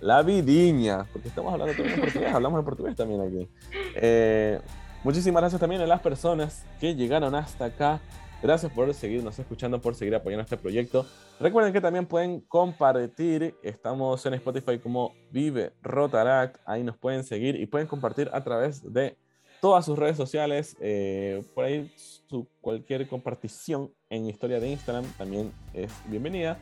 la 0.01 0.21
vidiña, 0.21 1.05
porque 1.13 1.29
estamos 1.29 1.53
hablando 1.53 1.73
también 1.73 1.95
en 1.95 2.01
portugués, 2.01 2.33
hablamos 2.33 2.59
en 2.59 2.65
portugués 2.65 2.95
también 2.95 3.21
aquí. 3.21 3.49
Eh, 3.95 4.59
muchísimas 5.03 5.41
gracias 5.41 5.61
también 5.61 5.81
a 5.81 5.87
las 5.87 6.01
personas 6.01 6.65
que 6.79 6.95
llegaron 6.95 7.33
hasta 7.35 7.65
acá. 7.65 8.01
Gracias 8.41 8.69
por 8.73 8.93
seguirnos 8.93 9.39
escuchando, 9.39 9.79
por 9.79 9.95
seguir 9.95 10.13
apoyando 10.15 10.43
este 10.43 10.57
proyecto. 10.57 11.05
Recuerden 11.39 11.71
que 11.71 11.79
también 11.79 12.05
pueden 12.05 12.41
compartir. 12.41 13.55
Estamos 13.63 14.25
en 14.25 14.33
Spotify 14.33 14.79
como 14.79 15.13
Vive 15.31 15.71
Rotaract. 15.81 16.57
Ahí 16.65 16.83
nos 16.83 16.97
pueden 16.97 17.23
seguir 17.23 17.55
y 17.55 17.67
pueden 17.67 17.87
compartir 17.87 18.29
a 18.33 18.43
través 18.43 18.91
de 18.91 19.15
todas 19.63 19.85
sus 19.85 19.97
redes 19.97 20.17
sociales. 20.17 20.75
Eh, 20.81 21.41
por 21.55 21.63
ahí 21.63 21.89
su, 21.95 22.49
cualquier 22.59 23.07
compartición 23.07 23.93
en 24.09 24.25
historia 24.27 24.59
de 24.59 24.67
Instagram 24.67 25.05
también 25.17 25.53
es 25.73 25.89
bienvenida. 26.07 26.57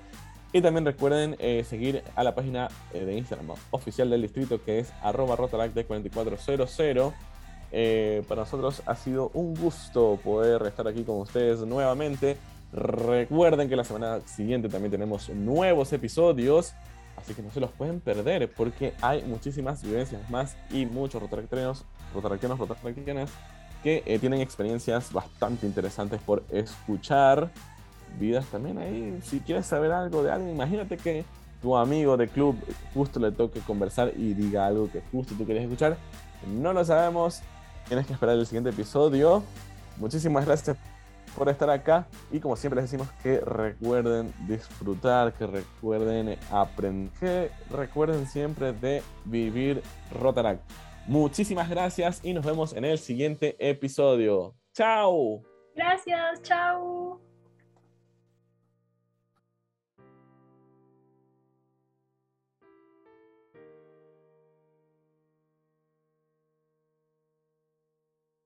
Y 0.53 0.61
también 0.61 0.85
recuerden 0.85 1.35
eh, 1.39 1.63
seguir 1.67 2.03
a 2.15 2.23
la 2.23 2.35
página 2.35 2.67
eh, 2.93 3.03
de 3.03 3.17
Instagram 3.17 3.55
oficial 3.71 4.07
del 4.11 4.21
distrito 4.21 4.63
que 4.63 4.77
es 4.77 4.93
arroba 5.01 5.35
rotaracte4400. 5.35 7.11
para 8.27 8.41
nosotros 8.41 8.83
ha 8.85 8.95
sido 8.95 9.31
un 9.33 9.55
gusto 9.55 10.19
poder 10.23 10.61
estar 10.67 10.87
aquí 10.87 11.03
con 11.03 11.21
ustedes 11.21 11.61
nuevamente. 11.61 12.37
Recuerden 12.71 13.67
que 13.67 13.75
la 13.75 13.83
semana 13.83 14.21
siguiente 14.27 14.69
también 14.69 14.91
tenemos 14.91 15.27
nuevos 15.29 15.91
episodios. 15.91 16.75
Así 17.17 17.33
que 17.33 17.41
no 17.41 17.51
se 17.51 17.59
los 17.59 17.71
pueden 17.71 17.99
perder 17.99 18.51
porque 18.51 18.93
hay 19.01 19.23
muchísimas 19.23 19.83
vivencias 19.83 20.29
más 20.29 20.55
y 20.71 20.85
muchos 20.85 21.21
rotaractianos, 21.21 21.85
rotaractianos, 22.13 22.59
rotaractianas 22.59 23.29
que 23.83 24.03
eh, 24.05 24.19
tienen 24.19 24.41
experiencias 24.41 25.11
bastante 25.11 25.65
interesantes 25.65 26.21
por 26.21 26.43
escuchar. 26.51 27.49
Vidas 28.19 28.45
también 28.47 28.77
ahí. 28.77 29.19
Si 29.23 29.39
quieres 29.39 29.65
saber 29.65 29.91
algo 29.91 30.21
de 30.21 30.31
alguien, 30.31 30.53
imagínate 30.53 30.97
que 30.97 31.23
tu 31.61 31.77
amigo 31.77 32.17
de 32.17 32.27
club 32.27 32.57
justo 32.93 33.19
le 33.19 33.31
toque 33.31 33.59
conversar 33.61 34.11
y 34.17 34.33
diga 34.33 34.67
algo 34.67 34.91
que 34.91 35.01
justo 35.11 35.33
tú 35.37 35.45
quieres 35.45 35.63
escuchar. 35.63 35.97
No 36.47 36.73
lo 36.73 36.83
sabemos. 36.83 37.41
Tienes 37.87 38.05
que 38.05 38.13
esperar 38.13 38.35
el 38.37 38.45
siguiente 38.45 38.71
episodio. 38.71 39.43
Muchísimas 39.97 40.45
gracias 40.45 40.77
por 41.35 41.47
estar 41.47 41.69
acá 41.69 42.07
y 42.31 42.39
como 42.39 42.55
siempre 42.55 42.81
les 42.81 42.91
decimos 42.91 43.11
que 43.23 43.39
recuerden 43.39 44.33
disfrutar, 44.47 45.33
que 45.33 45.47
recuerden 45.47 46.37
aprender, 46.51 47.11
que 47.19 47.51
recuerden 47.69 48.27
siempre 48.27 48.73
de 48.73 49.01
vivir 49.25 49.81
Rotaract. 50.19 50.61
Muchísimas 51.11 51.69
gracias 51.69 52.21
y 52.23 52.31
nos 52.31 52.45
vemos 52.45 52.71
en 52.71 52.85
el 52.85 52.97
siguiente 52.97 53.57
episodio. 53.59 54.55
¡Chao! 54.73 55.43
Gracias, 55.75 56.41
chao. 56.41 57.19